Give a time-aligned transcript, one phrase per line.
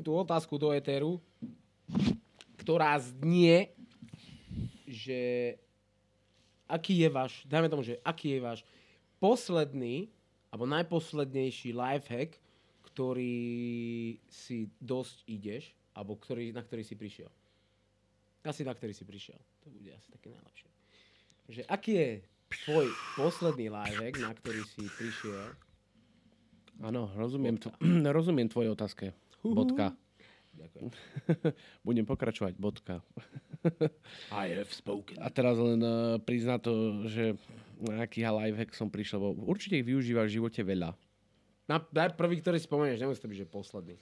[0.00, 1.20] položím tú otázku do Eteru,
[2.56, 3.68] ktorá znie,
[4.88, 5.56] že
[6.64, 8.60] aký je váš, dajme tomu, že aký je váš
[9.20, 10.08] posledný,
[10.48, 12.40] alebo najposlednejší lifehack,
[12.90, 17.28] ktorý si dosť ideš, alebo ktorý, na ktorý si prišiel.
[18.40, 19.36] Asi na ktorý si prišiel.
[19.36, 20.68] To bude asi také najlepšie.
[21.50, 22.10] Že aký je
[22.64, 22.86] tvoj
[23.20, 25.52] posledný lifehack, na ktorý si prišiel?
[26.80, 27.76] Áno, rozumiem, tvo-
[28.16, 29.12] rozumiem tvojej otázke.
[29.44, 29.96] Bodka.
[30.60, 30.88] Ďakujem.
[31.86, 33.00] Budem pokračovať, bodka.
[34.34, 35.16] I have spoken.
[35.22, 37.38] A teraz len uh, prizna to, že
[37.80, 40.92] na aký lifehack som prišiel, bo určite ich využívaš v živote veľa.
[41.70, 43.96] Na, daj prvý, ktorý spomenieš, nemusí to byť, že posledný.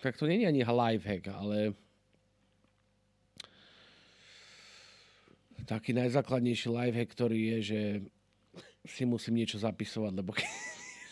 [0.00, 1.76] Tak to je ani lifehack, ale
[5.68, 7.80] taký najzákladnejší lifehack, ktorý je, že
[8.88, 10.48] si musím niečo zapisovať, lebo keď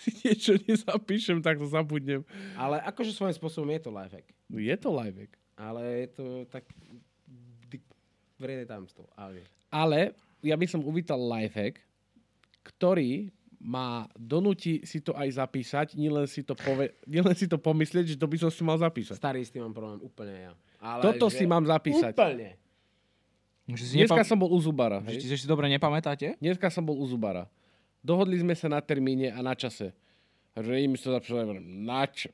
[0.09, 2.25] si niečo nezapíšem, tak to zabudnem.
[2.57, 4.27] Ale akože svojím spôsobom je to lifehack.
[4.49, 5.33] No je to lifehack.
[5.55, 6.65] Ale je to tak...
[8.39, 9.11] Verejné tajomstvo.
[9.19, 11.83] Ale Ale ja by som uvítal lifehack,
[12.63, 18.15] ktorý má donúti si to aj zapísať, nielen si to, pove- nielen si to pomyslieť,
[18.15, 19.19] že to by som si mal zapísať.
[19.19, 20.53] starý s tým mám problém úplne ja.
[20.79, 22.15] Ale Toto že si mám zapísať.
[22.15, 22.55] Úplne.
[23.69, 25.03] Že si Dneska nepam- som bol u Zubara.
[25.03, 25.27] že, hej?
[25.35, 26.39] že si dobre nepamätáte?
[26.39, 27.51] Dneska som bol u Zubara.
[28.03, 29.93] Dohodli sme sa na termíne a na čase.
[30.55, 32.31] A že mi to zapísal, na čo?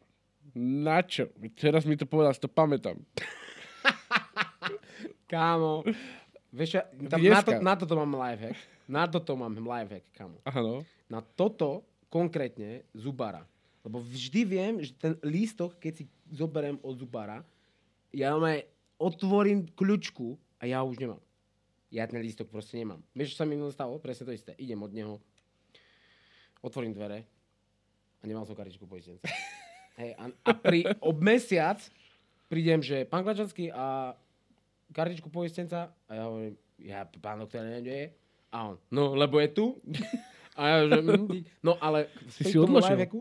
[0.57, 1.29] Na čo?
[1.57, 3.01] Teraz mi to povedal, si to pamätám.
[5.33, 5.85] Kámo.
[6.55, 8.59] Vieš, tam, na, to, na toto mám lifehack.
[8.87, 10.39] Na toto mám lifehack, kámo.
[10.47, 10.85] Áno.
[11.09, 13.43] Na toto konkrétne Zubara.
[13.83, 17.43] Lebo vždy viem, že ten lístok, keď si zoberiem od Zubara,
[18.15, 18.65] ja normálne
[18.97, 21.21] otvorím kľúčku a ja už nemám.
[21.91, 23.03] Ja ten lístok proste nemám.
[23.13, 23.99] Vieš, čo sa mi stalo?
[23.99, 24.55] Presne to isté.
[24.57, 25.15] Idem od neho,
[26.65, 27.29] otvorím dvere
[28.19, 29.29] a nemal som kartičku poistenca.
[30.01, 31.79] Hej, a, a pri, ob mesiac
[32.49, 34.17] prídem, že pán Klačanský a
[34.91, 38.07] kartičku poistenca a ja hovorím, ja pán doktor neviem, kde je.
[38.51, 39.67] A on, no, lebo je tu.
[40.55, 41.27] A ja, že, mm,
[41.67, 42.95] no ale Si si odložil.
[42.95, 43.21] lifehacku,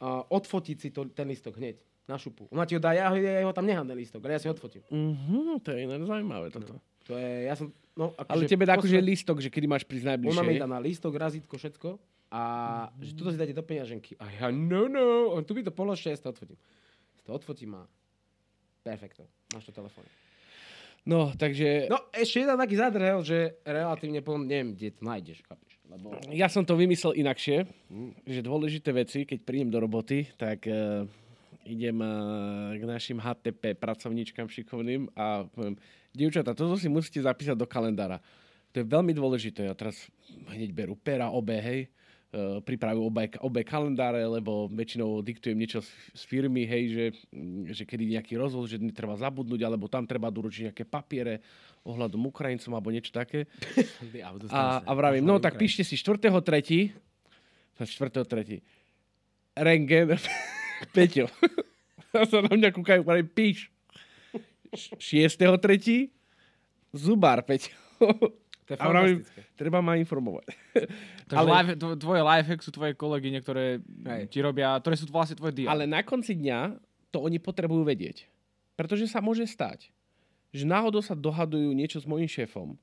[0.00, 1.76] a odfotiť si to, ten listok hneď
[2.08, 2.48] na šupu.
[2.52, 4.56] Ona ti ho dá, ja, ja ho tam nechám ten listok, ale ja si ho
[4.56, 4.80] odfotím.
[4.88, 6.80] Mhm, to je iné zaujímavé toto.
[7.06, 10.04] To je, ja som, no, akože Ale tebe dá akože lístok, že kedy máš prísť
[10.08, 10.60] Ona mi najbližšie.
[10.60, 11.88] dá na lístok, razítko, všetko.
[12.30, 12.42] A
[12.98, 14.18] že toto si dáte do peňaženky.
[14.18, 16.58] A ja, no, no, on tu by to ja si to odfotím.
[17.26, 17.82] To odfotím a
[18.82, 19.26] perfekto.
[19.54, 20.10] Máš to telefóne.
[21.06, 25.78] No, takže No, ešte jeden taký zadrhel, že relatívne, potom neviem, kde to nájdeš, chápeš?
[25.86, 27.62] Lebo ja som to vymyslel inakšie,
[28.26, 31.06] že dôležité veci, keď prídem do roboty, tak uh,
[31.62, 35.78] idem uh, k našim HTP pracovníčkam šikovným a poviem,
[36.10, 38.18] dievčatá, toto si musíte zapísať do kalendára.
[38.74, 39.70] To je veľmi dôležité.
[39.70, 40.10] Ja teraz
[40.50, 41.86] hneď berú pera, obe, hej,
[42.36, 47.72] uh, pripravujú obe, obe kalendáre, lebo väčšinou diktujem niečo z, z firmy, hej, že, mm,
[47.72, 51.40] že kedy nejaký rozhod, že netreba zabudnúť, alebo tam treba doručiť nejaké papiere
[51.88, 53.48] ohľadom Ukrajincom alebo niečo také.
[54.52, 56.92] A, a vravím, no tak píšte si 4.3.
[57.80, 58.60] 4.3.
[59.56, 60.20] Rengen.
[60.94, 61.32] Peťo.
[62.12, 63.72] A sa na mňa kúkajú, vravím, píš.
[64.76, 66.12] 6.3.
[66.92, 67.72] Zubár, Peťo.
[68.66, 69.40] To je A vravím, fantastické.
[69.54, 70.46] treba ma informovať.
[71.30, 74.26] Takže Ale- life, tvo- tvoje lifehack sú tvoje kolegyne, ktoré Hej.
[74.26, 75.70] ti robia, ktoré sú vlastne tvoje dia.
[75.70, 76.74] Ale na konci dňa
[77.10, 78.26] to oni potrebujú vedieť.
[78.74, 79.88] Pretože sa môže stať,
[80.50, 82.74] že náhodou sa dohadujú niečo s mojím šéfom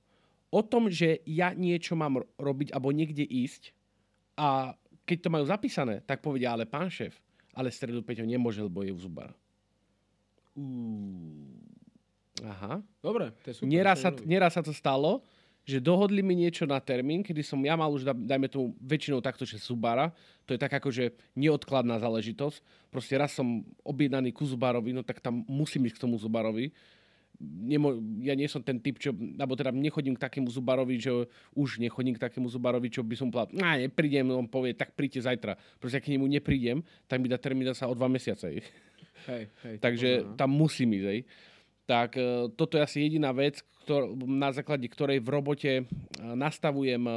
[0.50, 3.74] o tom, že ja niečo mám ro- robiť alebo niekde ísť
[4.38, 7.18] a keď to majú zapísané, tak povedia, ale pán šéf,
[7.52, 9.34] ale stredu Peťo nemôže, lebo je v zubara.
[12.44, 12.82] Aha.
[13.00, 13.68] Dobre, to je super.
[13.70, 15.24] Nieraz to sa, nieraz sa to stalo,
[15.64, 19.24] že dohodli mi niečo na termín, kedy som ja mal už, da- dajme tomu, väčšinou
[19.24, 20.12] takto, že Subara.
[20.44, 22.92] To je tak akože neodkladná záležitosť.
[22.92, 26.76] Proste raz som objednaný ku Zubarovi, no tak tam musím ísť k tomu Zubarovi.
[27.44, 31.12] Nemo, ja nie som ten typ, čo, alebo teda nechodím k takému Zubarovi, že
[31.56, 35.32] už nechodím k takému Zubarovi, čo by som povedal, no neprídem, on povie, tak príďte
[35.32, 35.56] zajtra.
[35.80, 38.62] Proste, ak k nemu neprídem, tak mi dá termín sa o dva mesiace.
[39.24, 40.36] Hej, hej, Takže poznám.
[40.36, 41.08] tam musím ísť.
[41.08, 41.20] Hej.
[41.84, 45.84] Tak e, toto je asi jediná vec, ktor- na základe ktorej v robote e,
[46.22, 47.14] nastavujem e,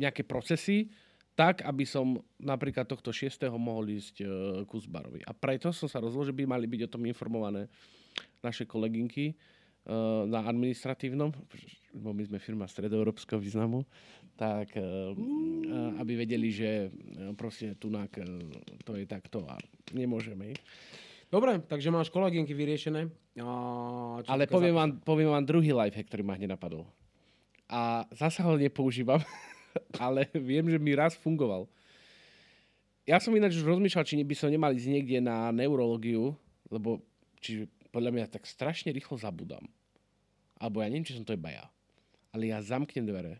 [0.00, 0.88] nejaké procesy,
[1.36, 3.48] tak, aby som napríklad tohto 6.
[3.56, 4.20] mohol ísť
[4.68, 5.24] ku Zbarovi.
[5.24, 7.64] A preto som sa rozhodol, že by mali byť o tom informované
[8.44, 9.32] naše kolegynky
[10.28, 11.32] na administratívnom,
[11.96, 13.88] lebo my sme firma stredoeurópskeho významu,
[14.36, 14.76] tak
[15.96, 16.92] aby vedeli, že
[17.40, 18.20] proste tunak
[18.84, 19.56] to je takto a
[19.96, 20.52] nemôžeme.
[21.30, 23.06] Dobre, takže máš kolegynky vyriešené.
[23.38, 23.46] A,
[24.26, 26.90] Ale poviem vám, poviem vám druhý lifehack, ktorý ma hneď napadol.
[27.70, 29.22] A zasa ho nepoužívam,
[30.04, 31.70] ale viem, že mi raz fungoval.
[33.06, 36.34] ja som ináč už rozmýšľal, či by som nemal ísť niekde na neurológiu,
[36.66, 36.98] lebo
[37.38, 39.62] či podľa mňa tak strašne rýchlo zabudám.
[40.58, 41.66] Alebo ja neviem, či som to iba ja.
[42.34, 43.38] Ale ja zamknem dvere.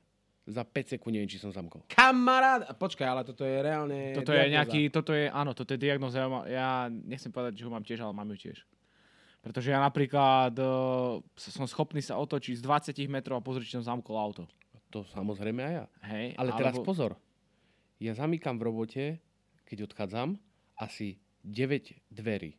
[0.51, 1.87] Za 5 sekúnd neviem, či som zamkol.
[1.87, 2.75] Kamarát!
[2.75, 4.55] Počkaj, ale toto je reálne Toto je diagnóza.
[4.59, 6.27] nejaký, toto je, áno, toto je diagnoza.
[6.51, 8.59] Ja, nechcem povedať, že ho mám tiež, ale mám ju tiež.
[9.41, 12.63] Pretože ja napríklad uh, som schopný sa otočiť z
[12.93, 14.45] 20 metrov a pozrieť, či som zamkol auto.
[14.91, 15.85] To samozrejme aj ja.
[16.11, 17.13] Hej, Ale teraz alebo- pozor.
[18.03, 19.05] Ja zamykam v robote,
[19.65, 20.35] keď odchádzam,
[20.77, 22.59] asi 9 dverí.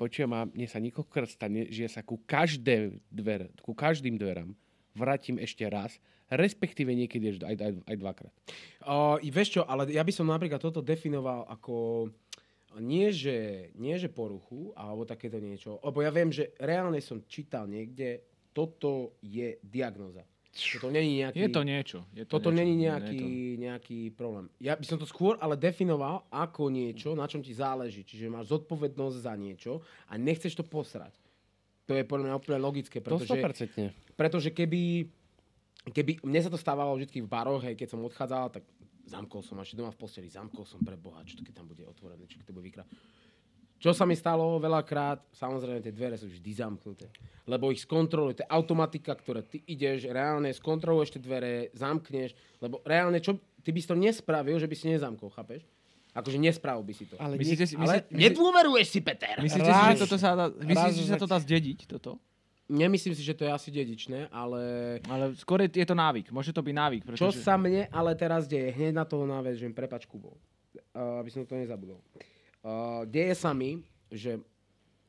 [0.00, 4.56] Počujem, a mne sa niekoľkokrát stane, že ja sa ku, každé dvere, ku každým dverám
[4.96, 6.00] vrátim ešte raz,
[6.30, 8.32] respektíve niekedy až aj, aj, aj dvakrát.
[9.18, 12.08] I vieš čo, ale ja by som napríklad toto definoval ako
[12.78, 15.82] nie že, nie že poruchu, alebo takéto niečo.
[15.82, 18.22] Lebo ja viem, že reálne som čítal niekde,
[18.54, 20.22] toto je diagnoza.
[20.50, 21.46] Toto není nejaký...
[21.46, 21.98] Je to niečo.
[22.10, 22.58] Je to Toto niečo.
[22.58, 23.30] není nejaký, to-
[23.62, 24.50] nejaký problém.
[24.58, 28.02] Ja by som to skôr ale definoval ako niečo, na čom ti záleží.
[28.02, 29.72] Čiže máš zodpovednosť za niečo
[30.10, 31.14] a nechceš to posrať.
[31.86, 34.14] To je podľa mňa úplne logické, To pretože, 100%.
[34.18, 35.10] pretože keby,
[35.88, 38.64] keby, mne sa to stávalo vždy v baroch, hej, keď som odchádzal, tak
[39.08, 41.82] zamkol som, až doma v posteli, zamkol som pre Boha, čo to keď tam bude
[41.82, 42.88] otvorené, čo keď to bude vykrát.
[43.80, 47.08] Čo sa mi stalo veľakrát, samozrejme tie dvere sú vždy zamknuté.
[47.48, 52.84] Lebo ich skontroluje, to je automatika, ktoré ty ideš, reálne skontroluješ tie dvere, zamkneš, lebo
[52.84, 55.64] reálne, čo, ty by si to nespravil, že by si nezamkol, chápeš?
[56.12, 57.16] Akože nespravil by si to.
[57.16, 59.34] Ale Myslíte si, Ale myslí, myslí, nedôveruješ si, Peter!
[59.40, 62.20] myslíte si, Raz- že toto sa dá, myslíte si, že sa to dá zdediť, toto?
[62.70, 64.62] Nemyslím si, že to je asi dedičné, ale
[65.10, 66.30] Ale skôr je to návyk.
[66.30, 67.02] Môže to byť návyk.
[67.02, 67.18] Pretože...
[67.18, 70.38] čo sa mne ale teraz deje, hneď na toho návežem, prepač Kubo,
[70.94, 71.98] uh, aby som to nezabudol.
[72.62, 74.38] Uh, deje sa mi, že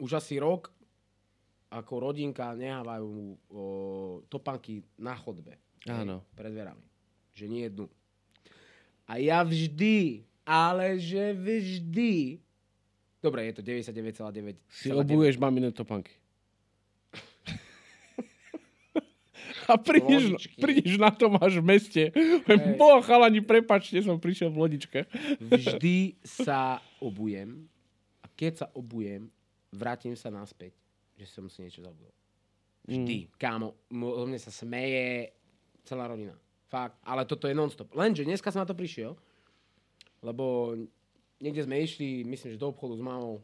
[0.02, 0.74] už asi rok
[1.72, 5.56] ako rodinka nehávajú uh, topánky na chodbe.
[5.86, 6.26] Áno.
[6.34, 6.86] Pred dverami.
[7.38, 7.86] Že nie jednu.
[9.08, 12.42] A ja vždy, ale že vždy,
[13.24, 14.58] dobre, je to 99,9.
[14.68, 16.21] Si obuješ mamine topánky.
[19.72, 22.04] A prídeš, prídeš na to, máš v meste.
[22.12, 22.76] Hej.
[22.76, 25.00] Boha, chalani, prepačte, som prišiel v lodičke.
[25.40, 27.72] Vždy sa obujem
[28.20, 29.32] a keď sa obujem,
[29.72, 30.76] vrátim sa naspäť,
[31.16, 32.12] že som si niečo zabudol.
[32.84, 33.18] Vždy.
[33.26, 33.32] Mm.
[33.40, 35.32] Kámo, mo- o mne sa smeje
[35.88, 36.36] celá rodina.
[36.68, 37.00] Fakt.
[37.08, 37.96] Ale toto je non-stop.
[37.96, 39.16] Lenže dneska som na to prišiel,
[40.24, 40.76] lebo
[41.40, 43.40] niekde sme išli, myslím, že do obchodu s mamou.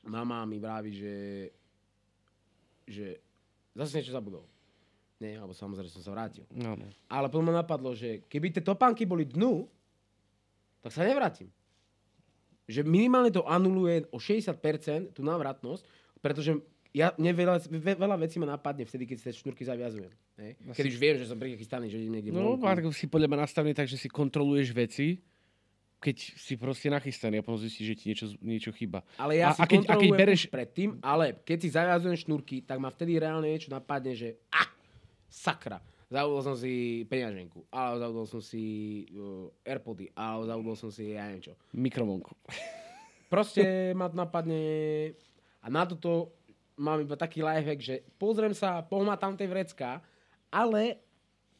[0.00, 1.16] Mama mi vraví, že,
[2.88, 3.06] že
[3.76, 4.48] zase niečo zabudol.
[5.20, 6.48] Nie, alebo samozrejme som sa vrátil.
[6.48, 6.88] No, no.
[7.12, 9.68] Ale potom ma napadlo, že keby tie topánky boli dnu,
[10.80, 11.52] tak sa nevrátim.
[12.64, 15.84] Že minimálne to anuluje o 60% tú návratnosť,
[16.24, 16.56] pretože
[16.96, 20.10] ja, mne veľa, ve- veľa vecí ma napadne vtedy, keď si tie šnúrky zaviazujem.
[20.40, 20.56] Ne?
[20.72, 22.56] Keď už viem, že som prichystaný, že idem niekde No.
[22.56, 25.20] Marko, si podľa mňa nastavený tak, že si kontroluješ veci,
[26.00, 29.04] keď si proste nachystaný a potom zistíš, že ti niečo, niečo chýba.
[29.20, 30.40] Ale ja a, si a keď, a keď bereš...
[30.48, 34.64] predtým, ale keď si zaviazujem šnúrky, tak ma vtedy reálne niečo napadne, že ah,
[35.30, 35.78] sakra,
[36.10, 38.64] zabudol som si peňaženku, alebo zabudol som si
[39.14, 41.54] uh, Airpody, alebo zabudol som si, ja neviem čo.
[41.70, 42.34] Mikrovlnku.
[43.30, 44.58] Proste ma napadne
[45.62, 46.34] a na toto
[46.74, 50.02] mám iba taký lifehack, že pozriem sa, pohmatám tie vrecká,
[50.50, 50.98] ale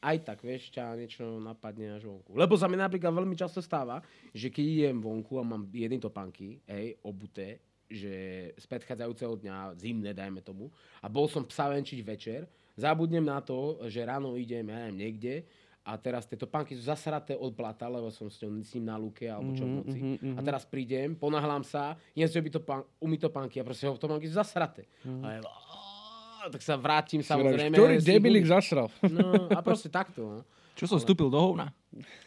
[0.01, 2.33] aj tak, vieš, ťa niečo napadne až vonku.
[2.33, 4.01] Lebo sa mi napríklad veľmi často stáva,
[4.33, 10.17] že keď idem vonku a mám jedny topánky, hej, obuté, že z predchádzajúceho dňa, zimné,
[10.17, 10.73] dajme tomu,
[11.05, 15.35] a bol som psa venčiť večer, zabudnem na to, že ráno idem, ja neviem, niekde,
[15.81, 19.01] a teraz tie topánky sú zasraté od blata, lebo som s, ňou, s ním na
[19.01, 19.99] lúke alebo čo v noci.
[19.99, 20.37] mhm, mhm.
[20.37, 24.29] A teraz prídem, ponahlám sa, idem si robiť topán, umyť topánky a proste ho topánky
[24.29, 24.85] sú zasraté.
[25.03, 25.23] Mhm.
[25.25, 27.73] A "Á", tak sa vrátim samozrejme.
[27.73, 28.93] Ktorý debilik zasral?
[29.05, 30.21] No a proste takto.
[30.21, 30.41] No.
[30.77, 31.73] Čo som vstúpil do hovna?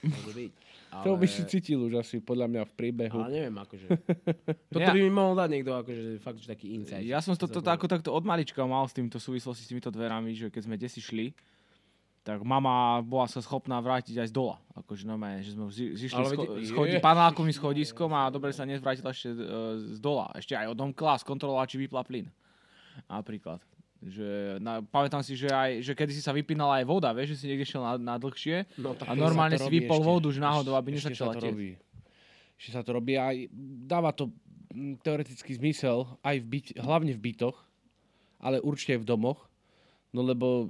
[0.02, 0.52] Môže byť.
[0.94, 3.18] Ale, To by si cítil už asi podľa mňa v priebehu.
[3.18, 3.86] ale neviem, akože.
[4.70, 7.02] Toto Ja- by mi mohol dať niekto, akože fakt, že taký insight.
[7.02, 9.90] Ja som to, to, sa ako takto od malička mal s týmto súvislosti s týmito
[9.90, 11.34] dverami, že keď sme desi šli,
[12.22, 12.72] tak mama
[13.02, 14.56] bola sa schopná vrátiť aj z dola.
[14.76, 19.10] Akože normálne, že sme zi- zišli Ale scho- schodi, panelákovým schodiskom a dobre sa nezvrátila
[19.10, 19.44] ešte e,
[19.90, 20.32] z dola.
[20.32, 22.32] Ešte aj odomkla skontrolovala, či vypla plyn.
[23.10, 23.60] Napríklad.
[24.04, 27.38] Že, na, pamätám si, že, aj, že kedy si sa vypínala aj voda, vieš, že
[27.40, 30.10] si niekde šiel na, na dlhšie No, tak a normálne si vypol ešte.
[30.12, 31.54] vodu už náhodou, aby nezačala sa to tieť.
[31.56, 31.72] robí.
[32.60, 33.48] Ešte sa to robí aj
[33.88, 34.28] dáva to
[34.70, 37.56] mm, teoretický zmysel aj v byt, hlavne v bytoch,
[38.40, 39.40] ale určite aj v domoch.
[40.12, 40.68] No lebo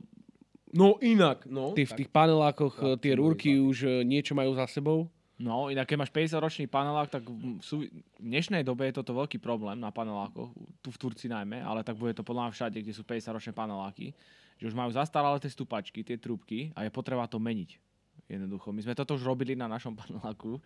[0.73, 1.77] No inak, no.
[1.77, 5.12] ty, v tých panelákoch Tak, tie rúrky už eh, niečo majú za sebou.
[5.41, 7.25] No, inak keď máš 50-ročný panelák, tak
[7.65, 10.53] sú, v dnešnej dobe je toto veľký problém na panelákoch,
[10.85, 14.13] tu v Turci najmä, ale tak bude to podľa mňa všade, kde sú 50-ročné paneláky,
[14.61, 17.81] že už majú zastaralé tie stupačky, tie trúbky a je potreba to meniť.
[18.29, 18.69] Jednoducho.
[18.71, 20.61] My sme toto už robili na našom paneláku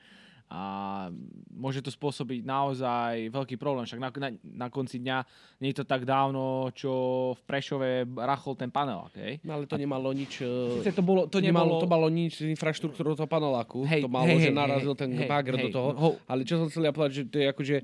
[0.47, 0.61] a
[1.51, 3.83] môže to spôsobiť naozaj veľký problém.
[3.83, 5.17] Však na, na, na konci dňa
[5.59, 6.91] nie je to tak dávno, čo
[7.35, 9.11] v Prešove rachol ten panel.
[9.11, 9.43] Okay?
[9.43, 10.39] No ale to nemalo nič...
[10.39, 11.83] eh, Sice to bolo, to nemalo, nemalo...
[11.83, 13.83] to malo nič s infraštruktúrou toho paneláku.
[13.83, 15.89] Hej, to malo, hej, že hej, narazil hej, ten hej, bagr do hej, toho.
[15.99, 17.77] ho- Ale čo som chcel ja povedať, že to je ako, že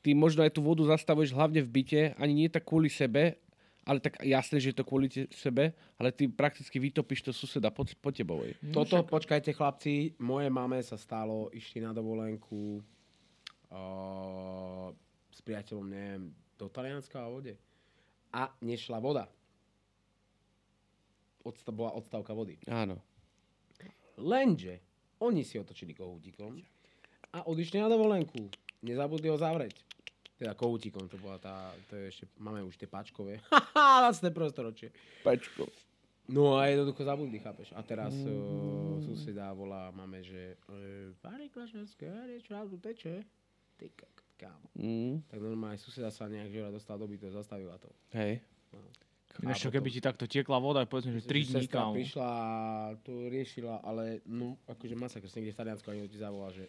[0.00, 3.36] ty možno aj tú vodu zastavuješ hlavne v byte, ani nie tak kvôli sebe,
[3.86, 7.70] ale tak jasné, že je to kvôli te- sebe, ale ty prakticky vytopíš to suseda
[7.70, 8.42] pod, pod tebou.
[8.42, 8.58] ej.
[8.74, 12.82] Toto, počkajte chlapci, moje mame sa stalo, išli na dovolenku
[13.70, 14.90] uh,
[15.30, 17.54] s priateľom, neviem, do Talianska a vode.
[18.34, 19.30] A nešla voda.
[21.46, 22.58] Odsta- bola odstavka vody.
[22.66, 22.98] Áno.
[24.18, 24.82] Lenže
[25.22, 26.58] oni si otočili kohútikom
[27.30, 28.50] a odišli na dovolenku.
[28.82, 29.85] Nezabudli ho zavrieť.
[30.36, 33.40] Teda kohútikom, to bola tá, to je ešte, máme už tie páčkové.
[33.48, 34.36] Haha, 21.
[34.36, 34.88] prostoročie.
[35.24, 35.64] Pačko.
[36.28, 37.70] No a jednoducho zabudli, chápeš.
[37.72, 43.22] A teraz uh, suseda volá máme, že uh, Párik Klašovské, niečo nám tu teče.
[43.78, 44.66] Ty kak, kámo.
[44.74, 47.88] Mm, Tak normálne suseda sa nejak žora dostala do bytu, zastavila to.
[48.12, 48.42] hej.
[49.36, 51.92] Ináč, čo keby ti takto tiekla voda, povedzme, že 3 dní, kámo.
[51.92, 52.30] prišla
[53.04, 56.64] to riešila, ale no, akože masakr, si niekde v Taliansku ani ti zavolá, že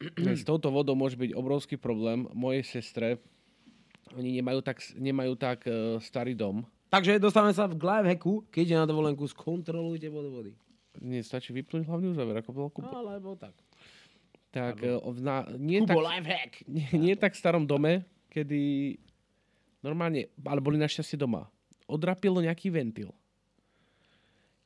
[0.40, 2.24] S touto vodou môže byť obrovský problém.
[2.32, 3.20] Mojej sestre,
[4.16, 6.64] oni nemajú tak, nemajú tak uh, starý dom.
[6.90, 10.52] Takže dostávame sa k live hacku, keď ide na dovolenku, skontrolujte vodu vody.
[10.98, 12.90] Nie, stačí vypnúť hlavný uzáver, ako bolo Kubo.
[12.90, 13.54] Alebo tak.
[14.50, 16.52] Tak, uh, na, nie, tak, Kubo, live hack!
[16.74, 18.02] nie, nie tak starom dome,
[18.32, 18.96] kedy
[19.84, 21.46] normálne, ale boli našťastie doma.
[21.86, 23.12] Odrapilo nejaký ventil.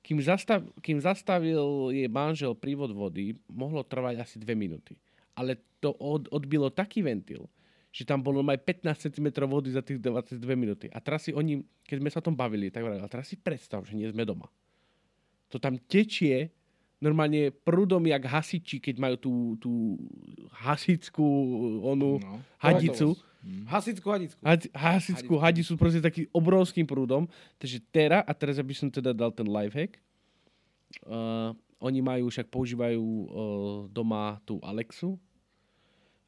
[0.04, 5.00] Kým, zastav, kým zastavil jej manžel prívod vody, mohlo trvať asi dve minúty.
[5.34, 7.50] Ale to od, odbilo taký ventil,
[7.90, 10.86] že tam bolo aj 15 cm vody za tých 22 minúty.
[10.90, 13.36] A teraz si oni, keď sme sa o tom bavili, tak vrali, a teraz si
[13.36, 14.50] predstav, že nie sme doma.
[15.50, 16.50] To tam tečie
[16.98, 19.72] normálne prúdom jak hasiči, keď majú tú, tú
[20.56, 21.26] hasičskú
[21.84, 22.40] onu No.
[22.56, 23.12] hadicu.
[23.68, 24.40] Hasickú hadickú.
[24.40, 27.28] Hadi- hasičskú hadicu proste takým obrovským prúdom.
[27.60, 30.00] Takže teraz, a teraz by som teda dal ten lifehack.
[31.04, 31.52] Uh,
[31.84, 33.26] oni majú, však používajú uh,
[33.92, 35.20] doma tú Alexu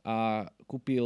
[0.04, 1.02] a kúpil,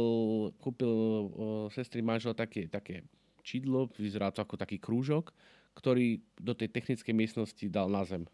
[0.59, 1.27] kúpil uh,
[1.71, 3.07] sestry manžel také, také
[3.47, 5.31] čidlo, vyzerá to ako taký krúžok,
[5.73, 8.27] ktorý do tej technickej miestnosti dal na zem.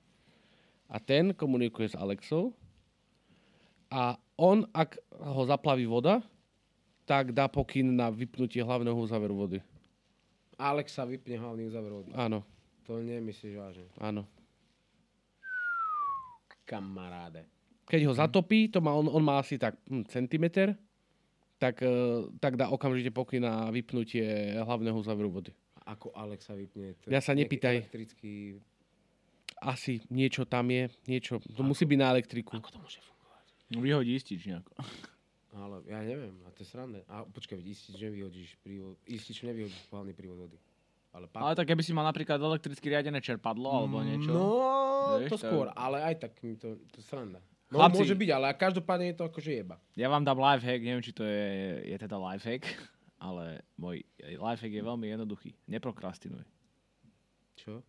[0.89, 2.57] A ten komunikuje s Alexou
[3.93, 6.25] a on, ak ho zaplaví voda,
[7.07, 9.59] tak dá pokyn na vypnutie hlavného záveru vody.
[10.57, 12.12] Alexa vypne hlavný uzáver vody.
[12.17, 12.41] Áno,
[12.89, 13.88] To nemyslíš vážne.
[14.01, 14.25] áno.
[16.67, 17.47] Kamaráde.
[17.88, 20.75] Keď ho zatopí, to má, on, on má asi tak hm, centimeter,
[21.55, 25.55] tak, eh, tak dá okamžite pokyn na vypnutie hlavného záveru vody.
[25.88, 27.00] Ako Alexa vypne?
[27.00, 27.88] To Ja sa nepýtaj.
[27.88, 28.59] Elektrický...
[29.57, 32.59] Asi niečo tam je, niečo, to musí byť na elektriku.
[32.62, 33.45] Ako to môže fungovať?
[33.74, 34.69] No vyhodí istič nejako.
[35.57, 37.01] Ale ja neviem, a to je sranda.
[37.09, 40.57] A počkaj, istič nevyhodíš prívod, istič nevyhodíš hlavný prívod vody.
[41.15, 41.39] Ale, pak...
[41.39, 44.29] Ale tak keby si mal napríklad elektricky riadené čerpadlo alebo niečo.
[44.29, 44.45] No,
[45.23, 47.41] Vieš, to skôr, ale aj tak mi to, to sranda.
[47.67, 47.99] No, Chlapci.
[47.99, 49.75] môže byť, ale každopádne je to akože jeba.
[49.99, 51.47] Ja vám dám lifehack, neviem, či to je,
[51.83, 52.63] je teda lifehack,
[53.19, 55.51] ale môj lifehack je veľmi jednoduchý.
[55.67, 56.43] Neprokrastinuj.
[57.59, 57.83] Čo?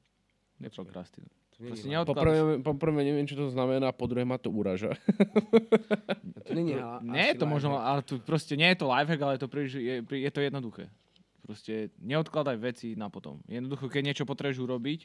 [0.59, 1.31] Neprokrastinuj.
[1.59, 2.63] Nie Proste.
[2.63, 4.95] Poprvé, neviem, čo to znamená, po druhé ma to uraža.
[6.47, 9.19] To nie je ha- Nie je to možno, ale tu proste nie je to lifehack,
[9.27, 10.87] ale je to, príliš, je, je to jednoduché.
[11.49, 13.41] Proste neodkladaj veci na potom.
[13.49, 15.01] Jednoducho, keď niečo potrebuješ urobiť,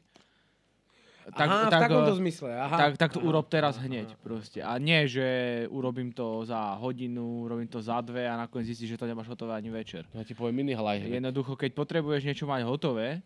[1.31, 2.49] tak, Aha, tak, v takomto eh, zmysle.
[2.51, 2.75] Aha.
[2.75, 4.19] tak, tak to aha, urob teraz aha, hneď aha.
[4.19, 4.59] proste.
[4.59, 5.23] A nie, že
[5.71, 9.55] urobím to za hodinu, urobím to za dve a nakoniec zistíš, že to nemáš hotové
[9.55, 10.03] ani večer.
[10.11, 11.07] Ja ti poviem iný halaj.
[11.07, 13.23] Jednoducho, keď potrebuješ niečo mať hotové,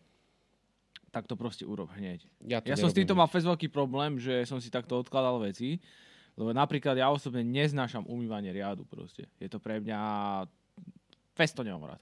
[1.09, 2.21] tak to proste urob hneď.
[2.45, 5.41] Ja, to Ja som s týmto mal fest veľký problém, že som si takto odkladal
[5.41, 5.81] veci,
[6.37, 9.25] lebo napríklad ja osobne neznášam umývanie riadu proste.
[9.41, 9.97] Je to pre mňa...
[11.33, 12.01] Fest to nemám rád.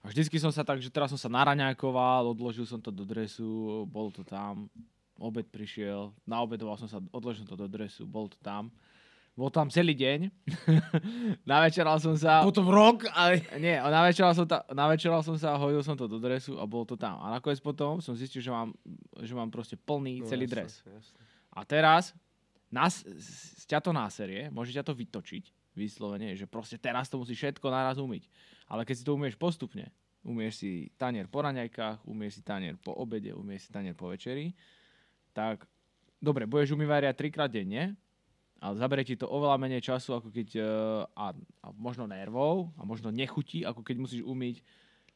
[0.00, 3.84] A vždycky som sa tak, že teraz som sa naraňákoval, odložil som to do dresu,
[3.84, 4.72] bol to tam,
[5.20, 8.72] obed prišiel, naobedoval som sa, odložil som to do dresu, bol to tam.
[9.36, 10.32] Bol tam celý deň.
[11.48, 12.40] navečeral som sa...
[12.44, 13.44] Potom rok, ale...
[13.62, 16.88] Nie, a navečeral som, ta, navečeral som sa, hodil som to do dresu a bolo
[16.88, 17.20] to tam.
[17.20, 18.72] A nakoniec potom som zistil, že mám,
[19.20, 20.72] že mám proste plný No, celý jasné, dres.
[20.82, 21.20] jasné.
[21.52, 22.12] A teraz
[22.72, 23.04] nás,
[23.68, 25.44] ťa to náserie, môže ťa to vytočiť,
[25.76, 28.26] vyslovene, že proste teraz to musí všetko naraz umyť.
[28.70, 29.90] Ale keď si to umieš postupne,
[30.22, 34.54] umieš si tanier po raňajkách, umieš si tanier po obede, umieš si tanier po večeri,
[35.34, 35.66] tak
[36.22, 37.98] dobre, budeš umývať trikrát denne,
[38.60, 40.64] ale zaberie ti to oveľa menej času, ako keď, eh,
[41.16, 44.60] a, a možno nervov, a možno nechutí, ako keď musíš umyť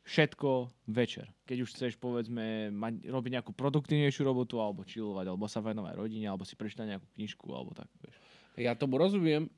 [0.04, 1.32] všetko večer.
[1.48, 6.28] Keď už chceš, povedzme, mať, robiť nejakú produktívnejšiu robotu, alebo chillovať, alebo sa venovať rodine,
[6.28, 7.88] alebo si prečítať nejakú knižku, alebo tak.
[8.04, 8.16] Vieš.
[8.60, 9.48] Ja tomu rozumiem,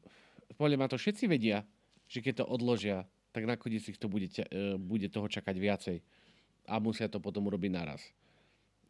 [0.54, 1.66] podľa ma to všetci vedia,
[2.06, 3.02] že keď to odložia,
[3.36, 5.96] tak nakoniec ich to bude, e, bude toho čakať viacej.
[6.72, 8.00] A musia to potom urobiť naraz.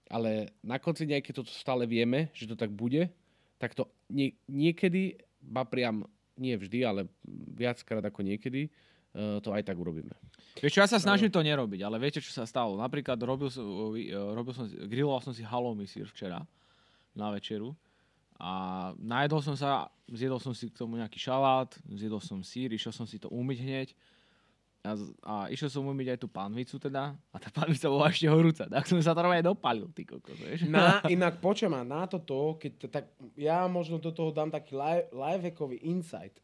[0.06, 3.10] Ale na konci keď to stále vieme, že to tak bude,
[3.58, 6.06] tak to nie, niekedy, ba priam
[6.38, 7.10] nie vždy, ale
[7.58, 10.14] viackrát ako niekedy, e, to aj tak urobíme.
[10.62, 12.78] Vieš čo, ja sa snažím to nerobiť, ale viete, čo sa stalo?
[12.78, 13.66] Napríklad robil som,
[13.98, 16.38] e, robil som, grilloval som si halloumi sír včera
[17.18, 17.74] na večeru
[18.38, 22.94] a najedol som sa, zjedol som si k tomu nejaký šalát, zjedol som sír, išiel
[22.94, 23.88] som si to umyť hneď
[24.86, 24.92] a,
[25.26, 28.86] a išiel som umyť aj tú panvicu teda a tá panvica bola ešte horúca, tak
[28.86, 30.70] som sa to aj dopalil, ty kokos, vieš.
[30.70, 35.10] Na, inak počujem ma, na toto, keď tak, ja možno do toho dám taký live,
[35.10, 36.38] lifehackový insight.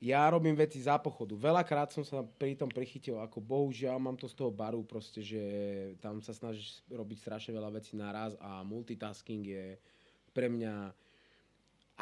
[0.00, 1.36] Ja robím veci za pochodu.
[1.36, 5.42] Veľakrát som sa pri tom prichytil, ako bohužiaľ mám to z toho baru proste, že
[6.00, 9.76] tam sa snažíš robiť strašne veľa vecí naraz a multitasking je
[10.32, 10.96] pre mňa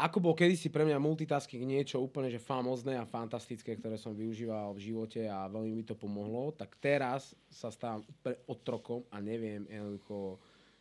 [0.05, 4.71] ako bol kedysi pre mňa multitasking niečo úplne že famózne a fantastické, ktoré som využíval
[4.77, 9.67] v živote a veľmi mi to pomohlo, tak teraz sa stávam úplne otrokom a neviem
[9.67, 10.39] jednoducho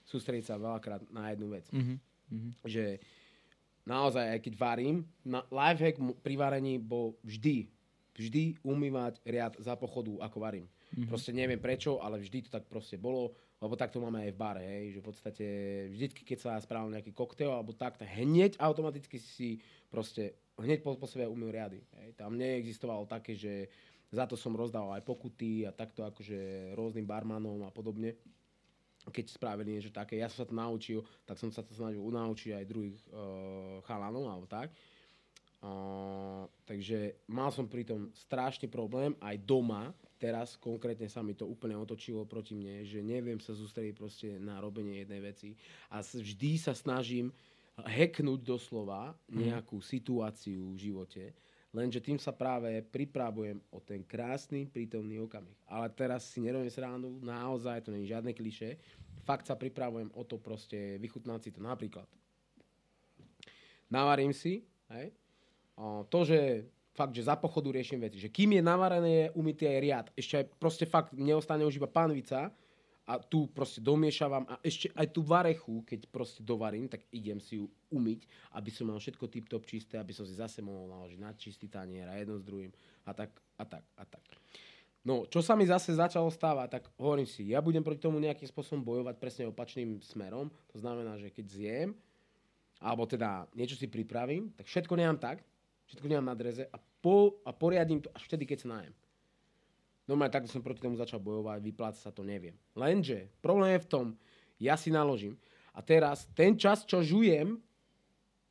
[0.08, 1.66] sústrediť sa veľakrát na jednu vec.
[1.74, 1.96] Mhm.
[2.64, 2.86] Že
[3.88, 7.72] naozaj, aj keď varím, na, lifehack pri varení bol vždy,
[8.20, 10.68] vždy umývať riad za pochodu, ako varím.
[10.68, 11.08] Mm-hmm.
[11.08, 14.38] Proste neviem prečo, ale vždy to tak proste bolo, lebo tak to máme aj v
[14.38, 15.46] bare, hej, že v podstate
[15.90, 19.58] vždycky, keď sa správam nejaký koktail alebo tak, tak hneď automaticky si
[19.90, 21.82] proste hneď po, po sebe umyl riady.
[21.98, 22.18] Hej.
[22.18, 23.66] Tam neexistovalo také, že
[24.14, 28.16] za to som rozdával aj pokuty a takto akože rôznym barmanom a podobne
[29.08, 30.20] keď spravili niečo také.
[30.20, 34.28] Ja som sa to naučil, tak som sa to snažil unaučiť aj druhých uh, chalanov
[34.28, 34.72] alebo tak.
[35.58, 39.96] Uh, takže mal som pri tom strašný problém aj doma.
[40.18, 44.58] Teraz konkrétne sa mi to úplne otočilo proti mne, že neviem sa sústrediť proste na
[44.58, 45.54] robenie jednej veci.
[45.94, 47.30] A vždy sa snažím
[47.78, 51.24] hacknúť doslova nejakú situáciu v živote,
[51.70, 55.54] lenže tým sa práve pripravujem o ten krásny prítomný okamih.
[55.70, 58.82] Ale teraz si nerobím srandu, naozaj to je žiadne kliše.
[59.22, 61.62] Fakt sa pripravujem o to proste vychutnať si to.
[61.62, 62.10] Napríklad,
[63.94, 65.14] navarím si, hej,
[65.78, 66.66] o, to, že
[66.98, 70.06] fakt, že za pochodu riešim veci, že kým je navarené, je umytý aj riad.
[70.18, 72.50] Ešte aj proste fakt neostane už iba panvica
[73.06, 77.62] a tu proste domiešavam a ešte aj tú varechu, keď proste dovarím, tak idem si
[77.62, 78.26] ju umyť,
[78.58, 82.10] aby som mal všetko tip-top čisté, aby som si zase mohol naložiť na čistý tanier
[82.10, 82.74] a jedno s druhým
[83.06, 83.32] a tak
[83.62, 84.26] a tak a tak.
[85.08, 88.44] No, čo sa mi zase začalo stávať, tak hovorím si, ja budem proti tomu nejakým
[88.44, 90.52] spôsobom bojovať presne opačným smerom.
[90.76, 91.90] To znamená, že keď zjem,
[92.84, 95.48] alebo teda niečo si pripravím, tak všetko nemám tak,
[95.88, 98.96] všetko nemám na dreze a, po, a poriadím to až vtedy, keď sa najem.
[100.08, 102.56] Normálne takto som proti tomu začal bojovať, vypláca sa to, neviem.
[102.76, 104.06] Lenže problém je v tom,
[104.60, 105.36] ja si naložím
[105.76, 107.60] a teraz ten čas, čo žujem,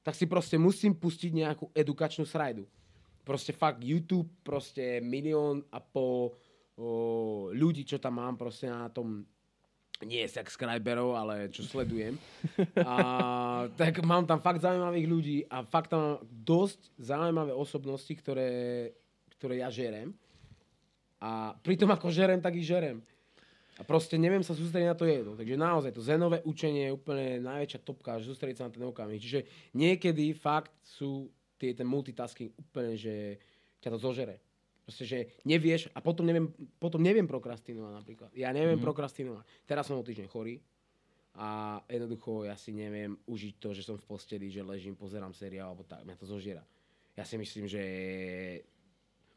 [0.07, 2.63] tak si proste musím pustiť nejakú edukačnú srajdu.
[3.27, 6.31] Proste fakt YouTube, proste milión a po
[6.79, 9.27] o, ľudí, čo tam mám proste na tom
[10.05, 12.21] nie subscriberov, ale čo sledujem.
[12.85, 18.93] A, tak mám tam fakt zaujímavých ľudí a fakt tam mám dosť zaujímavé osobnosti, ktoré,
[19.41, 20.13] ktoré ja žerem.
[21.17, 23.01] A pritom ako žerem, tak ich žerem.
[23.77, 25.37] A proste neviem sa sústrediť na to jedno.
[25.37, 29.21] Takže naozaj to zenové učenie je úplne najväčšia topka, že sústrediť sa na ten okamih.
[29.21, 29.45] Čiže
[29.77, 31.29] niekedy fakt sú
[31.61, 33.37] tie, ten multitasking úplne, že
[33.85, 34.41] ťa to zožere.
[34.87, 36.47] Proste, že nevieš a potom neviem,
[36.79, 38.31] potom neviem prokrastinovať napríklad.
[38.39, 38.87] Ja neviem mm-hmm.
[38.87, 39.45] prokrastinovať.
[39.67, 40.63] Teraz som o týždeň chorý
[41.35, 45.75] a jednoducho ja si neviem užiť to, že som v posteli, že ležím, pozerám seriál
[45.75, 46.07] alebo tak.
[46.07, 46.63] Mňa to zožiera.
[47.19, 47.83] Ja si myslím, že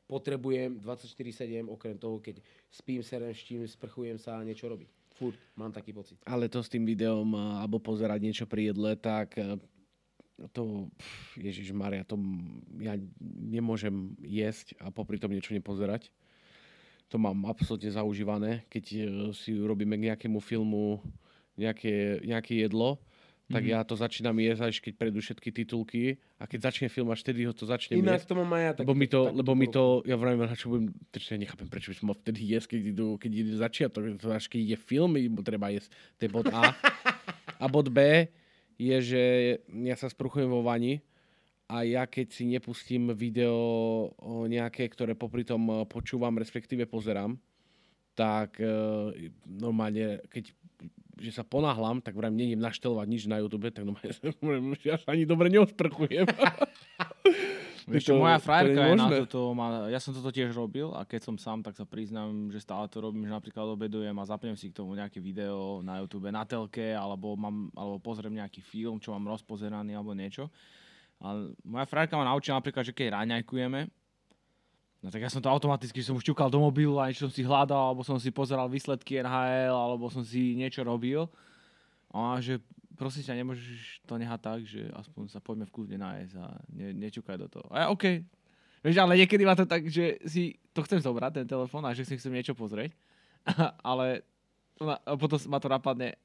[0.06, 2.38] potrebujem 24-7, okrem toho, keď
[2.70, 4.90] spím, serem, štím, sprchujem sa a niečo robiť.
[5.18, 6.22] Furt, mám taký pocit.
[6.30, 9.34] Ale to s tým videom alebo pozerať niečo pri jedle, tak
[10.54, 10.88] to,
[11.36, 12.16] Ježiš Maria, to
[12.80, 16.08] ja nemôžem jesť a popri tom niečo nepozerať.
[17.10, 18.64] To mám absolútne zaužívané.
[18.70, 19.00] Keď e,
[19.34, 21.02] si robíme k nejakému filmu
[21.58, 23.02] nejaké, nejaké jedlo,
[23.50, 23.70] tak Mhm.
[23.74, 27.50] ja to začínam jesť, až keď prejdú všetky titulky a keď začne film, až vtedy
[27.50, 28.30] ho to začnem Inak jesť.
[28.30, 28.72] to mám aj ja.
[28.86, 32.06] Lebo mi to, lebo mi to, ja vravím, čo budem, ja nechápem, prečo by som
[32.14, 35.90] mal vtedy jesť, keď, idú, keď ide začiatok, to až keď ide film, treba jesť,
[36.22, 36.78] to je bod A.
[37.64, 38.30] A bod B
[38.80, 39.24] je, že
[39.68, 41.04] ja sa spruchujem vo vani
[41.68, 43.54] a ja keď si nepustím video
[44.48, 47.38] nejaké, ktoré popri tom eh, počúvam, respektíve pozerám,
[48.20, 48.68] tak e,
[49.48, 50.52] normálne, keď
[51.20, 55.28] že sa ponáhlam, tak vrajím, nejdem naštelovať nič na YouTube, tak normálne ja sa ani
[55.28, 56.28] dobre neosprchujem.
[57.90, 60.94] Vieš To- moja to je frajerka je na toto, má, ja som toto tiež robil
[60.94, 64.30] a keď som sám, tak sa priznám, že stále to robím, že napríklad obedujem a
[64.30, 68.62] zapnem si k tomu nejaké video na YouTube na telke, alebo, mám, alebo pozriem nejaký
[68.62, 70.54] film, čo mám rozpozeraný alebo niečo.
[71.20, 73.82] Ale moja frajerka ma naučila napríklad, že keď raňajkujeme,
[75.04, 77.44] no tak ja som to automaticky, som už ťukal do mobilu a niečo som si
[77.44, 81.28] hľadal, alebo som si pozeral výsledky NHL, alebo som si niečo robil.
[82.14, 82.64] A že
[83.00, 86.88] prosím ťa, nemôžeš to nehať tak, že aspoň sa poďme v kľudne nájsť a ne,
[87.00, 87.68] nečukaj do toho.
[87.72, 88.28] A ja, OK.
[88.84, 92.04] Vieš, ale niekedy má to tak, že si to chcem zobrať, ten telefón, a že
[92.04, 92.92] si chcem niečo pozrieť.
[93.90, 94.28] ale
[95.16, 96.20] potom ma to napadne,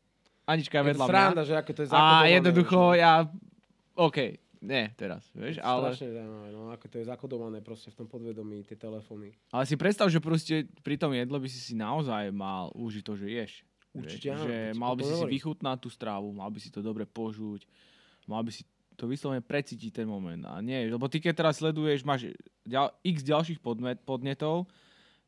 [0.45, 1.15] Anička je vedľa mňa.
[1.15, 3.01] sranda, že ako to je A jednoducho už, no.
[3.01, 3.13] ja,
[3.97, 4.19] OK,
[4.61, 8.61] nie teraz, vieš, ale, Strašne zaujímavé, no ako to je zakodované proste v tom podvedomí,
[8.69, 9.33] tie telefóny.
[9.49, 13.17] ale si predstav, že proste pri tom jedle by si si naozaj mal užiť to,
[13.17, 13.53] že ješ.
[13.95, 17.07] Určite áno, Že mal by si si vychutnať tú strávu, mal by si to dobre
[17.07, 17.63] požuť,
[18.27, 20.43] mal by si to vyslovene precítiť ten moment.
[20.47, 22.31] A nie, lebo ty keď teraz sleduješ, máš
[22.67, 24.67] ďal, x ďalších podmet, podnetov,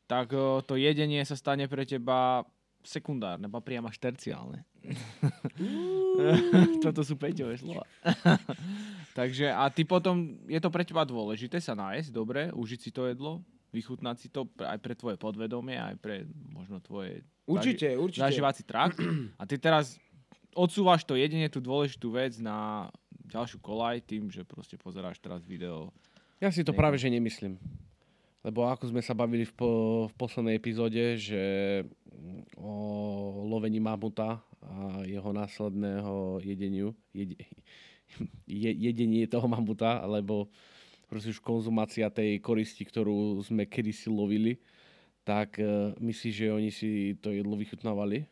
[0.07, 2.47] tak o, to jedenie sa stane pre teba
[2.83, 4.63] sekundárne, ba priam až terciálne.
[6.83, 7.83] Toto sú Peťové slova.
[9.19, 13.11] Takže a ty potom, je to pre teba dôležité sa nájsť, dobre, užiť si to
[13.11, 13.43] jedlo,
[13.75, 18.27] vychutnať si to aj pre tvoje podvedomie, aj pre možno tvoje Určite, určite.
[18.27, 18.99] zažívací trakt.
[19.39, 19.95] A ty teraz
[20.51, 22.91] odsúvaš to jedine tú dôležitú vec na
[23.31, 25.95] ďalšiu kolaj tým, že proste pozeráš teraz video.
[26.43, 26.79] Ja si to Niekde.
[26.79, 27.55] práve že nemyslím.
[28.43, 29.69] Lebo ako sme sa bavili v, po,
[30.07, 31.43] v poslednej epizóde, že
[32.55, 32.71] o
[33.47, 37.35] lovení mamuta a jeho následného jedeniu, jede,
[38.47, 40.47] je, jedenie toho mamuta, alebo
[41.07, 44.59] proste už konzumácia tej koristi, ktorú sme kedysi lovili,
[45.27, 48.23] tak uh, myslíš, že oni si to jedlo vychutnávali?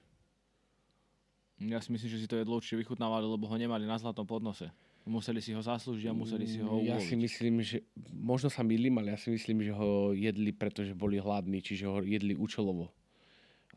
[1.59, 4.71] Ja si myslím, že si to jedlo určite vychutnávali, lebo ho nemali na zlatom podnose.
[5.05, 7.05] Museli si ho zaslúžiť a museli si ho Ja uloviť.
[7.05, 11.21] si myslím, že možno sa milím, ale ja si myslím, že ho jedli, pretože boli
[11.21, 12.89] hladní, čiže ho jedli účelovo.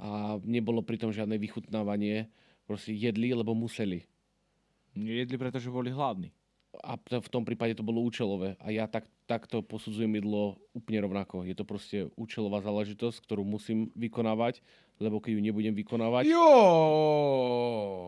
[0.00, 2.30] A nebolo pritom žiadne vychutnávanie,
[2.64, 4.08] proste jedli, lebo museli.
[4.96, 6.32] Jedli, pretože boli hladní.
[6.82, 8.54] A v tom prípade to bolo účelové.
[8.62, 11.44] A ja tak, takto posudzujem jedlo úplne rovnako.
[11.44, 14.62] Je to proste účelová záležitosť, ktorú musím vykonávať,
[14.98, 16.30] lebo keď ju nebudem vykonávať...
[16.30, 16.48] Jo!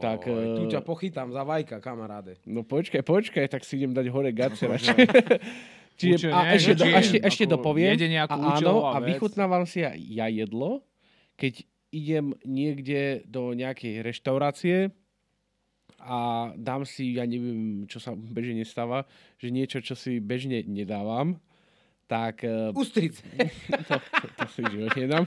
[0.02, 2.38] Tak, tu eh, ťa pochytám za vajka, kamaráde.
[2.46, 4.76] No počkaj, počkaj, tak si idem dať hore gace No,
[6.00, 7.92] Čiže, a ešte, do, ešte, ešte dopoviem.
[8.16, 10.80] a áno, a vychutnávam si ja, ja jedlo,
[11.37, 11.61] keď
[11.92, 14.94] idem niekde do nejakej reštaurácie
[16.00, 19.04] a dám si, ja neviem, čo sa bežne nestáva,
[19.36, 21.36] že niečo, čo si bežne nedávam,
[22.10, 23.22] tak eh, Ústrice.
[23.88, 25.24] to, to, to si v živote nedám.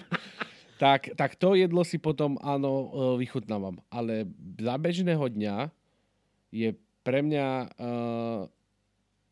[0.82, 2.88] Tak, tak to jedlo si potom, áno, e,
[3.24, 3.80] vychutnávam.
[3.88, 4.28] Ale
[4.60, 5.72] za bežného dňa
[6.52, 8.48] je pre mňa uh,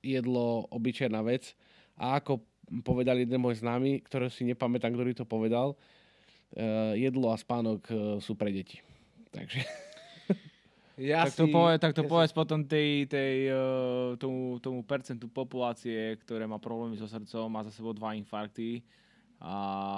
[0.03, 1.55] jedlo obyčajná vec.
[1.95, 2.43] A ako
[2.83, 7.97] povedal jeden môj známy, ktorý si nepamätám, ktorý to povedal, uh, jedlo a spánok uh,
[8.19, 8.83] sú pre deti.
[9.31, 9.63] Takže
[10.99, 16.19] Ja tak to, povedz, tak to povedz potom tej, tej, uh, tomu, tomu percentu populácie,
[16.19, 18.83] ktoré má problémy so srdcom, má za sebou dva infarkty
[19.41, 19.53] a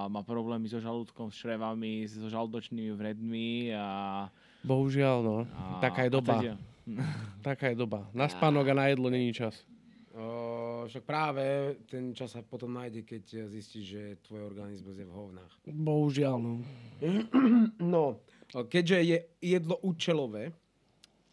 [0.07, 4.29] má problémy so žalúdkom, s šrevami, so žalúdočnými vredmi a...
[4.63, 5.37] bohužiaľ, no.
[5.51, 6.33] a Taká je doba.
[6.39, 6.55] Teda,
[7.47, 8.07] Taká je doba.
[8.15, 9.65] Na spánok a na jedlo není čas.
[10.13, 15.11] O, však práve ten čas sa potom nájde, keď zistíš, že tvoj organizmus je v
[15.11, 15.51] hovnách.
[15.67, 16.53] Bohužiaľ, no.
[17.81, 18.21] No,
[18.53, 20.53] keďže je jedlo účelové,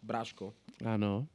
[0.00, 1.28] Bráško, Áno.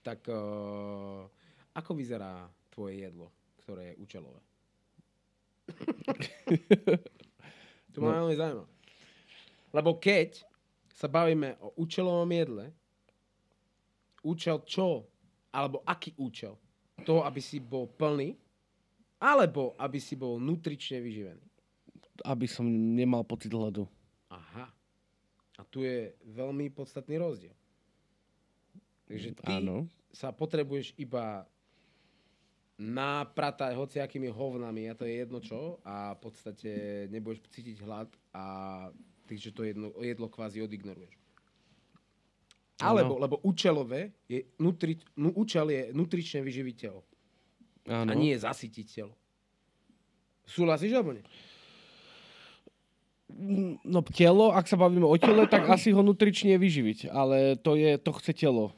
[0.00, 1.24] tak uh,
[1.72, 4.40] ako vyzerá tvoje jedlo, ktoré je účelové?
[7.92, 8.16] to ma No.
[8.24, 8.66] veľmi zaujíma.
[9.72, 10.44] Lebo keď
[10.92, 12.66] sa bavíme o účelovom jedle,
[14.22, 15.08] účel čo?
[15.48, 16.56] Alebo aký účel?
[17.04, 18.36] To, aby si bol plný,
[19.16, 21.44] alebo aby si bol nutrične vyživený.
[22.22, 23.88] Aby som nemal pocit hladu.
[24.28, 24.68] Aha.
[25.56, 27.54] A tu je veľmi podstatný rozdiel.
[29.12, 29.84] Takže ty Áno.
[30.08, 31.44] sa potrebuješ iba
[32.80, 36.70] napratať hociakými hovnami, a to je jedno čo, a v podstate
[37.12, 38.44] nebudeš cítiť hlad a
[39.28, 41.12] takže to jedno, jedlo kvázi odignoruješ.
[42.82, 47.06] Alebo, lebo účelové je, nutri, nu, účel je nutrične vyživiť telo.
[47.86, 48.10] Áno.
[48.10, 49.14] A nie zasytiť telo.
[50.42, 51.24] Súhlasíš alebo nie?
[53.86, 57.08] No telo, ak sa bavíme o tele, tak asi ho nutrične vyživiť.
[57.14, 58.74] Ale to je, to chce telo.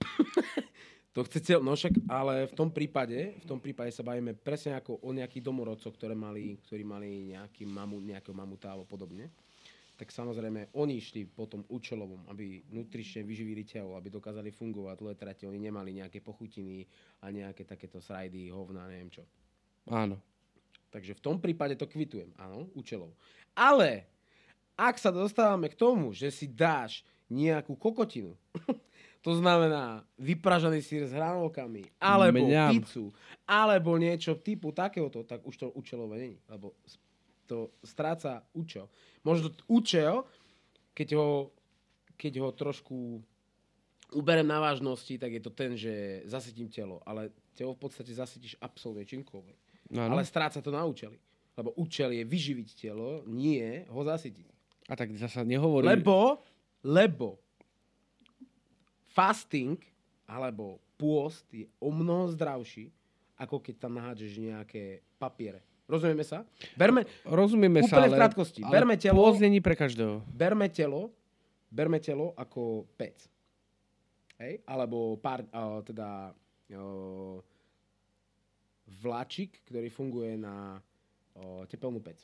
[1.16, 5.02] To chcete, no však, ale v tom prípade, v tom prípade sa bavíme presne ako
[5.02, 9.26] o nejakých domorodcoch, ktoré mali, ktorí mali nejaký mamu, nejakého mamuta alebo podobne.
[9.98, 15.14] Tak samozrejme, oni išli po tom účelovom, aby nutrične vyživili telo, aby dokázali fungovať dlhé
[15.18, 15.44] trate.
[15.50, 16.86] Oni nemali nejaké pochutiny
[17.18, 19.26] a nejaké takéto srajdy, hovna, neviem čo.
[19.90, 20.22] Áno.
[20.94, 23.10] Takže v tom prípade to kvitujem, áno, účelov.
[23.58, 24.06] Ale
[24.78, 28.38] ak sa dostávame k tomu, že si dáš nejakú kokotinu,
[29.28, 32.80] to znamená vypražaný sír s hranolkami, alebo Mňam.
[32.80, 33.12] pizzu,
[33.44, 36.38] alebo niečo typu takéhoto, tak už to účelové není.
[36.48, 36.72] Lebo
[37.44, 38.88] to stráca účel.
[39.20, 40.24] Možno účel,
[40.96, 41.52] keď ho,
[42.16, 43.20] keď ho trošku
[44.16, 47.04] uberem na vážnosti, tak je to ten, že zasytím telo.
[47.04, 49.56] Ale telo v podstate zasytíš absolútne čímkoľvek.
[49.92, 50.16] Áno.
[50.16, 51.20] Ale stráca to na účely.
[51.52, 54.48] Lebo účel je vyživiť telo, nie ho zasytiť.
[54.88, 55.84] A tak zasa nehovorí...
[55.84, 56.40] Lebo,
[56.80, 57.47] lebo
[59.14, 59.78] fasting
[60.28, 62.90] alebo pôst je o mnoho zdravší,
[63.38, 65.62] ako keď tam nahádžeš nejaké papiere.
[65.88, 66.44] Rozumieme sa?
[66.76, 68.20] Berme, Rozumieme sa, Úplne v ale...
[68.20, 68.60] krátkosti.
[68.60, 70.20] ale Berme telo- pôst není pre každého.
[70.28, 71.08] berme telo,
[71.72, 73.24] berme telo ako pec.
[74.36, 74.60] Hej?
[74.68, 76.36] Alebo pár, uh, teda
[76.76, 77.40] uh,
[79.00, 82.20] vláčik, ktorý funguje na uh, tepelnú pec.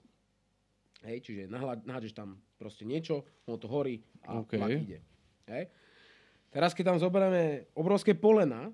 [1.08, 1.24] Hej?
[1.24, 1.48] Čiže
[1.88, 3.96] nahádžeš tam proste niečo, ono to horí
[4.28, 4.60] a OK.
[4.60, 4.76] okay.
[4.76, 5.00] ide.
[5.48, 5.64] Hej?
[6.54, 8.70] Teraz, keď tam zoberieme obrovské polena,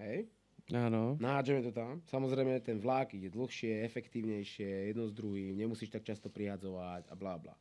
[0.00, 0.24] hej?
[0.72, 1.20] Áno.
[1.20, 2.00] Nahádžeme to tam.
[2.08, 7.36] Samozrejme, ten vlak ide dlhšie, efektívnejšie, jedno s druhým, nemusíš tak často prihadzovať a bla
[7.36, 7.52] bla.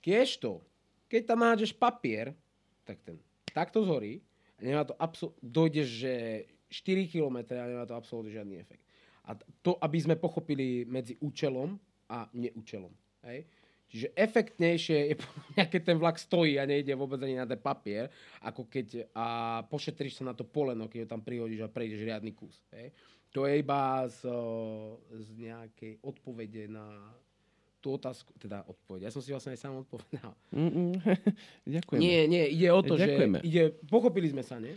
[0.00, 0.64] Kiežto,
[1.12, 2.32] keď tam nahádžeš papier,
[2.88, 3.20] tak ten
[3.52, 4.24] takto zhorí
[4.56, 6.14] a nemá to absol- dojdeš, že
[6.72, 8.86] 4 km a nemá to absolútne žiadny efekt.
[9.28, 11.76] A to, aby sme pochopili medzi účelom
[12.08, 12.90] a neúčelom.
[13.28, 13.44] Hej?
[13.90, 15.14] Čiže efektnejšie je
[15.74, 18.06] keď ten vlak stojí a nejde vôbec ani na ten papier,
[18.46, 19.26] ako keď a
[19.66, 22.54] pošetríš sa na to poleno, keď ho tam prihodíš a prejdeš riadny kus.
[22.70, 22.94] Hej.
[23.34, 24.26] To je iba z,
[25.22, 27.14] z nejakej odpovede na
[27.80, 29.08] tú otázku, teda odpoveď.
[29.08, 30.36] Ja som si vlastne aj sám odpovedal.
[30.52, 31.00] Mm-mm.
[31.80, 32.00] Ďakujem.
[32.00, 33.40] Nie, nie, ide o to, Ďakujeme.
[33.40, 34.76] že ide, pochopili sme sa, nie?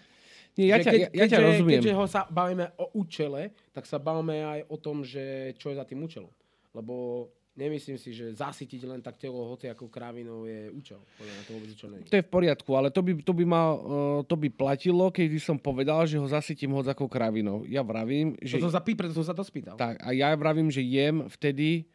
[0.55, 1.81] Nie, ja, ťa, ja, ja ťa keďže, rozumiem.
[1.81, 5.81] Keďže ho sa bavíme o účele, tak sa bavíme aj o tom, že čo je
[5.81, 6.31] za tým účelom.
[6.77, 10.97] Lebo nemyslím si, že zasytiť len tak telo hoci ako krávinou je účel.
[11.17, 11.85] Podľa to vôbec čo.
[11.85, 15.37] To je v poriadku, ale to by, to by, mal, uh, to by platilo, keď
[15.37, 17.61] som povedal, že ho zasytím hoď ako kravinou.
[17.69, 18.57] Ja vravím, že...
[18.57, 19.77] To som sa pý, preto som sa to spýtal.
[19.77, 21.85] Tak, a ja vravím, že jem vtedy,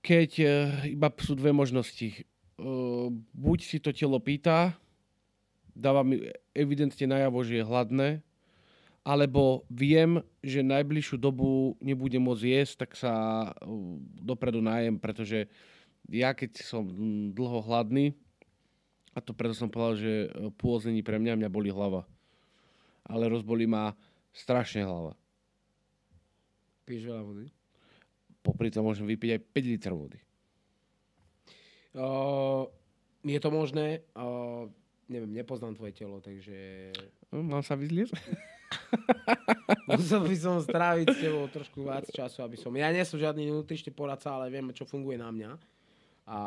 [0.00, 0.48] keď uh,
[0.88, 2.24] iba sú dve možnosti.
[2.56, 4.72] Uh, buď si to telo pýta,
[5.76, 6.24] dáva mi
[6.56, 8.08] evidentne najavo, že je hladné,
[9.02, 13.12] alebo viem, že najbližšiu dobu nebudem môcť jesť, tak sa
[13.50, 15.50] uh, dopredu najem, pretože
[16.06, 16.86] ja keď som
[17.34, 18.14] dlho hladný,
[19.12, 22.06] a to preto som povedal, že uh, pôz není pre mňa, mňa boli hlava.
[23.02, 23.98] Ale rozbolí ma
[24.30, 25.18] strašne hlava.
[26.86, 27.46] Píš veľa vody.
[28.42, 30.18] Popri tom môžem vypiť aj 5 litrov vody.
[31.92, 32.70] Uh,
[33.26, 34.06] je to možné?
[34.14, 34.70] Uh,
[35.10, 36.90] neviem, nepoznám tvoje telo, takže
[37.34, 38.14] Mám sa vyzliecť?
[39.90, 42.72] musel by som stráviť s tebou trošku viac času, aby som...
[42.74, 45.50] Ja nie som žiadny nutričný poradca, ale viem, čo funguje na mňa.
[46.28, 46.38] A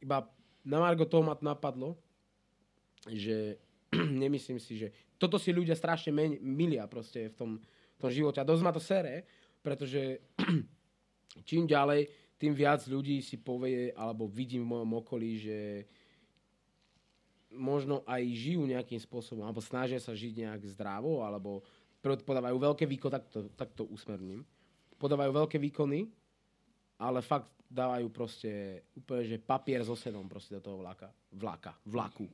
[0.00, 0.18] iba
[0.64, 1.96] na Margo toho ma napadlo,
[3.08, 3.60] že
[4.22, 4.88] nemyslím si, že
[5.20, 7.50] toto si ľudia strašne men- milia proste v tom,
[7.96, 8.40] v tom živote.
[8.40, 9.28] A dosť ma to sere,
[9.60, 10.24] pretože
[11.48, 12.08] čím ďalej,
[12.40, 15.58] tým viac ľudí si povie, alebo vidím v mojom okolí, že
[17.50, 21.62] možno aj žijú nejakým spôsobom, alebo snažia sa žiť nejak zdravo, alebo
[22.00, 24.46] podávajú veľké výkony, tak to, tak to usmerním,
[24.96, 26.08] podávajú veľké výkony,
[26.96, 31.08] ale fakt dávajú proste úplne, že papier so sedom proste do toho vlaka.
[31.30, 31.72] Vlaka.
[31.86, 32.26] Vlaku.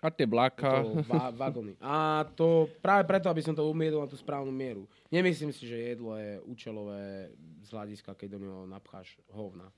[0.00, 1.76] A tie toho va- vagóny.
[1.82, 4.88] A to práve preto, aby som to umiedol na tú správnu mieru.
[5.12, 9.68] Nemyslím si, že jedlo je účelové z hľadiska, keď do neho napcháš hovna.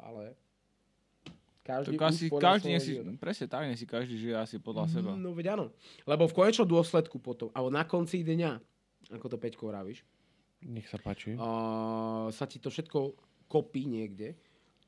[0.00, 0.32] Ale
[1.60, 5.12] každý Tak asi každý, nesi, presne tak, nesi každý žije asi podľa seba.
[5.14, 5.72] No veď áno.
[6.08, 8.58] Lebo v konečnom dôsledku potom, alebo na konci dňa,
[9.12, 10.02] ako to Peťko vravíš,
[10.60, 11.32] Nech sa páči.
[11.36, 13.16] uh, sa ti to všetko
[13.48, 14.36] kopí niekde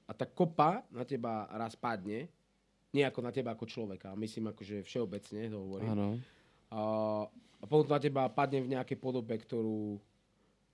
[0.05, 2.29] a tá kopa na teba raz padne,
[2.93, 5.91] nie ako na teba ako človeka, myslím akože všeobecne to hovorím.
[5.97, 6.09] Áno.
[6.69, 6.81] A,
[7.61, 9.97] a potom na teba padne v nejakej podobe, ktorú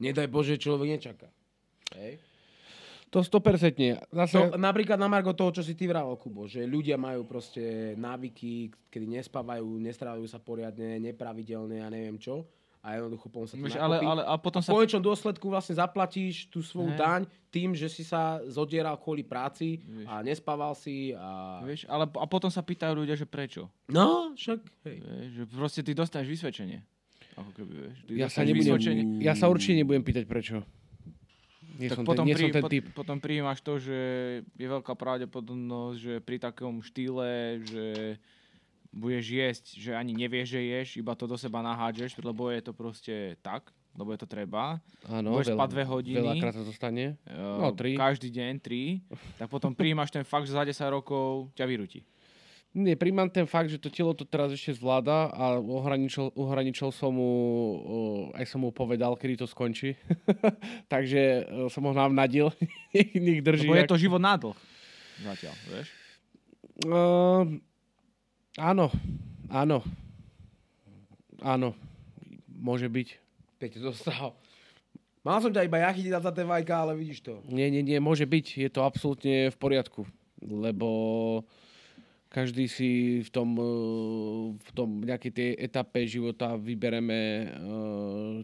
[0.02, 1.30] nedaj Bože človek nečaká.
[1.94, 2.18] Hej?
[3.08, 4.12] To 100%.
[4.12, 7.96] Zase, To, napríklad na Margo toho, čo si ty vravel, Kubo, že ľudia majú proste
[7.96, 12.44] návyky, kedy nespávajú, nestrávajú sa poriadne, nepravidelne a neviem čo.
[12.78, 14.70] A jednoducho potom sa to ale, ale, a potom v sa...
[14.70, 17.00] konečnom dôsledku vlastne zaplatíš tú svoju Hej.
[17.00, 20.06] daň tým, že si sa zodieral kvôli práci Vieš.
[20.06, 21.58] a nespával si a...
[21.66, 23.66] Vieš, ale, a potom sa pýtajú ľudia, že prečo.
[23.90, 24.96] No, však, hej.
[25.02, 26.78] Vieš, že proste ty dostaneš vysvedčenie.
[27.34, 27.96] Ako keby, vieš.
[28.06, 29.02] Ty ja, sa nebudem, vysvedčenie.
[29.26, 30.62] ja sa určite nebudem pýtať prečo.
[31.78, 32.84] Nie Tak som potom, ten, nie som pri, ten pot, typ.
[32.90, 33.98] potom prijímaš to, že
[34.42, 37.86] je veľká pravdepodobnosť, že pri takom štýle, že
[38.90, 42.72] budeš jesť, že ani nevieš, že ješ, iba to do seba nahádžeš, lebo je to
[42.74, 44.82] proste tak, lebo je to treba.
[45.06, 46.18] Áno, budeš spať dve hodiny.
[46.18, 47.14] Veľakrát sa to stane.
[47.30, 47.94] No, tri.
[47.94, 48.98] Každý deň, tri.
[49.38, 52.02] Tak potom prijímaš ten fakt, že za 10 rokov ťa vyrúti.
[52.76, 57.16] Nie, príjmam ten fakt, že to telo to teraz ešte zvláda a ohraničil, ohraničil som
[57.16, 57.32] mu,
[57.80, 59.96] uh, aj som mu povedal, kedy to skončí.
[60.92, 62.52] Takže uh, som ho navnadil,
[62.92, 63.66] nech drží.
[63.66, 64.56] Lebo je jak- to život na dlh.
[65.24, 65.88] Zatiaľ, vieš?
[66.84, 67.58] Uh,
[68.60, 68.92] áno,
[69.48, 69.80] áno.
[71.42, 71.74] Áno,
[72.46, 73.08] môže byť.
[73.58, 74.36] Peťo dostal.
[75.26, 77.42] Mal som ťa iba ja chytiť za tie vajka, ale vidíš to.
[77.50, 78.46] Nie, nie, nie, môže byť.
[78.60, 80.06] Je to absolútne v poriadku.
[80.38, 80.86] Lebo
[82.28, 83.66] každý si v tom, eh,
[84.56, 88.36] v tom nejakej tej etape života vybereme, eh,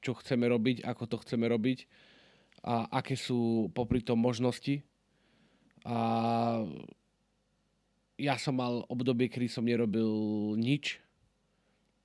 [0.00, 1.84] čo chceme robiť, ako to chceme robiť
[2.64, 4.84] a aké sú popri tom možnosti.
[5.84, 5.96] A
[8.20, 10.08] ja som mal obdobie, kedy som nerobil
[10.60, 11.00] nič,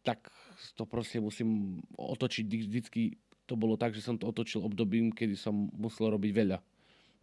[0.08, 0.32] tak
[0.80, 2.44] to proste musím otočiť.
[2.48, 3.02] Vždy- Vždycky
[3.44, 6.58] to bolo tak, že som to otočil obdobím, kedy som musel robiť veľa.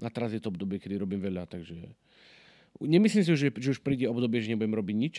[0.03, 2.02] A teraz je to obdobie, kedy robím veľa, takže...
[2.81, 5.15] Nemyslím si, že, že už príde obdobie, že nebudem robiť nič,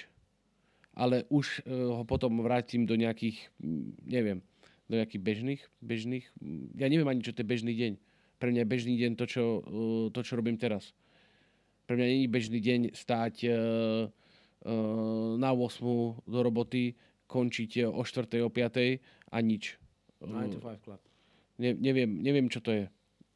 [0.97, 4.39] ale už uh, ho potom vrátim do nejakých, mm, neviem,
[4.89, 7.93] do nejakých bežných, bežných, mm, ja neviem ani, čo to je bežný deň.
[8.41, 10.91] Pre mňa je bežný deň to, čo, uh, to, čo robím teraz.
[11.85, 13.53] Pre mňa je bežný deň stáť uh,
[14.65, 16.95] uh, na 8 do roboty,
[17.27, 18.45] končiť o 4.
[18.45, 19.33] o 5.
[19.33, 19.81] a nič.
[20.21, 21.01] 9 to 5 club.
[21.57, 22.85] Ne, neviem, neviem, čo to je.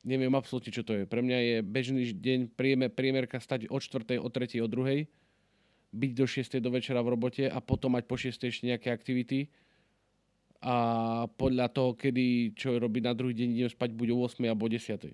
[0.07, 1.03] Neviem absolútne, čo to je.
[1.03, 4.23] Pre mňa je bežný deň priemer, priemerka stať od 4.
[4.23, 4.63] o 3.
[4.63, 5.03] o 2.
[5.91, 6.63] byť do 6.
[6.63, 8.39] do večera v robote a potom mať po 6.
[8.39, 9.51] ešte nejaké aktivity.
[10.63, 14.47] A podľa toho, kedy čo robiť na druhý deň, idem spať buď o 8.
[14.47, 15.11] alebo o 10.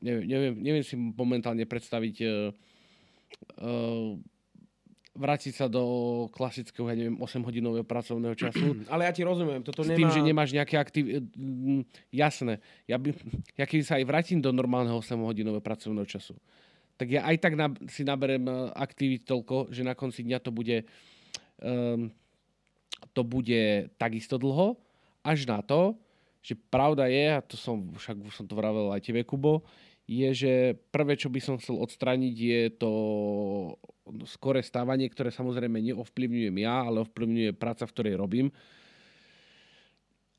[0.00, 2.32] Neviem, neviem, neviem si momentálne predstaviť uh,
[3.60, 4.16] uh,
[5.10, 5.82] vrátiť sa do
[6.30, 9.98] klasického, ja neviem, 8-hodinového pracovného času Ale ja ti rozumiem, toto s nemá...
[9.98, 11.26] tým, že nemáš nejaké aktivity.
[12.14, 12.62] Jasné.
[12.86, 13.10] Ja, by,
[13.60, 16.38] ja keď sa aj vrátim do normálneho 8-hodinového pracovného času,
[16.94, 20.50] tak ja aj tak na, si naberem eh, aktivít toľko, že na konci dňa to
[20.52, 20.84] bude
[21.64, 22.12] um,
[23.16, 24.76] to bude takisto dlho,
[25.24, 25.96] až na to,
[26.40, 29.64] že pravda je, a to som, však už som to vravel aj tebe, Kubo,
[30.10, 30.52] je, že
[30.90, 32.90] prvé, čo by som chcel odstrániť, je to
[34.26, 38.48] skore stávanie, ktoré samozrejme neovplyvňujem ja, ale ovplyvňuje práca, v ktorej robím.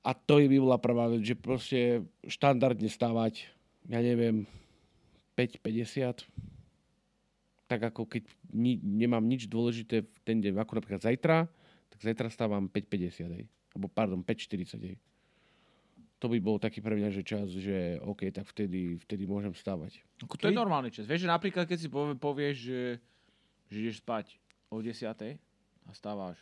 [0.02, 3.46] A to je by bola prvá vec, že proste štandardne stávať,
[3.86, 4.50] ja neviem,
[5.38, 6.26] 5.50,
[7.70, 11.48] tak ako keď ni, nemám nič dôležité v ten deň, ako napríklad zajtra,
[11.94, 13.46] tak zajtra stávam 5.50, hej.
[13.72, 14.98] Alebo pardon, 5.40, hej.
[16.22, 20.02] To by bol taký pre mňa, že čas, že OK, tak vtedy, vtedy môžem stávať.
[20.22, 21.10] To je normálny čas.
[21.10, 22.82] Vieš, že napríklad, keď si povie, povieš, že,
[23.72, 24.36] že ideš spať
[24.68, 25.40] o 10
[25.88, 26.38] a stávaš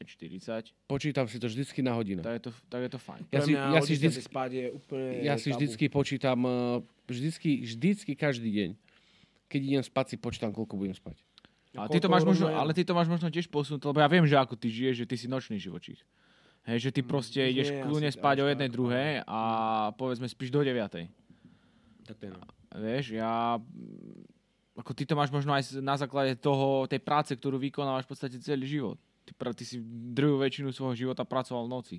[0.00, 2.24] 5.40, Počítam si to vždycky na hodinu.
[2.24, 3.22] tak je to, tak je to fajn.
[3.28, 5.56] Ja Pre si- ja si 10 vždycky- spať je úplne Ja si tabu.
[5.60, 6.50] vždycky počítam, eh,
[7.06, 8.70] vždycky, vždycky každý deň.
[9.52, 11.20] Keď idem spať, si počítam, koľko budem spať.
[11.76, 14.24] A ty to máš možno, ale ty to máš možno tiež posunúť, lebo ja viem,
[14.24, 16.00] že ako ty žiješ, že ty si nočný živočích.
[16.64, 19.40] Hej, že ty proste nie, ideš kľudne až spať o jednej, druhej a
[19.96, 21.08] povedzme spíš do 9.
[22.06, 22.40] Tak to je no.
[22.76, 23.60] Vieš, ja...
[24.82, 28.36] Ako ty to máš možno aj na základe toho, tej práce, ktorú vykonávaš v podstate
[28.42, 28.98] celý život.
[29.22, 29.78] Ty, ty si
[30.10, 31.96] druhú väčšinu svojho života pracoval v noci.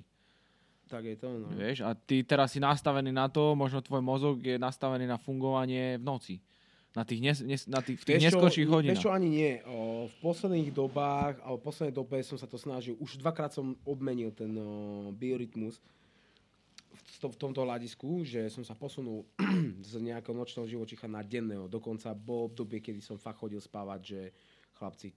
[0.84, 1.48] Tak je to, no.
[1.56, 5.96] Vieš, a ty teraz si nastavený na to, možno tvoj mozog je nastavený na fungovanie
[5.96, 6.34] v noci.
[6.92, 9.02] Na tých, nes, nes, na tých, v tých Vieš neskorších Vieš hodinách.
[9.02, 9.52] čo, ani nie.
[9.66, 13.74] O, v posledných dobách, alebo v poslednej dobe som sa to snažil, už dvakrát som
[13.88, 15.80] obmenil ten o, biorytmus
[16.94, 19.26] v, to, v tomto hľadisku, že som sa posunul
[19.90, 21.66] z nejakého nočného živočicha na denného.
[21.66, 24.20] Dokonca bol obdobie, kedy som fakt chodil spávať, že
[24.78, 25.14] chlapci,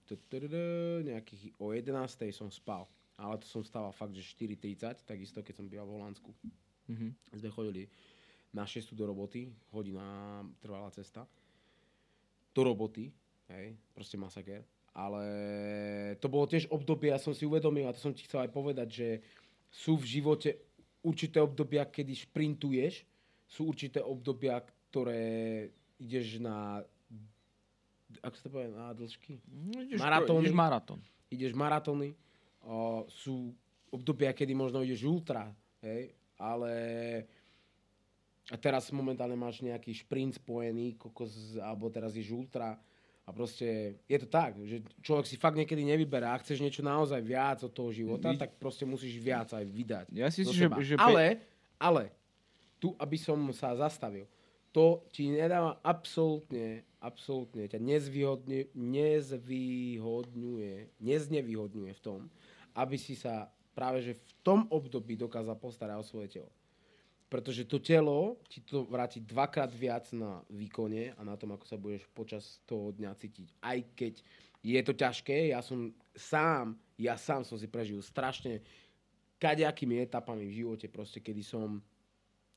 [1.05, 1.93] nejakých o 11.
[2.33, 2.85] som spal.
[3.17, 6.29] Ale to som stával fakt, že 4.30, takisto keď som býval v Holandsku.
[6.89, 7.07] Mhm.
[7.33, 7.89] Sme chodili
[8.53, 11.25] na 6 do roboty, hodina trvala cesta.
[12.53, 13.13] Do roboty,
[13.49, 14.65] hej, proste masaker.
[14.97, 15.23] Ale
[16.17, 18.87] to bolo tiež obdobie, ja som si uvedomil, a to som ti chcel aj povedať,
[18.89, 19.10] že
[19.69, 20.58] sú v živote
[21.08, 23.08] určité obdobia, kedy šprintuješ,
[23.47, 24.60] sú určité obdobia,
[24.91, 25.23] ktoré
[25.97, 26.83] ideš na
[28.23, 29.31] ako sa to povie, na dĺžky?
[29.51, 30.47] No, ideš, Maratóny.
[30.47, 30.99] ideš maratón.
[31.27, 32.10] ideš maratóny,
[32.63, 33.51] o, sú
[33.91, 35.51] obdobia, kedy možno ideš ultra,
[35.83, 36.71] hej, ale
[38.47, 42.79] a teraz momentálne máš nejaký šprint spojený, kokos, alebo teraz ideš ultra
[43.28, 47.19] a proste je to tak, že človek si fakt niekedy nevyberá, ak chceš niečo naozaj
[47.19, 50.06] viac od toho života, tak proste musíš viac aj vydať.
[50.15, 51.44] Ja si že, že ale,
[51.75, 52.15] ale,
[52.80, 54.32] tu, aby som sa zastavil,
[54.71, 60.73] to ti nedáva absolútne, absolútne, ťa nezvýhodňuje, nezvýhodňuje,
[61.04, 62.32] neznevýhodňuje v tom,
[62.80, 66.50] aby si sa práve že v tom období dokázal postarať o svoje telo.
[67.28, 71.75] Pretože to telo ti to vráti dvakrát viac na výkone a na tom, ako sa
[71.75, 73.48] budeš počas toho dňa cítiť.
[73.60, 74.13] Aj keď
[74.63, 78.63] je to ťažké, ja som sám, ja sám som si prežil strašne
[79.38, 81.84] kadejakými etapami v živote, proste, kedy som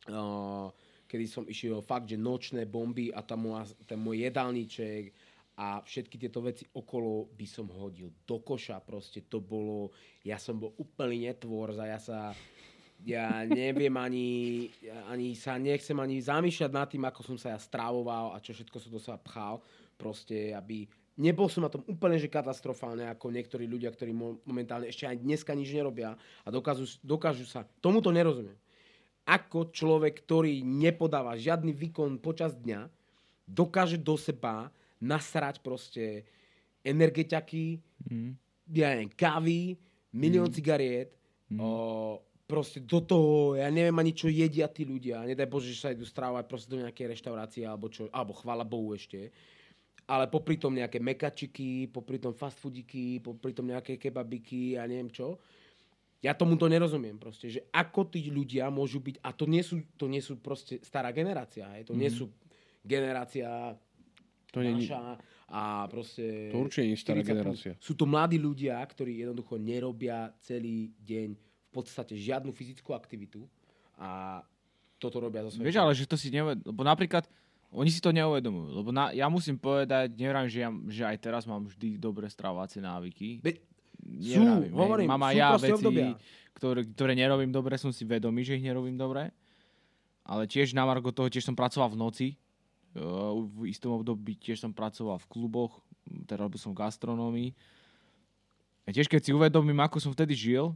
[0.08, 0.70] uh,
[1.10, 5.10] kedy som išiel fakt, že nočné bomby a tam moja, ten môj jedálniček
[5.58, 9.90] a všetky tieto veci okolo by som hodil do koša, proste to bolo,
[10.22, 12.30] ja som bol úplný netvor, ja sa,
[13.04, 14.68] ja neviem ani,
[15.08, 18.76] ani sa nechcem ani zamýšľať nad tým, ako som sa ja strávoval a čo všetko
[18.76, 19.60] som do seba pchal,
[19.96, 20.84] proste, aby
[21.20, 24.12] nebol som na tom úplne, že katastrofálne, ako niektorí ľudia, ktorí
[24.44, 28.56] momentálne ešte aj dneska nič nerobia a dokážu, dokážu sa, tomuto nerozumiem.
[29.28, 32.88] Ako človek, ktorý nepodáva žiadny výkon počas dňa,
[33.44, 36.24] dokáže do seba nasrať proste
[36.80, 38.30] energetiaky, mm.
[38.72, 39.76] ja neviem, kávy,
[40.12, 40.54] milión mm.
[40.56, 41.12] cigariet,
[41.52, 41.58] mm.
[41.60, 41.68] O,
[42.50, 46.02] proste do toho, ja neviem ani čo jedia tí ľudia, nedaj Bože, že sa idú
[46.02, 49.30] strávať proste do nejakej reštaurácie, alebo čo, alebo chvála Bohu ešte,
[50.10, 55.06] ale popri tom nejaké mekačiky, popri tom fast foodiky, popri tom nejaké kebabiky a neviem
[55.14, 55.38] čo.
[56.20, 59.80] Ja tomu to nerozumiem proste, že ako tí ľudia môžu byť, a to nie sú,
[59.94, 62.00] to nie sú proste stará generácia, hej, to mm.
[62.02, 62.16] nie mhm.
[62.18, 62.24] sú
[62.82, 63.78] generácia
[64.50, 65.54] to naša nie...
[65.54, 66.50] a proste...
[66.50, 67.72] To určite nie je stará generácia.
[67.78, 73.46] Sú to mladí ľudia, ktorí jednoducho nerobia celý deň v podstate žiadnu fyzickú aktivitu
[73.94, 74.42] a
[74.98, 75.70] toto robia za svoje.
[75.70, 76.58] Vieš, ale že to si neved...
[76.66, 77.30] Lebo napríklad
[77.70, 78.82] oni si to neuvedomujú.
[78.82, 82.82] Lebo na, ja musím povedať, neviem, že, ja, že aj teraz mám vždy dobré stravovacie
[82.82, 83.38] návyky.
[83.38, 83.62] Be...
[84.18, 84.42] Sú,
[84.74, 85.86] hovorím, mám aj ja veci,
[86.56, 89.30] ktoré, ktoré nerobím dobre, som si vedomý, že ich nerobím dobre.
[90.26, 92.28] Ale tiež na Margo toho, tiež som pracoval v noci.
[92.96, 95.78] V istom období tiež som pracoval v kluboch,
[96.26, 97.50] teda robil som v gastronómii.
[98.82, 100.74] A tiež keď si uvedomím, ako som vtedy žil,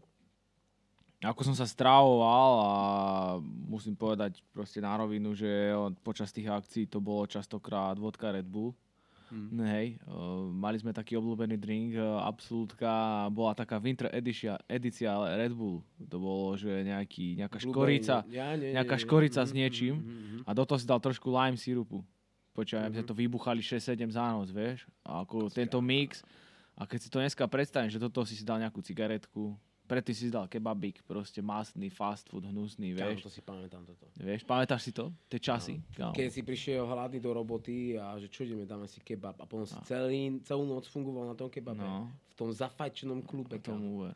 [1.24, 2.74] ako som sa strávoval a
[3.66, 5.72] musím povedať proste na rovinu, že
[6.04, 8.76] počas tých akcií to bolo častokrát vodka Red Bull.
[9.32, 9.66] Hmm.
[9.66, 15.56] Hej, uh, mali sme taký obľúbený drink, uh, absolútka, bola taká winter edícia, edícia Red
[15.56, 15.82] Bull.
[16.06, 20.06] To bolo, že nejaký, nejaká škorica, ja, nie, nejaká nie, škorica nie, s niečím mm,
[20.06, 22.04] mm, mm, a do toho si dal trošku lime sirupu.
[22.54, 23.08] Počkaj, mm-hmm.
[23.10, 24.86] to vybuchali 6-7 za noc, vieš?
[25.02, 26.22] A ako tento mix,
[26.78, 30.16] a keď si to dneska predstavím, že do toho si si dal nejakú cigaretku, Predtým
[30.16, 33.20] si dal kebabík, proste masný, fast food, hnusný, vieš.
[33.20, 34.08] Kámo, to si pamätám toto.
[34.16, 35.12] Vieš, pamätáš si to?
[35.28, 35.76] Tie časy?
[36.00, 36.16] No.
[36.16, 39.36] Keď si prišiel hladný do roboty a že čo ideme, dáme si kebab.
[39.36, 39.70] A potom no.
[39.70, 41.84] si celý, celú noc fungoval na tom kebabe.
[41.84, 42.08] No.
[42.32, 43.60] V tom zafajčenom klube.
[43.60, 44.08] Na tom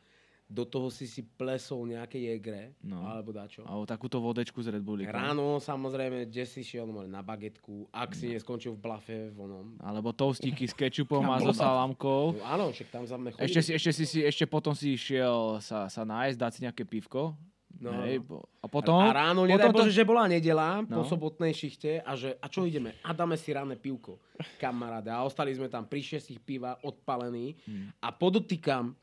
[0.49, 3.05] do toho si si plesol nejaké jegre, no.
[3.05, 3.69] alebo dačo.
[3.69, 5.05] Alebo takúto vodečku z Red Bulli.
[5.05, 8.41] Ráno samozrejme, kde si šiel no, na bagetku, ak si no.
[8.41, 9.77] neskončil v blafe vonom.
[9.85, 12.41] Alebo toastíky s kečupom a so salámkou.
[12.41, 15.61] No, áno, však tam za mne Ešte, si, ešte, si, si, ešte potom si išiel
[15.61, 17.37] sa, sa nájsť, dať si nejaké pivko.
[17.79, 17.93] No.
[18.03, 18.25] Hej,
[18.65, 18.97] a potom...
[18.97, 19.99] A, ráno, nedaj Bože, to...
[20.01, 20.99] že bola nedela no.
[20.99, 22.97] po sobotnej šichte a že, a čo ideme?
[23.05, 24.17] A dáme si ráne pivko,
[24.57, 25.13] kamaráde.
[25.13, 28.01] A ostali sme tam pri šestich piva odpalení hmm.
[28.03, 28.97] a podotýkam,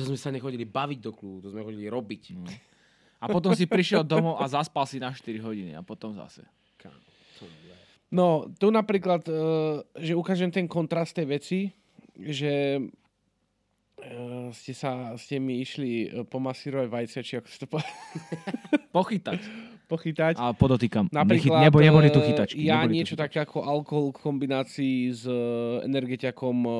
[0.00, 2.22] to sme sa nechodili baviť do klubu, to sme chodili robiť.
[2.40, 2.48] No.
[3.20, 6.40] A potom si prišiel domov a zaspal si na 4 hodiny a potom zase.
[8.10, 9.32] No, tu napríklad, e,
[10.02, 11.60] že ukážem ten kontrast tej veci,
[12.18, 12.82] že e,
[14.50, 17.94] ste sa, ste mi išli e, pomasírovať vajce, či ako si to povedal.
[18.98, 20.38] Pochytať pochytať.
[20.38, 22.62] A podotýkam, Napríklad, nebo, neboli tu chytačky.
[22.62, 25.34] Ja niečo také ako alkohol v kombinácii s e,
[25.82, 26.70] energetiakom e,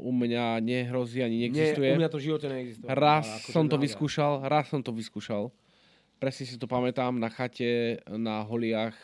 [0.00, 1.92] u mňa nehrozí ani neexistuje.
[1.92, 2.88] Nie, u mňa to v živote neexistuje.
[2.88, 5.52] Raz ako som to vyskúšal, raz som to vyskúšal.
[6.16, 8.96] Presne si to pamätám na chate na holiach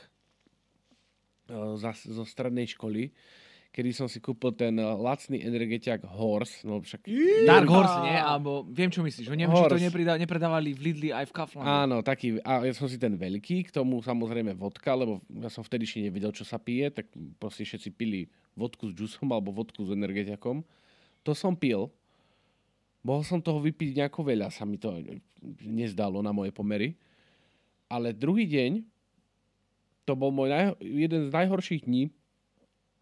[2.06, 3.10] zo strednej školy
[3.70, 6.66] kedy som si kúpil ten eh, lacný energetiak Horse.
[6.66, 7.06] No však...
[7.46, 8.18] Dark Horse, nie?
[8.18, 9.30] Alebo viem, čo myslíš.
[9.30, 9.78] Neviem, Horse.
[9.78, 11.70] či to nepredá, nepredávali v Lidli aj v Kauflande.
[11.70, 12.42] Áno, taký.
[12.42, 16.10] A ja som si ten veľký, k tomu samozrejme vodka, lebo ja som vtedy ešte
[16.10, 17.06] nevedel, čo sa pije, tak
[17.38, 18.26] proste všetci pili
[18.58, 20.66] vodku s džusom alebo vodku s energetiakom.
[21.22, 21.88] To som pil.
[23.00, 24.92] Mohol som toho vypiť nejako veľa, sa mi to
[25.64, 26.92] nezdalo na moje pomery.
[27.88, 28.84] Ale druhý deň,
[30.04, 32.12] to bol môj naj, jeden z najhorších dní,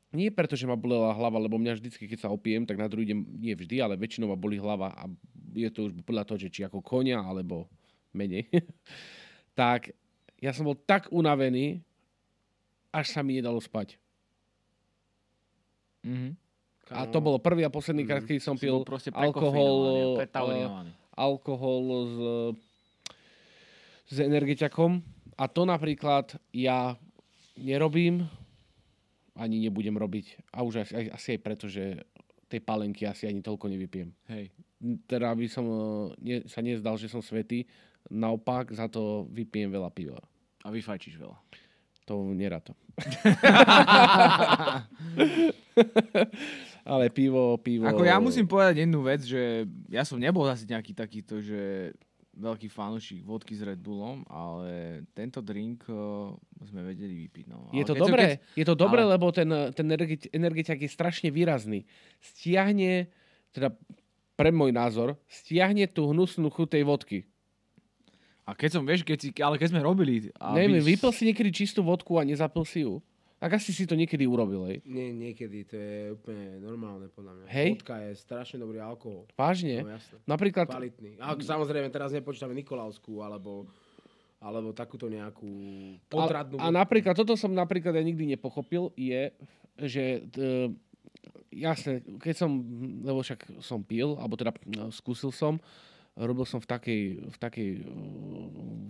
[0.08, 3.12] nie preto, že ma bolela hlava, lebo mňa vždycky, keď sa opijem, tak na druhý
[3.12, 5.04] deň, nie vždy, ale väčšinou ma boli hlava a
[5.52, 7.68] je to už podľa toho, že či ako konia, alebo
[8.16, 8.48] menej.
[9.58, 9.92] tak
[10.40, 11.84] ja som bol tak unavený,
[12.88, 14.00] až sa mi nedalo spať.
[16.08, 16.32] Mm-hmm.
[16.88, 18.28] A to bolo prvý a posledný krát, mhm.
[18.32, 18.80] keď som pil
[19.12, 19.76] alkohol,
[20.16, 22.16] uh, alkohol s,
[24.08, 25.04] s energetiakom.
[25.36, 26.96] A to napríklad ja
[27.60, 28.24] nerobím,
[29.38, 30.50] ani nebudem robiť.
[30.50, 32.02] A už asi, asi aj preto, že
[32.50, 34.10] tej palenky asi ani toľko nevypijem.
[34.26, 34.50] Hej.
[35.06, 35.64] Teda by som
[36.18, 37.68] ne, sa nezdal, že som svetý.
[38.10, 40.18] Naopak, za to vypijem veľa piva.
[40.64, 41.38] A vyfajčíš veľa.
[42.08, 42.72] To nerad to.
[46.88, 47.84] Ale pivo, pivo...
[47.84, 51.92] Ako ja musím povedať jednu vec, že ja som nebol asi nejaký takýto, že
[52.38, 56.30] veľký fanúšik vodky s Red Bullom, ale tento drink uh,
[56.62, 57.44] sme vedeli vypiť.
[57.46, 57.66] No.
[57.70, 60.88] Je to keď dobré, keď- je to dobré, ale- lebo ten, ten energeti- energetiak je
[60.88, 61.82] strašne výrazný.
[62.22, 63.10] Stiahne,
[63.50, 63.74] teda
[64.32, 67.18] pre môj názor, stiahne tú hnusnú chuť tej vodky.
[68.42, 70.30] A keď som, vieš, keď si, ale keď sme robili...
[70.38, 73.02] A Neviem, vy- vypil si niekedy čistú vodku a nezapil si ju?
[73.38, 74.82] Tak asi si to niekedy urobil, hej.
[74.82, 77.44] Nie, niekedy, to je úplne normálne podľa mňa.
[77.46, 77.70] Hej.
[77.78, 79.30] Vodka je strašne dobrý alkohol.
[79.38, 79.86] Vážne?
[79.86, 80.18] No jasné.
[80.26, 81.22] Napríklad, Kvalitný.
[81.22, 83.70] A samozrejme, teraz nepočítame Nikolausku, alebo,
[84.42, 89.30] alebo takúto nejakú a, potradnú a napríklad, toto som napríklad ja nikdy nepochopil, je,
[89.86, 90.74] že e,
[91.54, 92.50] jasne, keď som,
[93.06, 95.62] lebo však som pil, alebo teda no, skúsil som,
[96.18, 97.86] robil som v takej, v takej uh,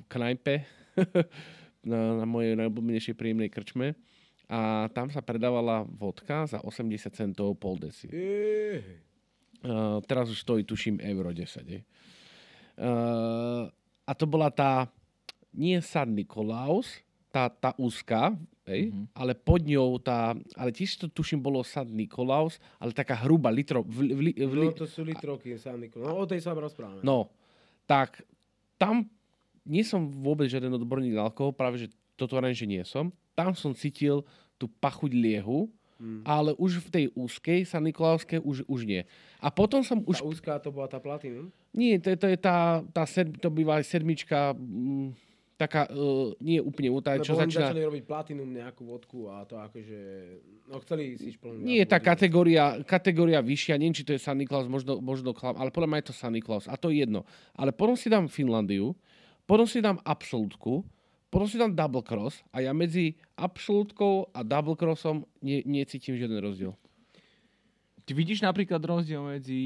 [0.08, 0.64] knajpe
[1.92, 3.92] na, na mojej najobľúbenejšej príjemnej krčme
[4.48, 8.08] a tam sa predávala vodka za 80 centov pol deci.
[8.08, 11.66] Uh, teraz už stojí, tuším, euro 10.
[11.66, 11.82] hej.
[12.78, 13.66] Uh,
[14.06, 14.86] a to bola tá,
[15.50, 18.32] nie San Nikolaus, tá, tá úzka,
[18.64, 19.04] hej, Mhm.
[19.12, 23.82] ale pod ňou tá, ale tiež to tuším bolo San Nikolaus, ale taká hrubá, litro,
[23.84, 26.06] v, v, v, No to sú litrovky, San Nikol.
[26.06, 27.02] No o tej sa rozprávame.
[27.02, 27.28] No,
[27.84, 28.22] tak
[28.78, 29.04] tam
[29.66, 33.12] nie som vôbec žiaden odborník na alkohol, práve že toto len, že nie som.
[33.38, 34.26] Tam som cítil
[34.58, 36.22] tú pachuť liehu, Mm.
[36.22, 39.02] ale už v tej úzkej San Nikolauskej už, už nie.
[39.42, 40.22] A potom som už...
[40.22, 41.50] Tá úzká to bola tá platinum?
[41.74, 45.10] Nie, to, to je tá, tá sed, to býva sedmička, mm,
[45.58, 47.74] taká, uh, nie úplne útaj, čo Lebo začína...
[47.74, 49.98] začali robiť platinum nejakú vodku a to akože...
[50.70, 51.66] No chceli si šplnúť.
[51.66, 52.10] Nie je tá vodku.
[52.14, 55.98] kategória, kategória vyššia, neviem, či to je San Niklaus, možno, možno klam, ale podľa mňa
[55.98, 57.26] je to San Niklaus a to je jedno.
[57.58, 58.94] Ale potom si dám Finlandiu,
[59.50, 60.86] potom si dám Absolutku,
[61.28, 66.40] potom si dám Double Cross a ja medzi Absolutkou a Double Crossom ne, necítim žiaden
[66.40, 66.72] rozdiel.
[68.08, 69.60] Ty vidíš napríklad rozdiel medzi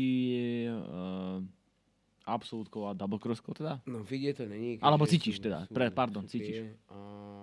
[0.67, 1.39] uh,
[2.27, 3.83] absolútkou a double crosskou teda?
[3.87, 4.79] No vidieť to není.
[4.83, 6.59] Alebo cítiš teda, pre- pardon, cítiš.
[6.59, 6.97] tie, a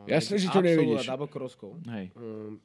[0.07, 1.07] Jasné, medzi že to nevidíš.
[1.07, 1.71] A double croskou.
[1.87, 2.11] Hej.
[2.15, 2.59] Um,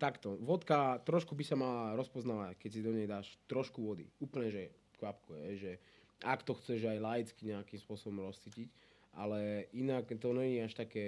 [0.00, 4.08] takto, vodka trošku by sa mala rozpoznávať, keď si do nej dáš trošku vody.
[4.20, 4.62] Úplne, že
[5.00, 5.72] kvapku je, že
[6.20, 8.68] ak to chceš aj laicky nejakým spôsobom rozcítiť,
[9.14, 11.06] ale inak to je až také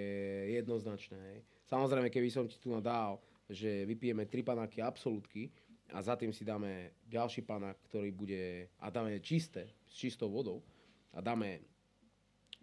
[0.59, 1.19] jednoznačné.
[1.19, 1.39] Hej.
[1.71, 5.53] Samozrejme, keby som ti tu dal, že vypijeme tri panáky absolútky
[5.93, 10.65] a za tým si dáme ďalší panák, ktorý bude, a dáme čisté, s čistou vodou
[11.13, 11.61] a dáme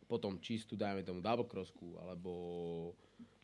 [0.10, 2.32] potom čistú, dajme tomu double crossku, alebo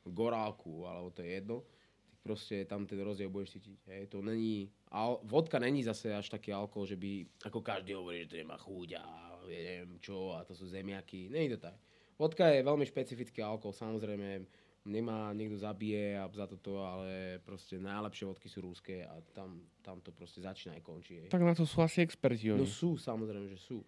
[0.01, 1.61] gorálku, alebo to je jedno,
[2.09, 3.77] tak proste tam ten rozdiel budeš cítiť.
[3.85, 4.03] Hej.
[4.09, 8.33] To není, al, vodka není zase až taký alkohol, že by, ako každý hovorí, že
[8.33, 9.05] to nemá chuť a
[9.49, 11.29] ja neviem čo, a to sú zemiaky.
[11.29, 11.77] Není to tak.
[12.15, 14.47] Vodka je veľmi špecifický alkohol, samozrejme,
[14.87, 19.99] nemá, niekto zabije a za toto, ale proste najlepšie vodky sú rúské a tam, tam
[19.99, 21.27] to proste začína aj končí.
[21.27, 22.69] Tak na to sú asi experti No oni.
[22.69, 23.81] sú, samozrejme, že sú.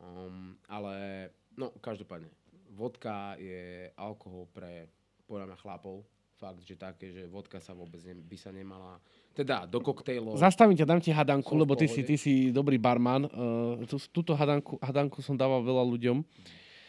[0.00, 2.32] Um, ale, no, každopádne,
[2.72, 4.88] vodka je alkohol pre,
[5.28, 6.02] podľa mňa, chlapov.
[6.40, 8.96] Fakt, že také, že vodka sa vôbec ne, by sa nemala...
[9.36, 10.40] Teda, do koktejlov...
[10.40, 13.28] Zastavím ťa, dám ti hadanku, lebo ty si, ty si dobrý barman.
[13.28, 16.24] Uh, tú, túto hadanku, hadanku som dával veľa ľuďom.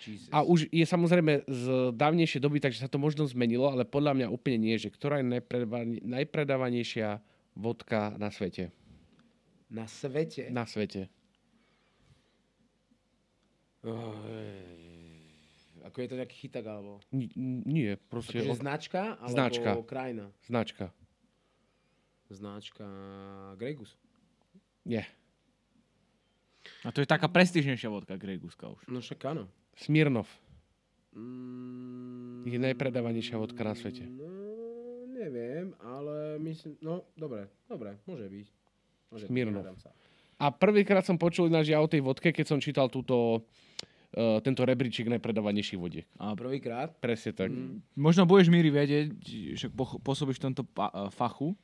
[0.02, 0.32] Jesus.
[0.32, 4.28] A už je samozrejme z dávnejšej doby, takže sa to možno zmenilo, ale podľa mňa
[4.32, 7.20] úplne nie, že ktorá je najpredávan- najpredávanejšia
[7.52, 8.72] vodka na svete.
[9.68, 10.48] Na svete...
[10.48, 11.12] Na svete.
[13.84, 14.16] Oh.
[15.82, 17.02] Ako je to nejaký chytak, alebo...
[17.10, 17.32] N-
[17.64, 19.70] nie, proste Akože značka, alebo Značka.
[19.84, 20.26] krajina?
[20.42, 20.86] značka.
[22.28, 22.88] Značka
[23.56, 23.92] Gregus.
[24.82, 25.04] Nie.
[26.82, 28.82] A to je taká prestížnejšia vodka Greguska už.
[28.88, 29.50] No však áno.
[29.76, 30.30] Smirnov.
[31.12, 34.06] Mm, Je najpredávanejšia vodka na svete.
[34.06, 34.30] No,
[35.12, 36.80] neviem, ale myslím...
[36.80, 38.48] No, dobre, dobre, môže byť.
[39.10, 39.60] Môže byť, Smirnoff.
[39.60, 39.92] nehádam sa.
[40.40, 43.44] A prvýkrát som počul ináč ja o tej vodke, keď som čítal túto,
[44.14, 46.06] uh, tento rebríčik najpredávanejších vodiek.
[46.18, 46.92] A Prvýkrát?
[46.98, 47.50] Presne tak.
[47.50, 47.80] Mm.
[47.94, 49.08] možno budeš míri vedieť,
[49.56, 49.68] že
[50.02, 51.56] pôsobíš v tomto pa- uh, fachu.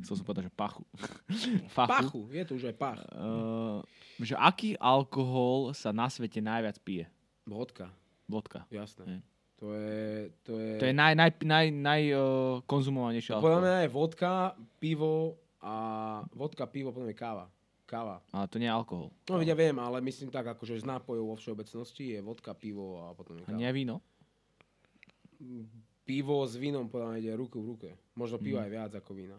[0.00, 0.82] Chcel som povedať, že pachu.
[1.76, 1.92] fachu.
[1.92, 3.00] Pachu, je to už aj pach.
[3.12, 3.84] Uh,
[4.18, 7.04] že aký alkohol sa na svete najviac pije?
[7.44, 7.92] Vodka,
[8.24, 8.64] Vodka.
[8.72, 9.04] jasné.
[9.06, 9.20] Hej.
[9.56, 10.04] To je...
[10.44, 12.20] To je, To je naj, naj, naj, naj uh,
[12.68, 13.64] konzumovanejší Podľa alkohol.
[13.64, 14.32] mňa je vodka,
[14.76, 15.12] pivo
[15.64, 15.74] a...
[16.36, 17.48] Vodka, pivo, potom je káva.
[17.86, 18.18] Káva.
[18.28, 19.14] Ale to nie je alkohol.
[19.24, 23.14] No ja viem, ale myslím tak, akože z nápojov vo všeobecnosti je vodka, pivo a
[23.14, 23.56] potom je A káva.
[23.56, 24.02] nie víno?
[26.02, 27.88] Pivo s vínom podľa mňa ide ruku v ruke.
[28.14, 28.64] Možno pivo Mhm.
[28.64, 29.38] aj viac ako vína.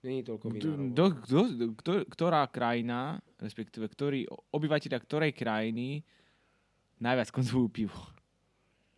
[0.00, 0.62] Není toľko vína.
[0.90, 6.00] Do, do, do, kto, ktorá krajina, respektíve ktorý, obyvateľia ktorej krajiny
[6.96, 7.98] najviac konzumujú pivo?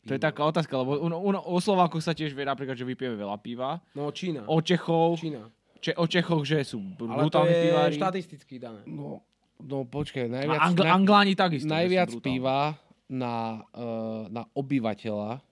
[0.02, 0.26] To je Pivo.
[0.28, 3.78] taká otázka, lebo u, u, o Slovákoch sa tiež vie napríklad, že vypijeme veľa piva.
[3.92, 4.42] No Čína.
[4.44, 5.46] O Čechov, Čína.
[5.82, 7.92] Če- o Čechoch, že sú Ale to je pivári.
[7.92, 8.80] štatisticky dané.
[8.84, 9.20] No,
[9.58, 11.66] no počkaj, A najviac, Angl- na, Angláni takisto.
[11.66, 13.34] najviac piva na,
[13.68, 15.42] uh, na obyvateľa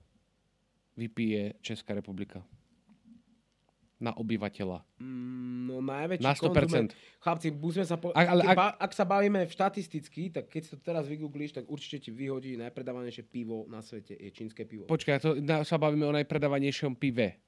[0.95, 2.41] vypije Česká republika.
[3.99, 4.81] Na obyvateľa.
[4.97, 6.66] Mm, No najväčší Na 100%.
[6.66, 8.11] konzument- Chlapci, musíme sa po...
[8.11, 11.53] Ak- ale ak- ba- ak sa bavíme v štatisticky, tak keď si to teraz vygooglíš,
[11.53, 14.85] tak určite ti vyhodí najpredávanejšie pivo na svete je čínske pivo.
[14.85, 17.39] Počkaj, to na, sa bavíme o najpredávanejšom pive.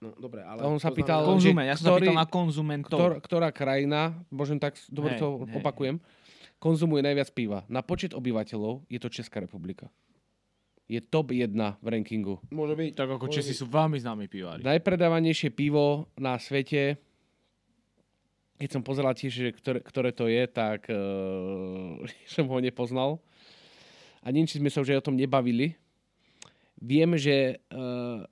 [0.00, 0.64] No dobre, ale...
[0.64, 2.98] On sa pýtal- znamená- Konzument, ja som sa ktorý- pýtal na konzumentov.
[2.98, 4.00] Ktor, ktorá krajina,
[4.32, 5.60] môžem tak, dobre Hej, to hej.
[5.60, 5.96] opakujem,
[6.56, 7.68] konzumuje najviac piva.
[7.68, 9.92] Na počet obyvateľov je to Česká republika.
[10.88, 12.40] Je top 1 v rankingu.
[12.50, 12.90] Môže byť.
[12.96, 13.60] Tak ako Česi byť.
[13.60, 14.64] sú veľmi známi pivári.
[14.64, 16.96] Najpredávanejšie pivo na svete,
[18.56, 22.00] keď som pozeral tiež, že ktoré, ktoré to je, tak uh,
[22.34, 23.20] som ho nepoznal.
[24.24, 25.76] A neviem, či sme sa už aj o tom nebavili.
[26.80, 28.24] Viem, že uh,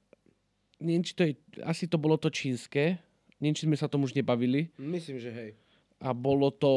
[0.78, 2.98] neviem, či to je, asi to bolo to čínske,
[3.38, 4.70] neviem, či sme sa tom už nebavili.
[4.78, 5.50] Myslím, že hej.
[5.98, 6.70] A bolo to,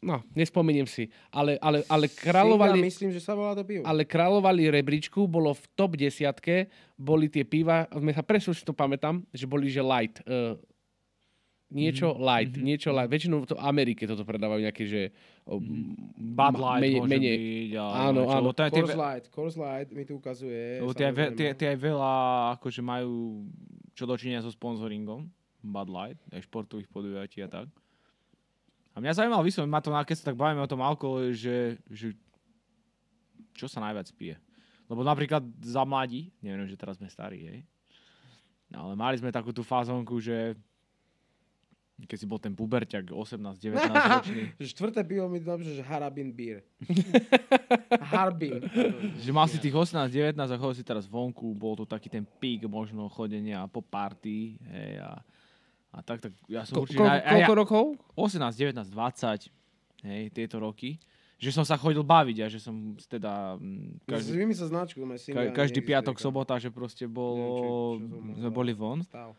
[0.00, 3.84] no, nespomeniem si, ale, ale, ale kráľovali, myslím, že sa volá to pivo.
[3.84, 8.72] ale kráľovali rebríčku, bolo v top desiatke, boli tie piva, sme sa presne si to
[8.72, 10.16] pamätám, že boli, že light.
[10.24, 10.56] Uh,
[11.72, 13.08] niečo light, niečo light.
[13.08, 15.02] Väčšinou to v Amerike toto predávajú nejaké, že...
[15.48, 15.60] Uh,
[16.16, 17.72] Bud Light menej, môže menej, byť.
[17.80, 18.50] Áno, čo, áno.
[18.50, 20.80] je tie, Coors Light, Coors Light mi tu ukazuje.
[20.80, 22.12] lebo tie, aj ve- tie, tie aj veľa
[22.60, 23.44] akože majú
[23.94, 25.28] čo dočinia so sponzoringom.
[25.64, 27.68] Bud Light, aj športových podujatí a tak.
[28.94, 32.14] A mňa zaujímalo vysvetliť, ma to, keď sa tak bavíme o tom alkohole, že, že
[33.56, 34.36] čo sa najviac pije.
[34.86, 37.60] Lebo napríklad za mladí, neviem, že teraz sme starí, hej.
[38.68, 40.54] No, ale mali sme takú tú fázonku, že
[41.94, 43.78] keď si bol ten puberťak 18-19
[44.18, 46.66] ročný, Že Štvrté pivo mi napíše, že Harabin beer.
[48.12, 48.66] Harbin.
[49.22, 52.66] že mal si tých 18-19 a chodil si teraz vonku, bol to taký ten pík
[52.66, 55.22] možno chodenia po party, hej, a,
[55.94, 56.98] a tak, tak ja som ko, určite...
[56.98, 57.84] ko, aj ja- koľko rokov?
[58.18, 60.98] 18, 19, 20, hej, tieto roky,
[61.38, 64.34] že som sa chodil baviť a že som teda mm, Každý...
[64.34, 64.98] každý, Vymyslel značku,
[65.30, 67.98] ka, každý piatok, sobota, že proste bolo,
[68.34, 69.02] sme boli von.
[69.06, 69.34] Stav.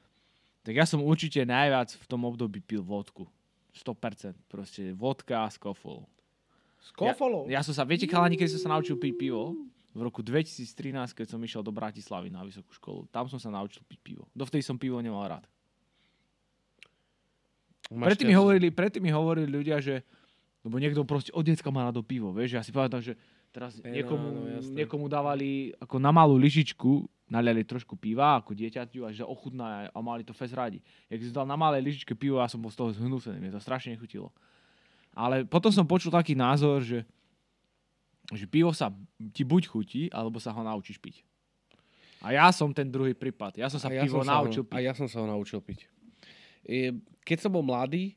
[0.66, 3.30] Tak ja som určite najviac v tom období pil vodku.
[3.78, 4.34] 100%.
[4.50, 6.10] Proste vodka a skofol.
[6.82, 7.46] S kofolou?
[7.46, 9.54] Ja som sa, viete, chalani, keď som sa naučil piť pivo,
[9.96, 13.80] v roku 2013, keď som išiel do Bratislavy na vysokú školu, tam som sa naučil
[13.88, 14.28] piť pivo.
[14.36, 15.48] Dovtedy som pivo nemal rád.
[17.96, 20.04] Máš Predtým mi, hovorili, predtým mi hovorili ľudia, že
[20.66, 23.14] lebo niekto proste od decka má rado pivo, vieš, ja si pamätám, že
[23.54, 24.84] teraz niekomu, jasné.
[24.84, 29.98] niekomu dávali ako na malú lyžičku, naliali trošku piva ako dieťaťu a že ochutná a
[30.02, 30.78] mali to fest radi.
[31.10, 33.62] Jak si dal na malej lyžičke pivo, ja som bol z toho zhnúsený, mne to
[33.62, 34.30] strašne nechutilo.
[35.16, 37.02] Ale potom som počul taký názor, že,
[38.30, 38.94] že pivo sa
[39.34, 41.26] ti buď chutí, alebo sa ho naučíš piť.
[42.22, 43.58] A ja som ten druhý prípad.
[43.58, 44.82] Ja som sa A ja pivo som sa ho- naučil A piť.
[44.86, 45.80] ja som sa ho naučil piť.
[46.66, 46.94] E,
[47.26, 48.14] Keď som bol mladý,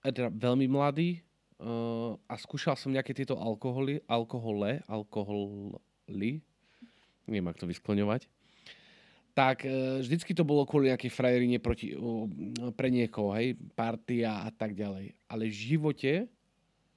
[0.00, 1.20] e, teda veľmi mladý,
[1.60, 6.40] uh, a skúšal som nejaké tieto alkoholy, alkohole, alkoholy,
[7.26, 8.28] neviem, ak to vyskloňovať,
[9.34, 11.92] tak uh, vždycky to bolo kvôli nejakej frajerine proti,
[12.78, 15.10] pre niekoho, hej, partia a tak ďalej.
[15.26, 16.12] Ale v živote,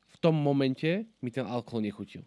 [0.07, 2.21] v tom momente, mi ten alkohol nechutil.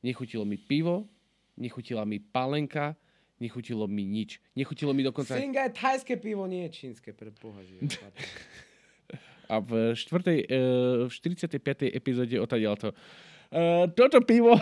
[0.00, 1.10] Nechutilo mi pivo,
[1.58, 2.94] nechutila mi pálenka,
[3.42, 4.38] nechutilo mi nič.
[4.54, 5.34] Nechutilo mi dokonca...
[5.34, 7.60] Singa je thajské pivo, nie je čínske, pre Boha.
[9.50, 11.90] A v, štvrtej, uh, v 45.
[11.90, 12.88] epizóde otadiaľ to.
[13.50, 14.54] Uh, toto pivo...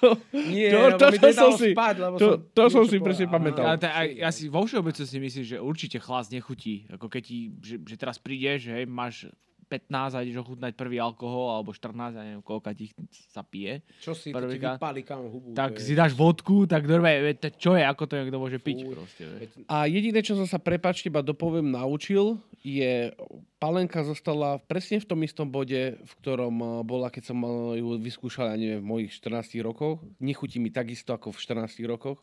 [0.00, 3.26] to, Nie, To- to- to som si- spať, lebo to- som to som si presne
[3.28, 3.64] pamätal.
[3.64, 6.88] Ja, ja, ja si vo všeobecnosti si myslím, že určite chlas nechutí.
[6.90, 9.28] Ako keď ti, že, že teraz prídeš, hej, máš
[9.70, 12.90] 15 a ideš ochutnať prvý alkohol, alebo 14, ja neviem, koľka ti
[13.30, 13.86] sa pije.
[14.02, 15.54] Čo si, to ti vypáli kam hubu.
[15.54, 15.98] Tak to si je...
[16.02, 18.98] dáš vodku, tak normálne, čo je, ako to niekto môže piť Fú.
[18.98, 19.22] proste.
[19.22, 19.50] Veď.
[19.62, 23.14] Veď- A jediné, čo som sa, prepačte, iba dopoviem, naučil, je,
[23.62, 27.94] palenka zostala presne v tom istom bode, v ktorom eh, bola, keď som eh, ju
[28.02, 30.02] vyskúšal, ja neviem, v mojich 14 rokoch.
[30.18, 32.18] Nechutí mi takisto ako v 14 rokoch.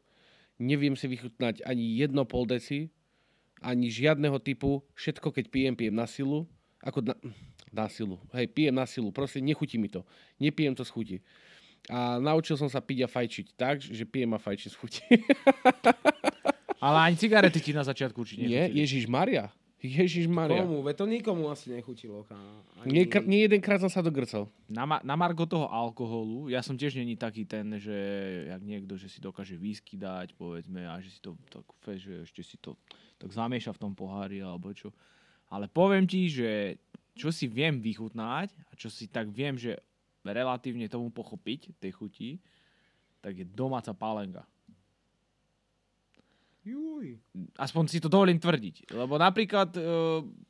[0.59, 2.89] Neviem si vychutnať ani jedno pol deci,
[3.61, 4.81] ani žiadneho typu.
[4.97, 6.49] Všetko, keď pijem, pijem na silu.
[6.88, 7.15] Ako na,
[7.67, 8.15] na silu.
[8.31, 9.11] Hej, pijem na silu.
[9.11, 10.07] Proste nechutí mi to.
[10.39, 11.17] Nepijem to z chuti.
[11.91, 15.01] A naučil som sa piť a fajčiť tak, že pijem a fajčím z chuti.
[16.83, 18.69] Ale ani cigarety ti na začiatku určite Nie.
[18.71, 19.51] Ježiš Maria.
[19.77, 20.65] Ježiš Maria.
[20.65, 20.81] Komu?
[20.81, 22.25] Veď to nikomu asi nechutilo.
[22.81, 22.89] Ani...
[22.89, 24.49] Nie, kr- nie jedenkrát som sa dogrcal.
[24.65, 27.93] Na, ma- na margo toho alkoholu, ja som tiež není taký ten, že
[28.49, 32.41] jak niekto, že si dokáže whisky dať, povedzme, a že si to tak, že ešte
[32.41, 32.73] si to
[33.21, 34.89] tak zamieša v tom pohári, alebo čo.
[35.47, 36.75] Ale poviem ti, že
[37.17, 39.79] čo si viem vychutnať a čo si tak viem, že
[40.21, 42.29] relatívne tomu pochopiť, tej chuti,
[43.23, 44.43] tak je domáca pálenka.
[46.67, 47.15] Juj.
[47.55, 48.91] Aspoň si to dovolím tvrdiť.
[48.91, 49.81] Lebo napríklad e,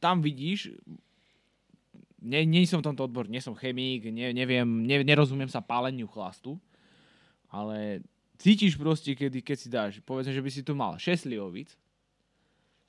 [0.02, 0.74] tam vidíš,
[2.26, 6.10] nie, nie som v tomto odbore, nie som chemík, ne, neviem, ne, nerozumiem sa páleniu
[6.10, 6.58] chlastu,
[7.54, 8.02] ale
[8.42, 11.78] cítiš proste, kedy, keď si dáš, povedzme, že by si tu mal 6 lihovic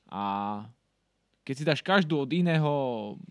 [0.08, 0.64] a
[1.48, 2.72] keď si dáš každú od iného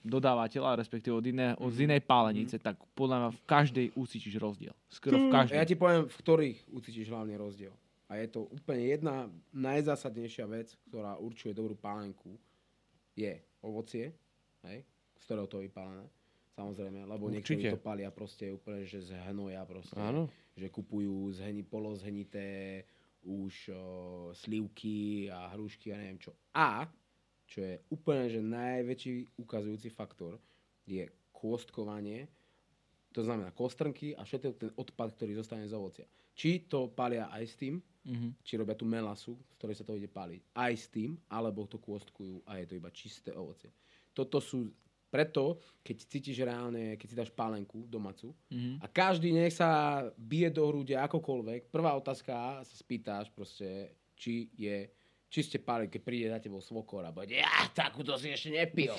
[0.01, 4.73] dodávateľa, respektíve od, iné, od z inej pálenice, tak podľa mňa v každej ucítiš rozdiel.
[4.89, 5.53] Skoro v každej.
[5.53, 7.69] Ja ti poviem, v ktorých ucítiš hlavne rozdiel.
[8.09, 12.33] A je to úplne jedna najzásadnejšia vec, ktorá určuje dobrú pálenku,
[13.13, 14.09] je ovocie,
[14.65, 14.81] hej,
[15.13, 16.09] z ktorého to je vypálené.
[16.57, 19.93] Samozrejme, lebo niektorí to palia proste úplne, že z hnoja proste.
[19.93, 20.25] Áno.
[20.57, 22.81] Že kupujú zheni, polozhenité
[23.21, 23.77] už o,
[24.33, 26.33] slivky a hrušky a neviem čo.
[26.57, 26.89] A,
[27.47, 30.37] čo je úplne, že najväčší ukazujúci faktor,
[30.83, 32.27] je kôstkovanie,
[33.11, 36.05] to znamená kostrnky a všetko ten odpad, ktorý zostane z ovocia.
[36.37, 38.29] Či to palia aj s tým, Mhm.
[38.39, 41.75] či robia tú melasu, z ktorej sa to ide páliť, aj s tým, alebo to
[41.77, 43.73] kôstkujú a je to iba čisté ovocie.
[44.13, 44.71] Toto sú,
[45.09, 48.79] preto, keď cítiš reálne, keď si dáš pálenku domácu Mhm.
[48.79, 54.87] a každý nech sa bije do hrude akokoľvek, prvá otázka sa spýtaš proste, či je
[55.27, 58.95] či ste páli, keď príde za tebou svokor a bude, ja, takúto si ešte nepil.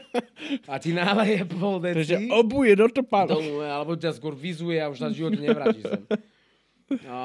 [0.72, 3.60] a ti náleje pol Takže deci obuje do topánu.
[3.60, 6.02] alebo ťa skôr vizuje a už sa v živote nevráti sem.
[7.08, 7.18] A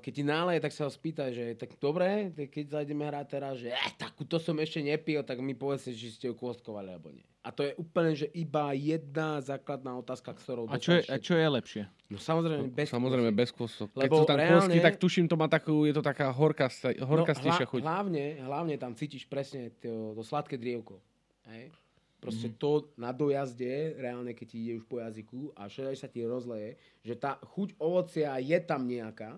[0.00, 3.26] keď ti náleje, tak sa ho spýta, že tak dobre, tak keď sa ideme hrať
[3.26, 7.10] teraz, že eh, takúto som ešte nepil, tak mi povedzte, či ste ju kôstkovali alebo
[7.10, 7.26] nie.
[7.46, 11.38] A to je úplne, že iba jedna základná otázka, ktorou A čo je, a čo
[11.38, 11.82] je lepšie?
[12.10, 13.94] No samozrejme, bez Samozrejme, bez kôstok.
[13.94, 16.66] Keď Lebo sú tam reálne- kôstky, tak tuším, to má takú, je to taká horká,
[17.06, 17.80] horkastejšia no, chuť.
[17.86, 20.98] Hlavne, hlavne tam cítiš presne to, to sladké drievko.
[21.46, 21.70] Hej?
[22.16, 22.56] Proste Mhm.
[22.56, 22.60] mm-hmm.
[22.60, 26.70] to na dojazde, reálne keď ti ide už po jazyku a všetko sa ti rozleje,
[27.04, 29.36] že tá chuť ovocia je tam nejaká,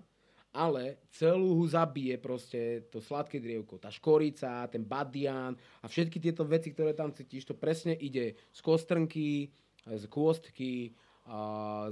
[0.49, 3.77] ale celú zabije proste to sladké drievko.
[3.77, 5.53] Tá škorica, ten badian
[5.83, 9.53] a všetky tieto veci, ktoré tam cítiš, to presne ide z kostrnky,
[9.85, 10.95] z kôstky,
[11.29, 11.41] a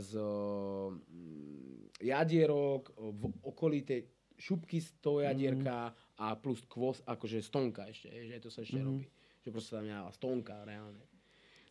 [0.02, 7.86] z mm, jadierok, v okolí tej šupky z toho jadierka a plus kvost, akože stonka
[7.86, 9.06] ešte, že to sa ešte robí.
[9.48, 11.00] Že proste tam dáva stonka reálne.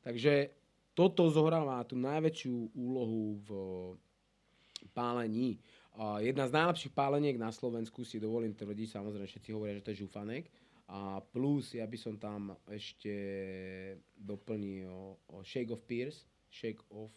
[0.01, 0.49] Takže
[0.97, 3.49] toto zohráva tú najväčšiu úlohu v
[4.97, 5.61] pálení.
[6.24, 10.01] Jedna z najlepších páleniek na Slovensku si dovolím tvrdiť, samozrejme všetci hovoria, že to je
[10.09, 10.49] žufanek.
[10.89, 13.12] A plus ja by som tam ešte
[14.16, 17.12] doplnil o Shake of Peers, Shake of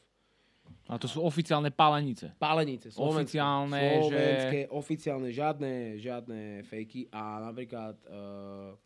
[0.92, 2.36] A to sú oficiálne pálenice.
[2.36, 3.40] Pálenice, slovenské.
[3.40, 7.08] Oficiálne, že- slovenské, oficiálne, žiadne, žiadne fejky.
[7.10, 8.78] A napríklad uh,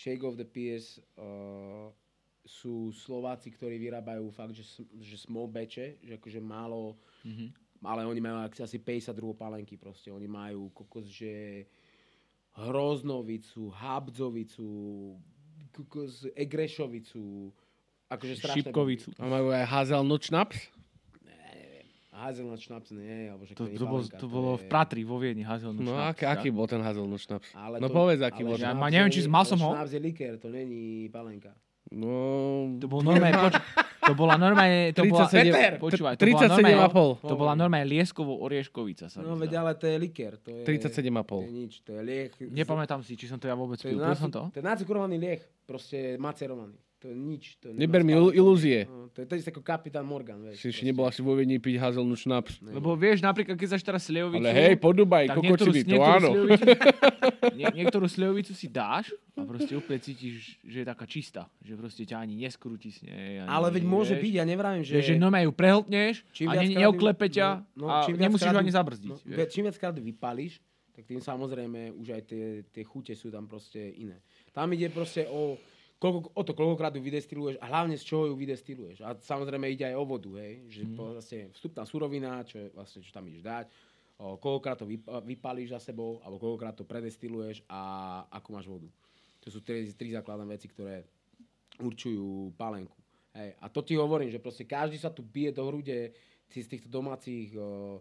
[0.00, 1.92] Shake of the Peers uh,
[2.40, 4.64] sú Slováci, ktorí vyrábajú fakt, že,
[4.96, 7.52] že small batche, že akože málo, Mhm.
[7.84, 10.08] ale oni majú asi 50 druhov pálenky proste.
[10.08, 11.68] Oni majú kokos, že
[12.56, 14.66] hroznovicu, habdzovicu,
[15.70, 17.52] kokos, egrešovicu,
[18.08, 19.08] akože strašné Šipkovicu.
[19.20, 20.79] A majú aj hazelnut šnaps?
[22.20, 25.80] Hazelnut šnaps nie, alebo že To, to, bol, to bolo v Pratri, vo Viedni, hazelnut
[25.80, 26.30] No šnaps, aký, ja?
[26.30, 27.48] aký bol ten hazelnut šnaps?
[27.52, 28.54] Ale No to- povedz, aký bol.
[28.54, 29.72] Ja ma neviem, či s- mal som ho.
[29.72, 31.56] Šnaps je likér, to není palenka.
[31.90, 32.12] No...
[32.76, 33.58] To bol normálne, poč-
[34.06, 35.72] to bola normálne, to bola, 37 Peter!
[35.76, 37.24] počúvaj, to bola normálne, 37,5.
[37.24, 39.04] to bola normálne lieskovou orieškovica.
[39.06, 40.38] Sa No veď ale to je likér.
[40.38, 41.24] To je, 37,5.
[41.24, 42.30] To je nič, to je liek.
[42.38, 43.96] Nepamätám si, či som to ja vôbec pil.
[43.96, 44.50] Pil som to?
[44.50, 46.78] to je nacukrovaný liek, proste macerovaný.
[47.00, 47.56] To je nič.
[47.64, 48.28] To Neber mi spálenku.
[48.28, 48.78] il- ilúzie.
[48.84, 50.60] No, to je to isté ako kapitán Morgan, vieš.
[50.60, 52.60] Si ešte nebol asi vo Viedni piť hazelnut šnaps.
[52.60, 52.76] Ne.
[52.76, 54.44] Lebo vieš, napríklad, keď zaš teraz slievovicu...
[54.44, 56.28] Ale hej, po Dubaj, tak kokociny, to áno.
[56.28, 56.64] slievovicu,
[57.58, 61.48] nie, niektorú slievovicu si dáš a proste úplne cítiš, že je taká čistá.
[61.64, 63.40] Že proste ťa ani neskrúti s nej.
[63.40, 64.24] Ani, Ale veď môže vieš.
[64.28, 64.92] byť, ja nevravím, že...
[65.00, 67.48] Vieš, že normálne ju prehltneš Čím a ne, neoklepe ťa
[67.80, 69.08] no, no, a čím nemusíš ho ani zabrzdiť.
[69.08, 69.48] No, vieš.
[69.56, 70.60] čím viackrát vypališ,
[70.92, 74.20] tak tým samozrejme už aj tie, tie chute sú tam proste iné.
[74.52, 75.56] Tam ide proste o,
[76.00, 79.04] koľko, o to, koľkokrát ju vydestiluješ a hlavne z čoho ju vydestiluješ.
[79.04, 80.64] A samozrejme ide aj o vodu, hej.
[80.72, 80.96] Že mm.
[80.96, 83.64] vlastne vstupná surovina, čo je vlastne, čo tam ideš dať,
[84.16, 87.80] o, koľkokrát to vyp- vypalíš za sebou, alebo koľkokrát to predestiluješ a
[88.32, 88.88] ako máš vodu.
[89.44, 91.04] To sú tri, tri základné veci, ktoré
[91.80, 92.96] určujú pálenku.
[93.36, 93.60] Hej.
[93.60, 96.16] A to ti hovorím, že proste každý sa tu bije do hrude
[96.48, 98.00] z týchto domácich o,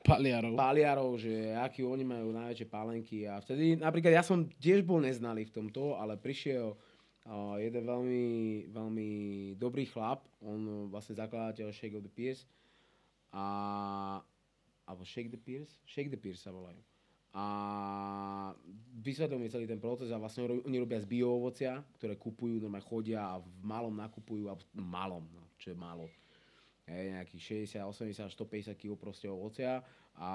[0.00, 0.56] Paliarov.
[0.56, 3.28] páliarov, že aký oni majú najväčšie pálenky.
[3.28, 6.72] A vtedy, napríklad ja som tiež bol neznalý v tomto, ale prišiel
[7.26, 8.24] uh, jeden veľmi,
[8.72, 9.08] veľmi
[9.60, 12.46] dobrý chlap, on vlastne zakladateľ Shake of the Peers.
[13.34, 13.44] A,
[14.88, 15.70] alebo Shake the Peers?
[15.84, 16.80] Shake the Peers sa volajú.
[17.30, 17.44] A
[18.98, 22.82] vysvetlil mi celý ten proces a vlastne oni robia z bio ovocia, ktoré kupujú, normálne
[22.82, 26.10] chodia a v malom nakupujú, a v malom, no, čo je málo
[26.90, 29.78] hej, nejakých 60, 80, 150 kg proste ovocia
[30.18, 30.30] a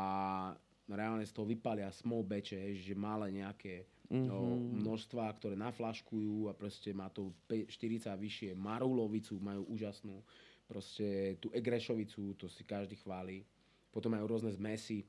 [0.87, 4.25] reálne z toho vypalia small batche, že malé nejaké Mhm.
[4.29, 4.39] no,
[4.85, 8.53] množstva, ktoré naflaškujú a proste má to pe- 40 a vyššie.
[8.53, 10.21] Marulovicu majú úžasnú,
[10.69, 13.45] proste tú egrešovicu, to si každý chváli.
[13.89, 15.05] Potom majú rôzne zmesy,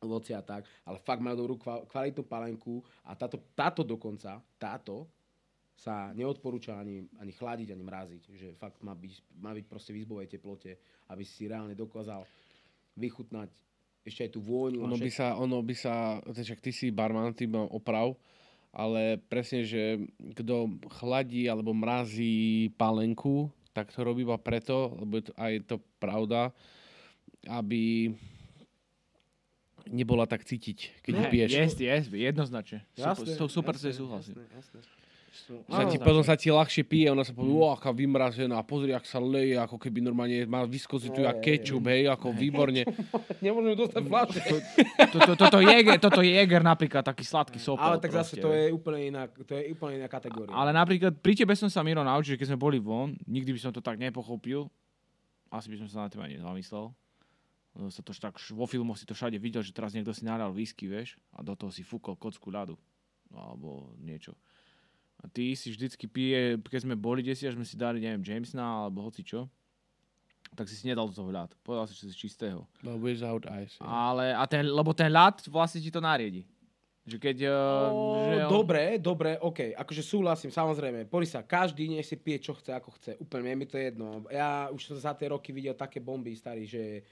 [0.00, 5.08] ovoci a tak, ale fakt majú dobrú kva- kvalitnú palenku a táto, táto dokonca, táto
[5.76, 8.22] sa neodporúča ani, ani chladiť, ani mraziť.
[8.32, 10.72] Že fakt má byť, má byť proste v izbovej teplote,
[11.12, 12.24] aby si reálne dokázal
[12.96, 13.52] vychutnať
[14.06, 14.86] ešte aj tú vôňu.
[14.86, 18.14] Ono by sa, ono by sa, však ty si barman, ty ma oprav,
[18.70, 19.98] ale presne, že
[20.38, 25.76] kto chladí alebo mrazí pálenku, tak to robí iba preto, lebo je to, aj to
[25.98, 26.54] pravda,
[27.50, 28.14] aby
[29.90, 31.50] nebola tak cítiť, keď ju piješ.
[31.52, 32.86] Jest, jest, jednoznačne.
[32.94, 34.34] Super, Jasné, super, super jasné, si súhlasím.
[35.68, 37.76] Sa ti, potom sa ti ľahšie pije, ona sa povie, mm.
[37.76, 42.32] aká vymrazená, pozri, ak sa leje, ako keby normálne má jak hej, kečup, hej, ako
[42.32, 42.82] výborne.
[43.44, 44.40] Nemôžeme dostať fľaše.
[45.12, 47.84] Toto, toto, Jäger, toto je Jäger napríklad, taký sladký sopel.
[47.84, 50.50] Ale tak zase to je úplne iná, to je úplne iná kategória.
[50.50, 53.60] Ale napríklad pri tebe som sa Miro naučil, že keď sme boli von, nikdy by
[53.60, 54.72] som to tak nepochopil.
[55.52, 56.90] Asi by som sa na teba nezamyslel.
[57.92, 60.88] Sa to tak, vo filmoch si to všade videl, že teraz niekto si nahral whisky,
[60.88, 62.80] vieš, a do toho si fúkol kocku ľadu.
[63.36, 64.32] Alebo niečo.
[65.16, 68.84] A ty si vždycky pije, keď sme boli desi, až sme si dali, neviem, Jamesona,
[68.84, 69.48] alebo hoci čo,
[70.52, 71.50] tak si si nedal do toho ľad.
[71.60, 72.64] Povedal si, že si čistého.
[72.80, 73.76] No, without ice.
[73.76, 73.84] ja.
[73.84, 76.44] Ale, a ten, lebo ten ľad vlastne ti to nariedi.
[77.04, 77.36] Že keď...
[77.46, 77.54] O,
[77.86, 79.72] Uh, že on- dobre, dobre, OK.
[79.74, 81.06] Akože súhlasím, samozrejme.
[81.06, 83.14] Pori sa, každý nech si pije, čo chce, ako chce.
[83.16, 84.06] Úplne, je mi to jedno.
[84.26, 87.06] Ja už som za tie roky videl také bomby, starý, že...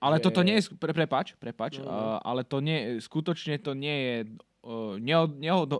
[0.00, 1.90] Ale že- toto nie je, pre, prepač, prepač, No, no.
[1.90, 4.16] uh, ale to nie, skutočne to nie je,
[4.62, 5.76] uh, neho, neho, do,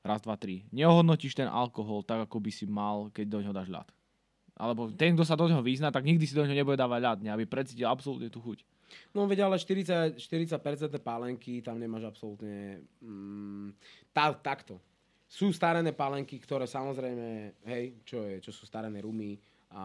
[0.00, 3.68] raz, dva, tri, neohodnotíš ten alkohol tak, ako by si mal, keď do ňoho dáš
[3.68, 3.88] ľad.
[4.60, 7.18] Alebo ten, kto sa do ňoho vyzná, tak nikdy si do ňoho nebude dávať ľad,
[7.32, 8.60] aby precítil absolútne tú chuť.
[9.14, 12.84] No veď ale 40, 40% pálenky, tam nemáš absolútne...
[13.00, 13.72] Mm,
[14.12, 14.76] tá, takto.
[15.30, 19.38] Sú starené pálenky, ktoré samozrejme, hej, čo, je, čo sú starené rumy
[19.70, 19.84] a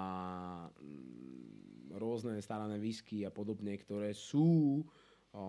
[0.65, 4.81] mm, rôzne starené whisky a podobne, ktoré sú
[5.31, 5.45] o,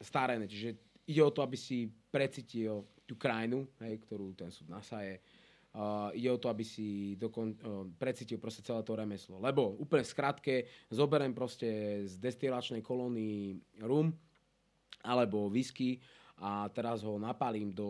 [0.00, 0.48] starené.
[0.48, 0.70] Čiže
[1.06, 2.82] ide o to, aby si precítil
[3.12, 5.20] tú krajinu, hej, ktorú ten súd nasaje.
[5.72, 9.36] Uh, ide o to, aby si dokon, uh, precítil proste celé to remeslo.
[9.36, 14.12] Lebo úplne skratke zoberiem proste z destilačnej kolóny rum
[15.04, 16.00] alebo whisky
[16.40, 17.88] a teraz ho napalím do,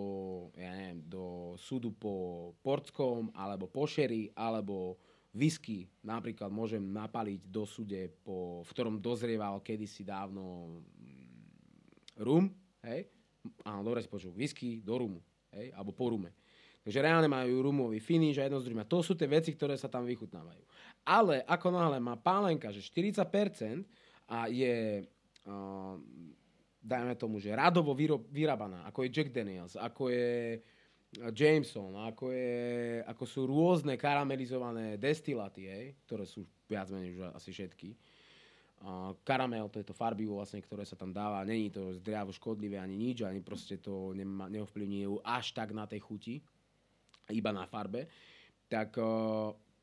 [0.59, 4.99] ja neviem, do súdu po portskom alebo po sherry alebo
[5.35, 12.53] whisky napríklad môžem napaliť do súde, po, v ktorom dozrieval kedysi dávno mm, rum,
[12.85, 13.22] hej?
[13.67, 15.21] Áno, dobre si počul, whisky do rumu,
[15.55, 15.75] hej?
[15.75, 16.31] Alebo po rume.
[16.83, 18.83] Takže reálne majú rumový finish a jedno z druhým.
[18.83, 20.63] A to sú tie veci, ktoré sa tam vychutnávajú.
[21.07, 23.87] Ale ako náhle má pálenka, že 40%
[24.27, 25.07] a je,
[25.47, 25.95] uh,
[26.83, 30.59] dajme tomu, že radovo vyrob, vyrábaná, ako je Jack Daniels, ako je
[31.13, 37.53] Jameson, ako, je, ako sú rôzne karamelizované destilaty, hej, ktoré sú viac menej už asi
[37.53, 37.95] všetky.
[39.23, 41.47] Karamel, to je to farbivo vlastne, ktoré sa tam dáva.
[41.47, 46.03] Není to zdravo škodlivé ani nič, ani proste to nema, neovplyvní až tak na tej
[46.03, 46.35] chuti,
[47.31, 48.11] iba na farbe.
[48.67, 48.99] Tak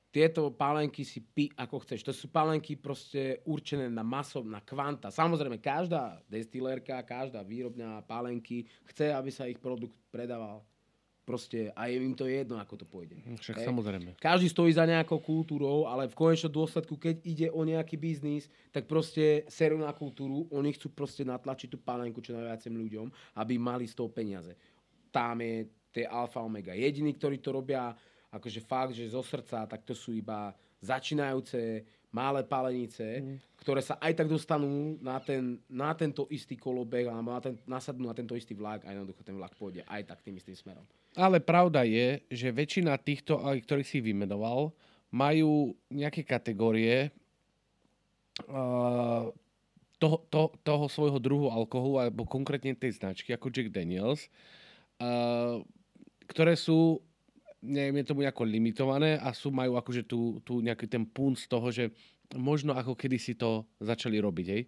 [0.09, 2.01] tieto pálenky si pi ako chceš.
[2.01, 5.13] To sú pálenky proste určené na maso, na kvanta.
[5.13, 10.65] Samozrejme, každá destilérka, každá výrobňa pálenky chce, aby sa ich produkt predával.
[11.29, 13.21] Proste a je im to jedno, ako to pôjde.
[13.21, 13.69] Však Hej.
[13.69, 14.09] samozrejme.
[14.17, 18.89] Každý stojí za nejakou kultúrou, ale v konečnom dôsledku, keď ide o nejaký biznis, tak
[18.89, 23.85] proste serú na kultúru, oni chcú proste natlačiť tú pálenku čo najviacim ľuďom, aby mali
[23.85, 24.57] z toho peniaze.
[25.13, 26.73] Tam je tie alfa omega.
[26.73, 27.93] Jediní, ktorí to robia
[28.33, 30.49] akože fakt, že zo srdca, tak to sú iba
[30.81, 33.61] začínajúce malé palenice, mm.
[33.61, 38.09] ktoré sa aj tak dostanú na, ten, na tento istý kolobeh, alebo na ten, nasadnú
[38.09, 40.85] na tento istý vlak a jednoducho ten vlak pôjde aj tak tým istým smerom.
[41.17, 44.69] Ale pravda je, že väčšina týchto, ktorých si vymenoval,
[45.09, 47.09] majú nejaké kategórie
[48.45, 49.25] uh,
[49.97, 54.29] toho, to, toho svojho druhu alkoholu, alebo konkrétne tej značky, ako Jack Daniels,
[55.01, 55.65] uh,
[56.29, 57.01] ktoré sú,
[57.65, 61.49] neviem, je tomu nejako limitované a sú, majú akože tú, tú nejaký ten punt z
[61.49, 61.89] toho, že
[62.37, 64.63] možno ako kedysi to začali robiť, hej.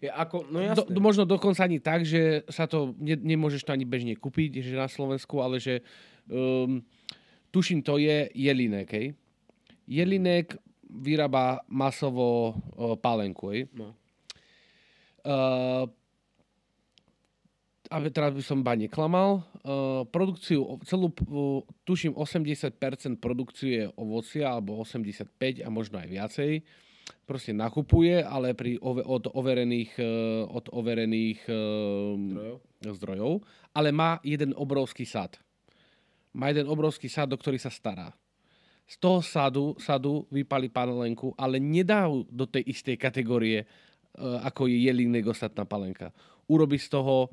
[0.00, 0.96] Je ako, no Do, jasné.
[0.96, 4.88] možno dokonca ani tak, že sa to ne, nemôžeš to ani bežne kúpiť, že na
[4.88, 5.84] Slovensku, ale že
[6.26, 6.80] um,
[7.52, 9.06] tuším, to je jelinek, hej.
[9.84, 10.56] Jelinek
[10.88, 13.68] vyrába masovo uh, pálenku, hej.
[13.76, 13.92] No.
[15.20, 15.84] Uh,
[17.90, 24.48] aby teraz by som ba neklamal, uh, produkciu, celú, uh, tuším, 80% produkcie je ovocia,
[24.48, 25.28] alebo 85
[25.60, 26.52] a možno aj viacej.
[27.24, 31.56] Proste nakupuje, ale pri ove, od overených, eh, od overených eh,
[32.16, 32.58] Zdrojov?
[32.80, 33.32] zdrojov,
[33.76, 35.36] ale má jeden obrovský sad.
[36.32, 38.08] Má jeden obrovský sad, do ktorý sa stará.
[38.88, 43.66] Z toho sadu, sadu vypali panelenku, ale nedá do tej istej kategórie, eh,
[44.20, 46.10] ako je jelinek ostatná palenka.
[46.50, 47.30] Urobí z toho,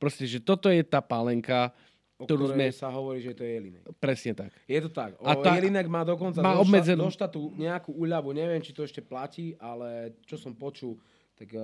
[0.00, 1.74] proste, že toto je tá palenka,
[2.18, 2.74] O ktorú sme...
[2.74, 3.82] sa hovorí, že to je jelinek.
[4.02, 4.50] Presne tak.
[4.66, 5.14] Je to tak.
[5.22, 8.82] O, A tá- Jelinek má dokonca má obmedzenú- zo štátu nejakú úľavu, neviem, či to
[8.82, 10.98] ešte platí, ale čo som počul,
[11.38, 11.62] tak uh,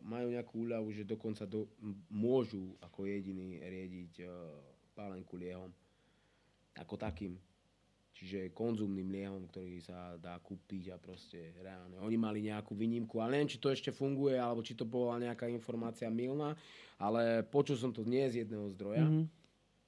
[0.00, 1.68] majú nejakú úľavu, že dokonca do,
[2.08, 4.32] môžu ako jediný riediť uh,
[4.96, 5.68] pálenku liehom.
[6.80, 7.36] Ako takým.
[8.16, 12.00] Čiže konzumným liehom, ktorý sa dá kúpiť a proste reálne.
[12.00, 15.44] Oni mali nejakú výnimku, ale neviem, či to ešte funguje, alebo či to bola nejaká
[15.52, 16.56] informácia milná,
[16.96, 19.04] ale počul som to nie z jedného zdroja.
[19.04, 19.44] Mhm.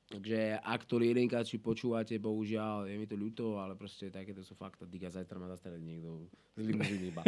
[0.09, 4.89] Takže ak to jedenkáči počúvate, bohužiaľ, je mi to ľúto, ale proste takéto sú fakta.
[4.89, 6.25] Diga, zajtra ma zastrelí niekto
[6.57, 7.23] z limuzíny iba.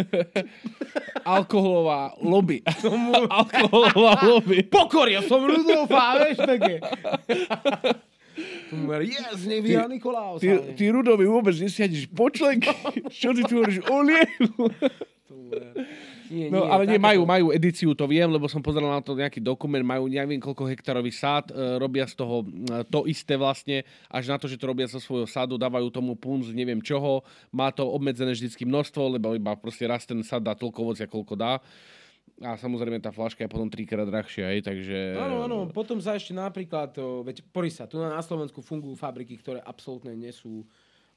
[1.36, 2.64] Alkoholová lobby.
[3.36, 4.64] Alkoholová lobby.
[4.64, 6.80] Pokoril som Rudolfa, vieš, také.
[9.04, 10.40] Yes, nech vyhral Nikolaus.
[10.40, 12.70] Ty, ty Rudovi vôbec nesiadiš počlenky.
[13.20, 14.72] Čo ty tu hovoríš o liehu?
[16.30, 19.42] Nie, No, ale nie, majú, majú edíciu, to viem, lebo som pozeral na to nejaký
[19.42, 24.30] dokument, majú neviem koľko hektarový sád, e, robia z toho e, to isté vlastne, až
[24.30, 27.82] na to, že to robia zo svojho sádu, dávajú tomu punc neviem čoho, má to
[27.82, 31.58] obmedzené vždycky množstvo, lebo iba proste raz ten sád dá toľko ovocia, koľko dá.
[32.40, 34.98] A samozrejme tá flaška je potom trikrát drahšia, aj, takže...
[35.18, 39.34] Áno, áno, potom sa ešte napríklad, o, veď porí sa, tu na Slovensku fungujú fabriky,
[39.36, 40.64] ktoré absolútne nie sú,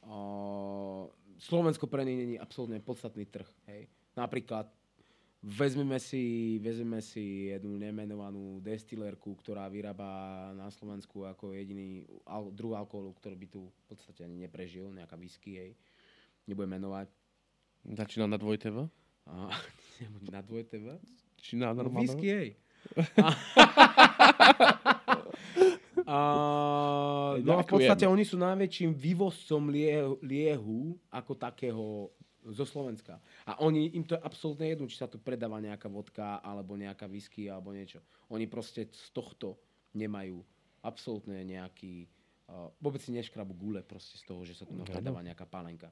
[0.03, 1.07] o,
[1.38, 3.88] Slovensko pre ne není absolútne podstatný trh, hej.
[4.20, 4.68] Napríklad
[5.44, 10.08] vezmeme si, vezmeme si jednu nemenovanú destilérku, ktorá vyrába
[10.56, 15.20] na Slovensku ako jediný al, druh alkoholu, ktorý by tu v podstate ani neprežil, nejaká
[15.20, 15.72] whisky, hej.
[16.48, 17.12] Nebudem menovať.
[17.84, 18.88] Začína na 2TV?
[19.28, 19.52] A,
[20.34, 20.96] na 2TV?
[21.44, 22.08] Či na No, normálne?
[22.08, 22.50] whisky, hej.
[26.04, 26.20] A,
[27.39, 32.12] no a v podstate oni sú najväčším vývozcom liehu, liehu ako takého
[32.52, 33.22] zo Slovenska.
[33.48, 37.08] A oni, im to je absolútne jedno, či sa tu predáva nejaká vodka, alebo nejaká
[37.08, 38.04] whisky, alebo niečo.
[38.34, 39.56] Oni proste z tohto
[39.96, 40.44] nemajú
[40.84, 42.10] absolútne nejaký...
[42.44, 45.88] Uh, vôbec si neškrabu gule proste z toho, že sa tu predáva nejaká palenka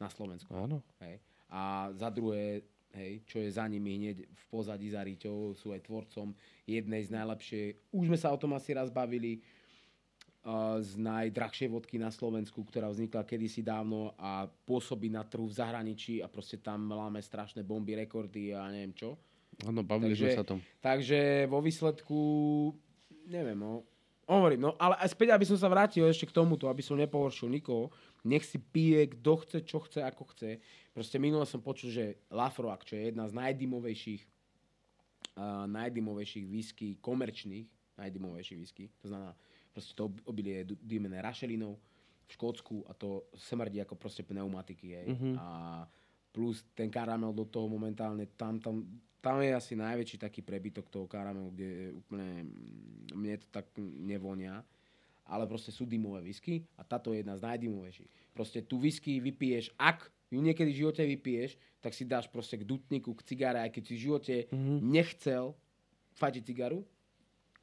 [0.00, 0.48] na Slovensku.
[0.56, 0.80] Áno.
[1.04, 1.20] Hej.
[1.52, 2.64] A za druhé,
[2.96, 6.32] hej, čo je za nimi hneď v pozadí za Ríťou, sú aj tvorcom
[6.64, 9.44] jednej z najlepšie, už sme sa o tom asi raz bavili,
[10.82, 16.18] z najdrahšej vodky na Slovensku, ktorá vznikla kedysi dávno a pôsobí na trhu v zahraničí
[16.18, 19.14] a proste tam láme strašné bomby, rekordy a neviem čo.
[19.62, 20.58] Áno, bavili Takže- sme sa tom.
[20.82, 22.18] Takže vo výsledku,
[23.30, 23.86] neviem, no,
[24.26, 27.46] hovorím, no, ale aj späť, aby som sa vrátil ešte k tomuto, aby som nepohoršil
[27.46, 27.94] nikoho,
[28.26, 30.58] nech si pije, kto chce, čo chce, ako chce.
[30.90, 34.22] Proste minule som počul, že Lafroak, čo je jedna z najdymovejších,
[35.38, 39.38] uh, najdymovejších whisky, komerčných, najdymovejších whisky, to znamená,
[39.72, 41.74] proste to ob- obilie je dymené rašelinou
[42.22, 45.06] v Škótsku a to smrdí ako proste pneumatiky, hej.
[45.10, 45.36] Mhm.
[45.36, 45.46] A
[46.32, 48.84] plus ten karamel do toho momentálne, tam, tam,
[49.20, 54.64] tam je asi najväčší taký prebytok toho karamelu, kde úplne, mm, mne to tak nevonia,
[55.24, 58.10] ale proste sú dymové whisky a táto je jedna z najdymovejších.
[58.32, 62.64] Proste tú whisky vypiješ, ak ju niekedy v živote vypiješ, tak si dáš proste k
[62.64, 64.80] dutníku, k cigáre, aj keď si v živote Mhm.
[64.82, 65.52] nechcel
[66.16, 66.80] fajčiť cigaru,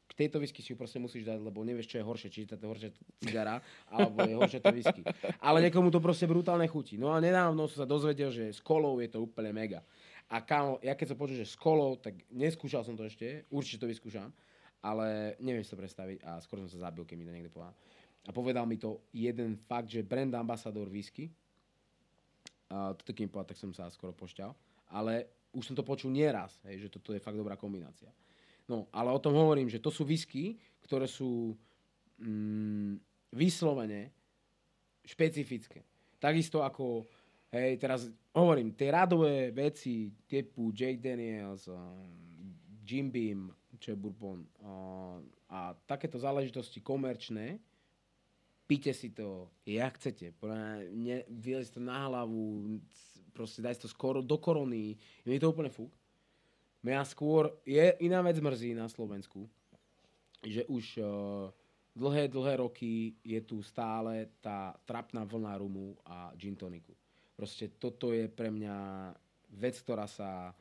[0.10, 2.58] k tejto whisky si ju proste musíš dať, lebo nevieš, čo je horšie, či je
[2.58, 2.90] to horšia
[3.22, 3.62] cigara,
[3.94, 5.06] alebo je horšie to whisky.
[5.38, 6.98] Ale niekomu to proste brutálne chutí.
[6.98, 9.86] No a nedávno som sa dozvedel, že s kolou je to úplne mega.
[10.30, 13.86] A kámo, ja keď som počul, že s kolou, tak neskúšal som to ešte, určite
[13.86, 14.34] to vyskúšam,
[14.82, 17.74] ale neviem si to predstaviť a skoro som sa zabil, keď mi to niekto povedal.
[18.26, 21.30] A povedal mi to jeden fakt, že brand ambassador whisky,
[22.70, 24.54] a toto keď mi povedal, tak som sa skoro pošťal,
[24.94, 25.26] ale
[25.58, 28.14] už som to počul nieraz, hej, že toto je fakt dobrá kombinácia.
[28.70, 31.58] No, ale o tom hovorím, že to sú whisky, ktoré sú
[32.22, 33.02] mm,
[33.34, 34.14] vyslovene
[35.02, 35.82] špecifické.
[36.22, 37.10] Takisto ako,
[37.50, 41.82] hej, teraz hovorím, tie radové veci typu Jake Daniels, uh,
[42.86, 43.50] Jim Beam,
[43.82, 45.18] čo je bourbon, uh,
[45.50, 47.58] a takéto záležitosti komerčné,
[48.70, 50.38] píte si to, jak chcete.
[51.26, 52.78] Vylez to na hlavu,
[53.34, 54.94] proste daj si to skoro do korony.
[55.26, 55.90] Je to úplne fúk.
[56.80, 59.50] Mňa skôr, je iná vec mrzí na Slovensku,
[60.40, 61.52] že už uh,
[61.92, 66.96] dlhé, dlhé roky je tu stále tá trapná vlna rumu a gin toniku.
[67.36, 69.12] Proste toto je pre mňa
[69.60, 70.56] vec, ktorá sa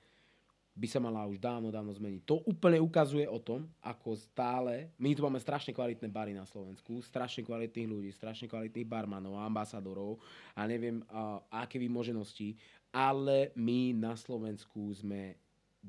[0.79, 2.23] by sa mala už dávno, dávno zmeniť.
[2.23, 7.03] To úplne ukazuje o tom, ako stále, my tu máme strašne kvalitné bary na Slovensku,
[7.03, 10.23] strašne kvalitných ľudí, strašne kvalitných barmanov, ambasadorov
[10.55, 12.55] a neviem, a, aké vymoženosti
[12.93, 15.37] ale my na Slovensku sme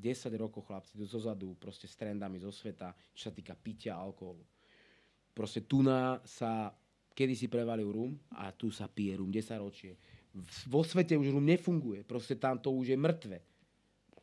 [0.00, 4.40] 10 rokov chlapci zozadu, proste s trendami zo sveta, čo sa týka pitia alkoholu.
[5.36, 6.72] Proste tu na sa
[7.20, 9.92] kedy si prevalil rum a tu sa pije rum 10 ročie.
[10.72, 13.38] Vo svete už rum nefunguje, proste tam to už je mŕtve.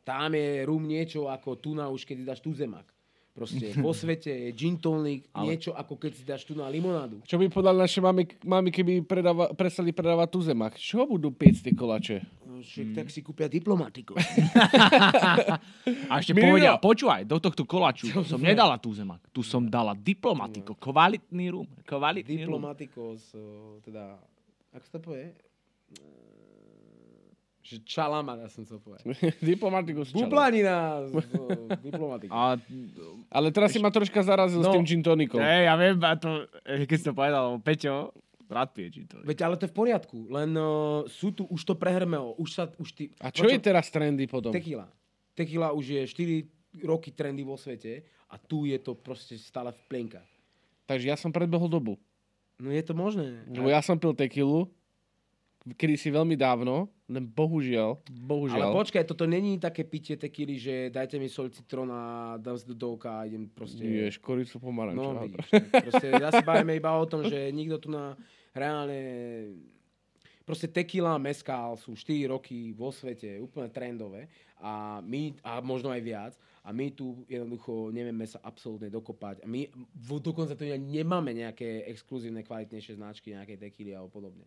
[0.02, 2.90] Tam je rum niečo ako tu na už, keď dáš tu zemak.
[3.38, 7.22] Proste vo svete je gin tonic Ale- niečo ako keď si dáš tu na limonádu.
[7.22, 10.74] Čo by podali naše mami, mami keby predáva, prestali predávať tu zemak?
[10.74, 12.16] Čo budú piecť tie kolače?
[12.50, 14.18] No, však tak si kúpia diplomatiku.
[16.10, 16.50] A ešte Mirino.
[16.50, 19.22] povedia, počúvaj, do tohto kolaču som nedala tú zemak.
[19.30, 21.68] Tu som dala diplomatiko, kvalitný rum.
[21.86, 22.58] Kvalitný rum.
[22.58, 24.18] Diplomatikos, o, teda,
[24.74, 25.30] ako sa to povie?
[27.60, 29.04] Že čalamada som chcel povedať.
[29.44, 30.20] Diplomatiku z čala.
[30.24, 30.76] Bublanina
[31.78, 32.30] diplomatiky.
[32.30, 32.56] A,
[33.28, 34.72] Ale teraz si ma troška zarazil s No.
[34.72, 35.36] tým gin tonikom.
[35.38, 38.14] hej, ja viem, a to, keď si to povedal, lebo Peťo,
[38.46, 39.26] rád pije gin tonic.
[39.26, 40.68] Veď ale to je v poriadku, len uh,
[41.06, 43.12] sú tu, už to prehrmelo, už sa, už ty...
[43.18, 44.48] A čo je teraz trendy potom?
[44.48, 44.88] Tequila.
[45.36, 46.48] Tequila už je 4
[46.82, 50.26] roky trendy vo svete a tu je to proste stále v plienkach.
[50.84, 52.00] Takže ja som predbehol dobu.
[52.56, 53.44] No je to možné.
[53.46, 54.66] Lebo ja som pil tequilu,
[55.74, 60.74] kedy si veľmi dávno, len bohužiaľ, Ale bohužiaľ, počkaj, toto není také pitie tequily, že
[60.92, 63.80] dajte mi sol citrón a dám si do dolka a idem proste...
[63.80, 65.00] je škoricu pomaranča.
[65.00, 68.14] No, vidíš, tak proste, ja sa bavíme iba o tom, že nikto tu na
[68.54, 69.00] reálne...
[70.48, 75.92] Proste tequila a mezcal sú 4 roky vo svete úplne trendové a my, a možno
[75.92, 76.32] aj viac,
[76.64, 79.44] a my tu jednoducho nevieme sa absolútne dokopať.
[79.44, 84.44] A my v, dokonca tu nemáme nejaké exkluzívne, kvalitnejšie značky, nejaké tequily alebo podobne.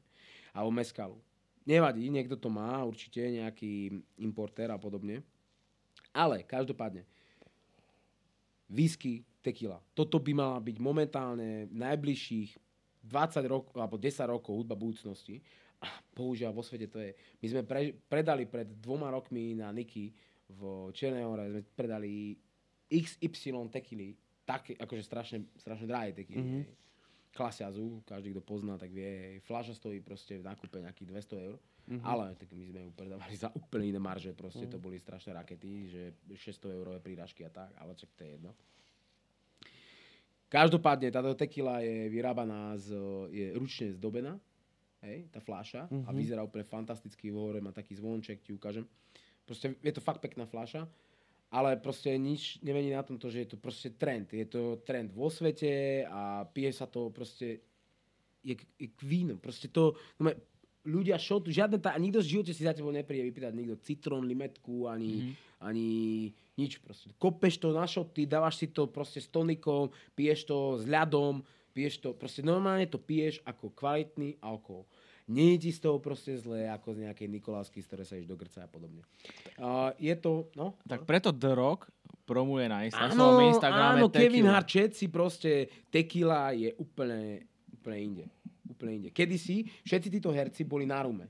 [0.52, 1.18] Alebo mezcalu.
[1.64, 5.22] Nevadí, niekto to má, určite nejaký importér a podobne.
[6.12, 7.08] Ale každopádne,
[8.68, 9.82] whisky, tequila.
[9.96, 12.50] Toto by mala byť momentálne najbližších
[13.02, 15.42] 20 rokov, alebo 10 rokov hudba budúcnosti.
[15.82, 17.12] A bohužiaľ vo svete to je.
[17.42, 20.14] My sme pre, predali pred dvoma rokmi na Niky
[20.52, 22.38] v Čiernej hore, sme predali
[22.86, 24.14] XY tequily,
[24.46, 26.38] také, akože strašne, strašne drahé tequily.
[26.38, 26.50] Mhm.
[26.54, 26.80] Mm-hmm.
[27.32, 31.58] Klasiazu, každý, kto pozná, tak vie, fľaša stojí proste v nákupe nejakých 200 eur.
[31.92, 32.06] Mm-hmm.
[32.06, 34.76] Ale tak my sme ju predávali za úplne iné marže, proste mm-hmm.
[34.78, 38.52] to boli strašné rakety, že 600 eurové príražky a tak, ale čak to je jedno.
[40.52, 42.94] Každopádne táto tequila je vyrábaná z,
[43.32, 44.36] je ručne zdobená,
[45.02, 46.06] hej, tá fľaša mm-hmm.
[46.06, 48.86] a vyzerá úplne fantasticky, hore má taký zvonček, ti ukážem.
[49.48, 50.86] Proste je to fakt pekná fľaša,
[51.52, 54.32] ale proste nič nemení na tomto, že je to proste trend.
[54.32, 57.60] Je to trend vo svete a pije sa to proste
[58.42, 59.36] je, je k vínu.
[59.38, 60.32] Proste to, no,
[60.88, 64.88] ľudia šot, žiadne tá, nikto v živote si za tebou nepríde vypýtať nikto citrón, limetku,
[64.88, 65.22] ani, Mhm.
[65.28, 65.60] mm-hmm.
[65.62, 65.88] ani
[66.58, 67.12] nič proste.
[67.20, 72.00] Kopeš to na šoty, dávaš si to proste s tonikom, piješ to s ľadom, piješ
[72.02, 74.88] to, proste normálne to piješ ako kvalitný alkohol.
[75.30, 78.30] Nie je ti z toho proste zlé, ako z nejakej Nikolásky, z ktorej sa ideš
[78.30, 79.04] do grca a podobne.
[79.60, 80.80] Uh, je to, no?
[80.88, 81.92] Tak preto The Rock
[82.26, 84.48] promuje na Áno, Instagrame áno, Kevin.
[84.48, 85.52] Hart, všetci proste,
[85.92, 87.44] tequila je úplne,
[87.76, 88.26] úplne inde.
[88.72, 89.10] Úplne inde.
[89.12, 91.28] Kedysi všetci títo herci boli na rume.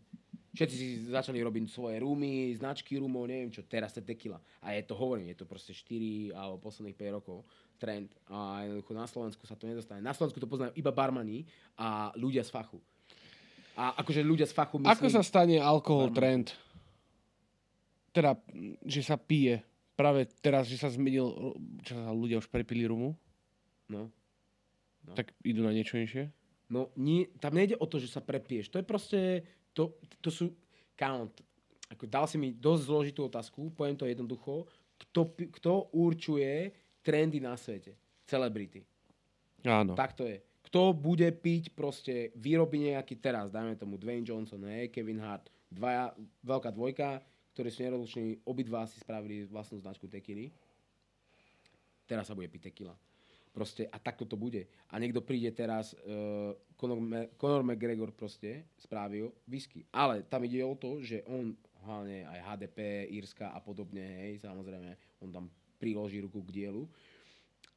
[0.52, 4.36] Všetci si začali robiť svoje rumy, značky rumov, neviem čo, teraz je tequila.
[4.60, 7.48] A je to, hovorím, je to proste 4 alebo posledných 5 rokov
[7.80, 8.12] trend.
[8.28, 10.04] A jednoducho na Slovensku sa to nedostane.
[10.04, 11.48] Na Slovensku to poznajú iba barmani
[11.80, 12.84] a ľudia z fachu.
[13.76, 14.92] A akože ľudia z fachu myslím...
[14.92, 16.46] Ako sa stane alkohol Barman.
[16.46, 16.48] trend?
[18.12, 18.36] Teda,
[18.84, 19.64] že sa pije.
[19.96, 23.16] Práve teraz, že sa zmenil, čo sa ľudia už prepili rumu,
[23.92, 24.08] No.
[25.04, 25.12] No.
[25.20, 26.32] tak idú na niečo inšie?
[26.72, 28.72] No, nie, tam nejde o to, že sa prepieš.
[28.72, 29.20] To je proste,
[29.76, 30.56] to, to sú
[30.96, 31.44] count.
[31.92, 34.64] Ako dal si mi dosť zložitú otázku, poviem to jednoducho.
[34.96, 35.28] Kto,
[35.60, 36.72] kto určuje
[37.04, 38.00] trendy na svete?
[38.24, 38.80] Celebrity.
[39.68, 39.92] Áno.
[39.92, 40.40] Tak to je.
[40.62, 46.14] Kto bude piť proste výroby nejaký teraz, dajme tomu Dwayne Johnson, hej, Kevin Hart, dvaja,
[46.46, 50.54] veľká dvojka, ktorí sú nerozluční, obidva si spravili vlastnú značku tequily.
[52.06, 52.96] Teraz sa bude piť tequila.
[53.52, 54.64] Proste, a takto to bude.
[54.88, 59.84] A niekto príde teraz, uh, Conor, Conor McGregor proste spravil whisky.
[59.92, 61.52] Ale tam ide o to, že on
[61.84, 65.46] hlavne aj HDP, Írska a podobne, hej, samozrejme, on tam
[65.82, 66.86] priloží ruku k dielu.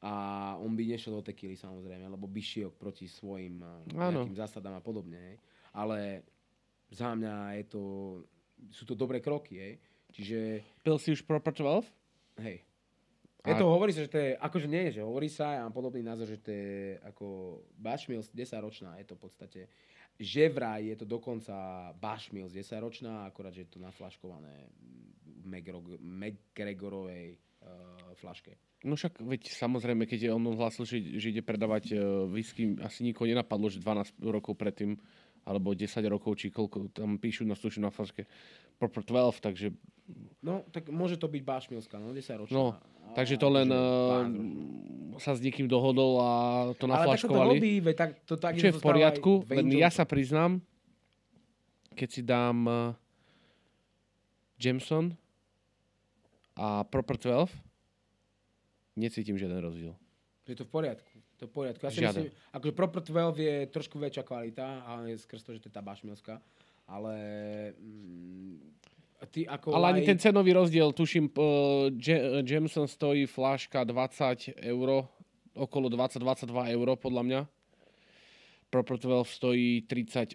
[0.05, 0.12] A
[0.60, 4.20] on by nešiel do tequily samozrejme, lebo by šiel proti svojim eh, Áno.
[4.20, 5.16] nejakým zásadám a podobne.
[5.16, 5.36] Hej.
[5.72, 5.98] Ale
[6.93, 7.82] za mňa je to,
[8.68, 9.56] sú to dobré kroky.
[9.56, 9.74] Hej.
[10.12, 10.39] Čiže,
[10.85, 11.89] Pil si už Proper 12?
[12.44, 12.60] hej.
[13.44, 15.76] A- Je to, hovorí sa, že to je, akože nie, že hovorí sa, ja mám
[15.76, 17.26] podobný názor, že to je ako
[17.76, 19.60] Bashmills 10 ročná, je to v podstate,
[20.16, 21.52] že vraj je to dokonca
[21.93, 24.64] Bashmills 10 ročná, akorát, že je to naflaškované
[26.01, 27.36] McGregorovej
[28.15, 28.57] flaške.
[28.85, 33.24] No však, veď samozrejme, keď on hlásil, že, že ide predávať uh, whisky, asi nikoho
[33.24, 35.01] nenapadlo, že 12 rokov predtým
[35.45, 38.24] alebo 10 rokov, či koľko tam píšu na slušu na flaške
[38.81, 39.66] Proper 12, takže,
[40.45, 42.53] No, tak môže to byť Bašmilská, no 10 ročná.
[42.53, 42.65] no,
[43.16, 44.28] takže to len uh,
[45.16, 46.31] sa s niekým dohodol a
[46.77, 47.57] to Ale tak to naflaškovali.
[47.57, 50.61] robí, veď tak, to tak Čo je v poriadku, len ja sa priznám,
[51.97, 52.77] keď si dám uh,
[54.61, 55.16] Jameson
[56.55, 57.51] a Proper 12,
[58.94, 59.94] necítim žiaden rozdiel.
[60.44, 61.10] Je to v poriadku.
[61.36, 61.82] To v poriadku.
[61.82, 62.22] Ja si Žiaden.
[62.22, 65.74] myslím, akože Proper 12 je trošku väčšia kvalita, ale je skrz to, že to je
[65.74, 66.39] tá Bašmilská.
[66.85, 67.14] Ale
[67.74, 68.60] mm,
[69.32, 71.43] ty ako Ale ani laik- ten cenový rozdiel, tuším, uh,
[71.90, 75.09] Je- Jameson stojí fláška 20 eur,
[75.55, 77.40] okolo 20-22 eur podľa mňa.
[78.83, 80.35] 12 stojí 38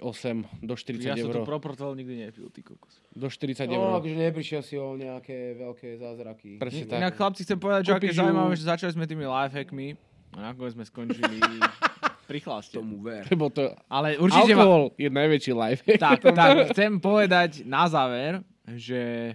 [0.61, 1.35] do 40 Ja som eur.
[1.35, 2.95] to proportoval nikdy nepil, ty kokos.
[3.11, 3.99] Do 40 No, eur.
[3.99, 6.55] akože neprišiel si o nejaké veľké zázraky.
[6.55, 6.99] Presne tak.
[7.01, 9.87] Inak chlapci chcem povedať, že aké zaujímavé, že začali sme tými lifehackmi
[10.31, 11.37] a nakoniec sme skončili
[12.29, 12.77] pri chlaste.
[12.77, 13.25] Tomu ver.
[13.25, 13.73] Lebo to...
[13.89, 14.61] Ale určite ma...
[14.61, 15.81] Alkohol je najväčší life.
[15.97, 18.39] Tak, tak, chcem povedať na záver,
[18.69, 19.33] že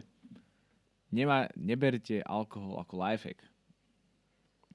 [1.11, 3.43] nemá, neberte alkohol ako lifehack.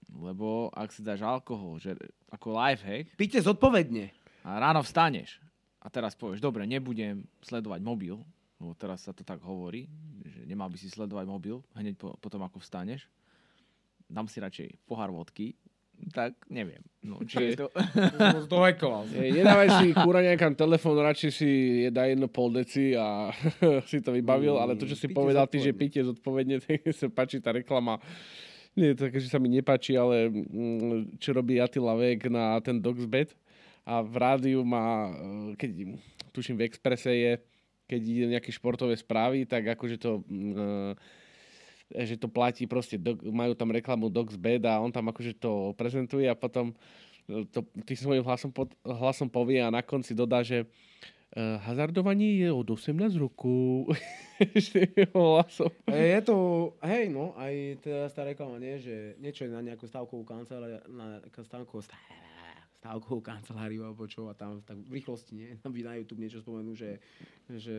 [0.10, 1.94] Lebo ak si dáš alkohol že,
[2.28, 4.10] ako lifehack Píte zodpovedne.
[4.44, 5.40] A ráno vstaneš
[5.80, 8.20] a teraz povieš, dobre, nebudem sledovať mobil,
[8.60, 9.88] lebo teraz sa to tak hovorí,
[10.28, 13.08] že nemal by si sledovať mobil hneď po, potom, ako vstaneš.
[14.10, 15.56] Dám si radšej pohár vodky,
[16.12, 16.84] tak neviem.
[17.04, 17.68] No, či je to...
[19.16, 21.50] Ej, Nedávaj si kúra nejakám telefón, radšej si
[21.92, 23.32] daj jedno pol deci a
[23.90, 27.40] si to vybavil, ale to, čo si povedal ty, že píte zodpovedne, tak sa páči
[27.40, 28.00] tá reklama.
[28.76, 33.32] Nie, tak, že sa mi nepáči, ale mm, čo robí Attila Vek na ten Dogsbed
[33.90, 35.70] a v rádiu má, eh, keď
[36.30, 37.34] tuším v Exprese je,
[37.90, 40.54] keď ide nejaké športové správy, tak akože to mm,
[41.90, 46.30] eh, že to platí proste, majú tam reklamu Dogsbed a on tam akože to prezentuje
[46.30, 46.78] a potom
[47.26, 50.70] eh, to tým svojím hlasom, pod, hlasom povie a na konci dodá, že
[51.38, 53.94] hazardovanie je od 18 rokov.
[55.86, 56.36] Je to,
[56.82, 61.22] hej, no, aj teda tá reklama, nie, že niečo je na nejakú stavkovú kanceláriu, na
[61.22, 61.86] nejakú stavkovú,
[62.80, 66.40] stavkovú kanceláriu alebo čo a tam tak v rýchlosti, nie, tam by na YouTube niečo
[66.40, 67.04] spomenú, že,
[67.52, 67.76] že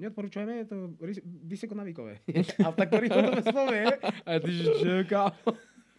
[0.00, 2.24] neodporúčajme, je to ris- vysokonavykové.
[2.64, 3.84] a tak to rýchlo to spomie.
[4.24, 5.52] A ty, že čo, kámo?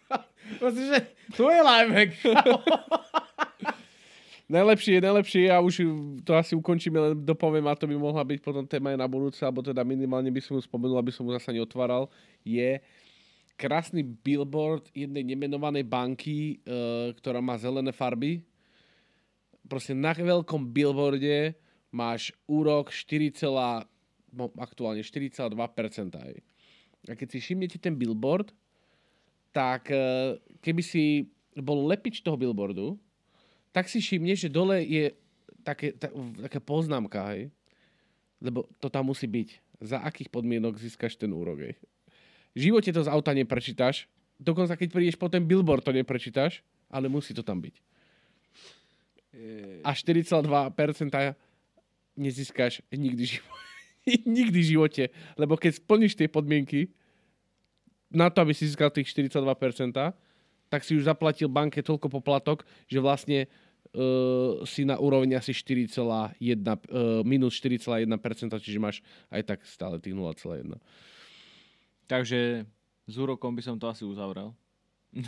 [0.46, 1.02] Že
[1.34, 2.14] to je lifehack.
[4.46, 5.82] Najlepšie je najlepšie a už
[6.22, 9.42] to asi ukončíme, len dopoviem a to by mohla byť potom téma aj na budúce,
[9.42, 12.06] alebo teda minimálne by som ju spomenul, aby som mu zase neotváral,
[12.46, 12.78] je
[13.56, 18.44] krásny billboard jednej nemenovanej banky, e, ktorá má zelené farby.
[19.66, 21.56] Proste na veľkom billboarde
[21.90, 23.32] máš úrok 4,
[24.36, 25.56] no, aktuálne 4,2%.
[26.14, 26.34] aj.
[27.08, 28.52] A keď si všimnete ten billboard,
[29.50, 33.00] tak e, keby si bol lepič toho billboardu,
[33.72, 35.16] tak si všimneš, že dole je
[35.64, 36.12] také, ta,
[36.44, 37.48] taká poznámka, hej.
[38.36, 39.48] Lebo to tam musí byť.
[39.80, 41.74] Za akých podmienok získaš ten úrok, hej.
[42.56, 44.08] V živote to z auta neprečítaš.
[44.40, 47.76] Dokonca keď prídeš po ten billboard, to neprečítaš, ale musí to tam byť.
[49.84, 50.48] A 4,2%
[52.16, 53.64] nezískaš nikdy v živote.
[54.38, 55.04] nikdy v živote.
[55.36, 56.88] Lebo keď splníš tie podmienky
[58.08, 59.92] na to, aby si získal tých 42%,
[60.66, 65.92] tak si už zaplatil banke toľko poplatok, že vlastne uh, si na úrovni asi 4,1,
[65.92, 68.08] uh, minus 4,1%,
[68.58, 70.80] čiže máš aj tak stále tých 0,1.
[72.06, 72.66] Takže
[73.06, 74.54] s úrokom by som to asi uzavrel.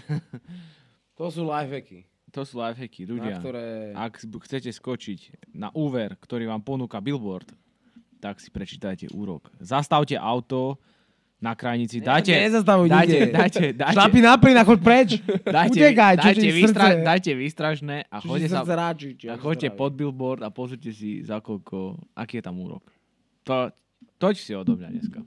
[1.19, 3.37] To sú lifehacky, To sú lifehacky, na ľudia.
[3.43, 3.91] ktoré...
[3.91, 7.51] Ak chcete skočiť na úver, ktorý vám ponúka billboard,
[8.23, 9.51] tak si prečítajte úrok.
[9.59, 10.79] Zastavte auto
[11.43, 13.35] na krajnici, dajte, Nezastavuj dajte, nikde.
[13.39, 15.09] dajte, dajte, Šlapi na plyn a choď preč.
[15.59, 17.31] dajte, Utekaj, ti vystra, srdce?
[17.35, 21.99] výstražné a choďte sa, ráči, či a choďte pod billboard a pozrite si za koľko,
[22.15, 22.87] aký je tam úrok.
[23.47, 23.75] To,
[24.23, 25.19] toť si odo mňa dneska.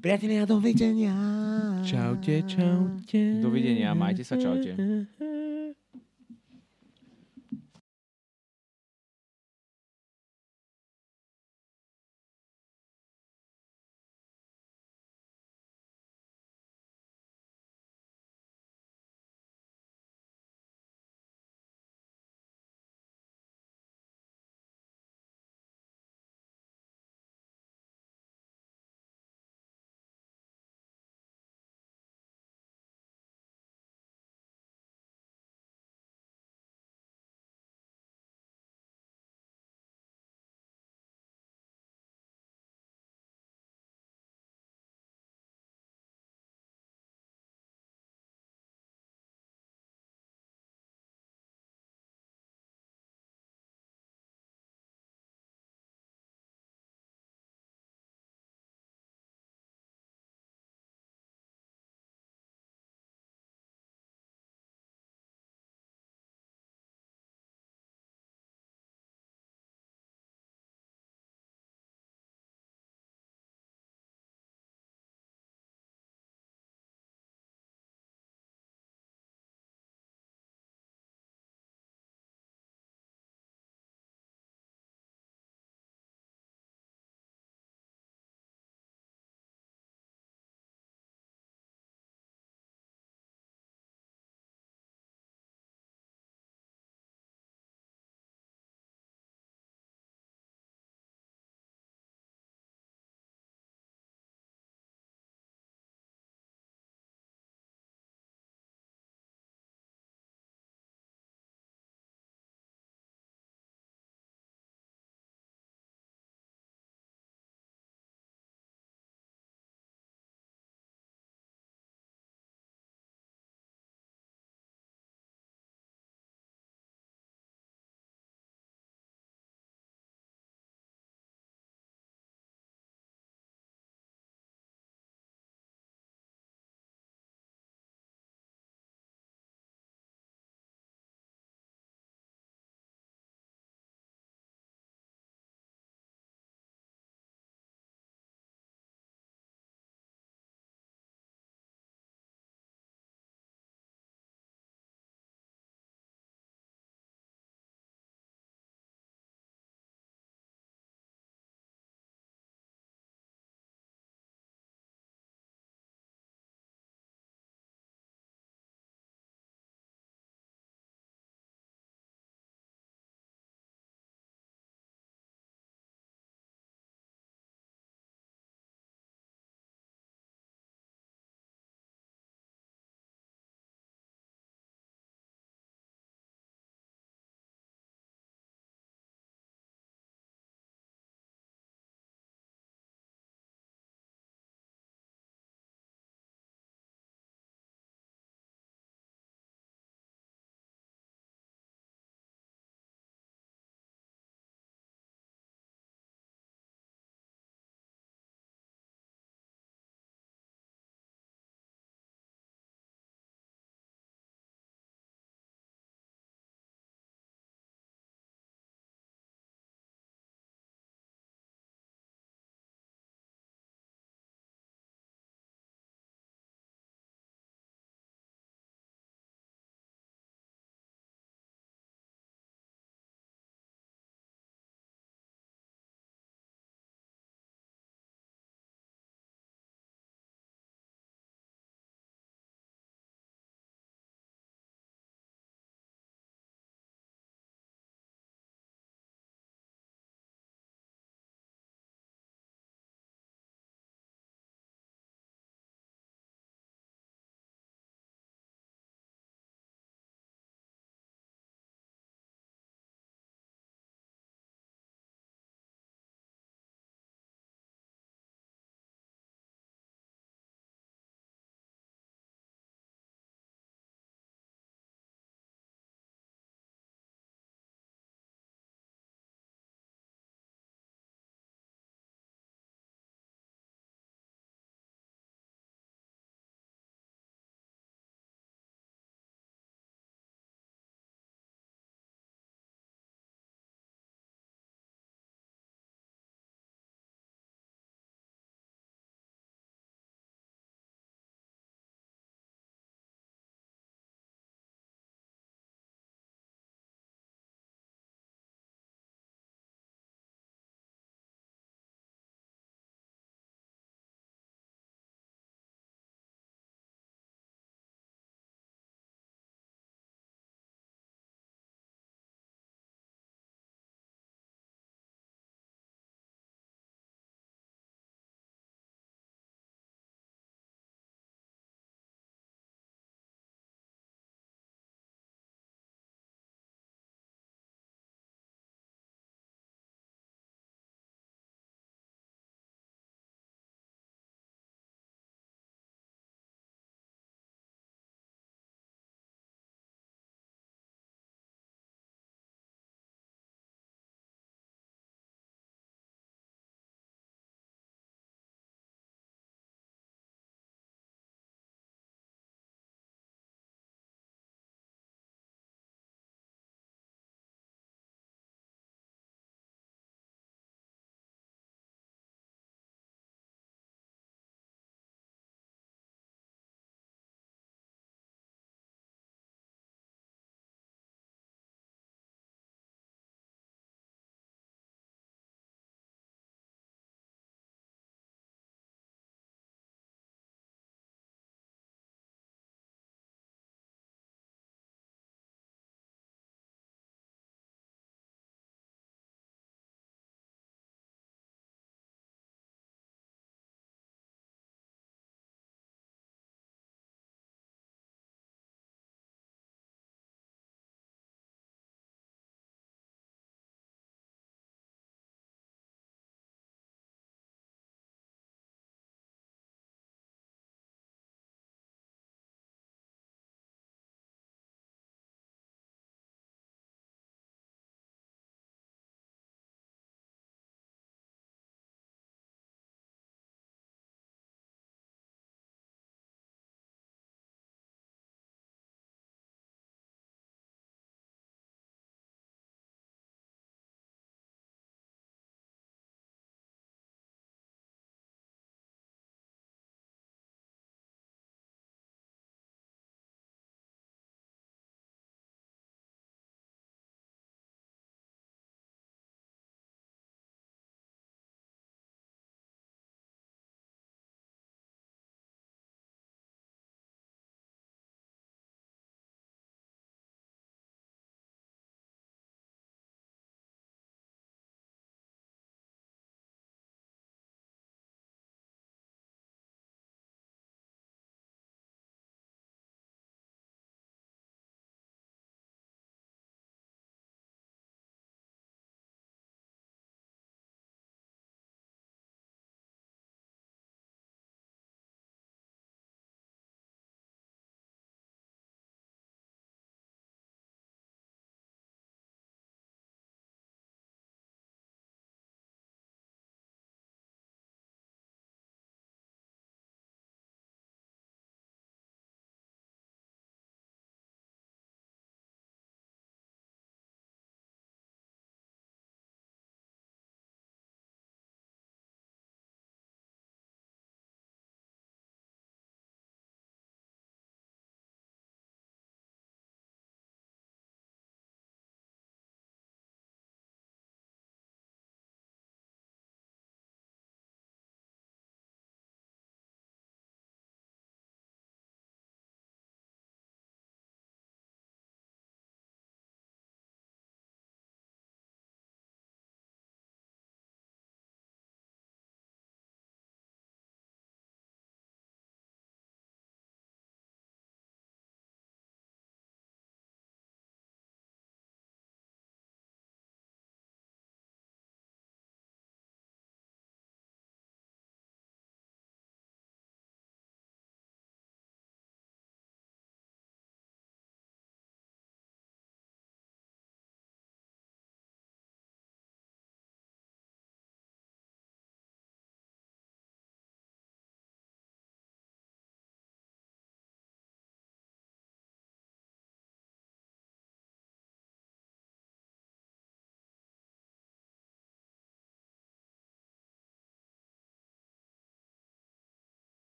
[0.00, 1.12] Priatelia, dovidenia.
[1.84, 3.20] Čaute, čaute.
[3.44, 4.72] Dovidenia, majte sa, čaute.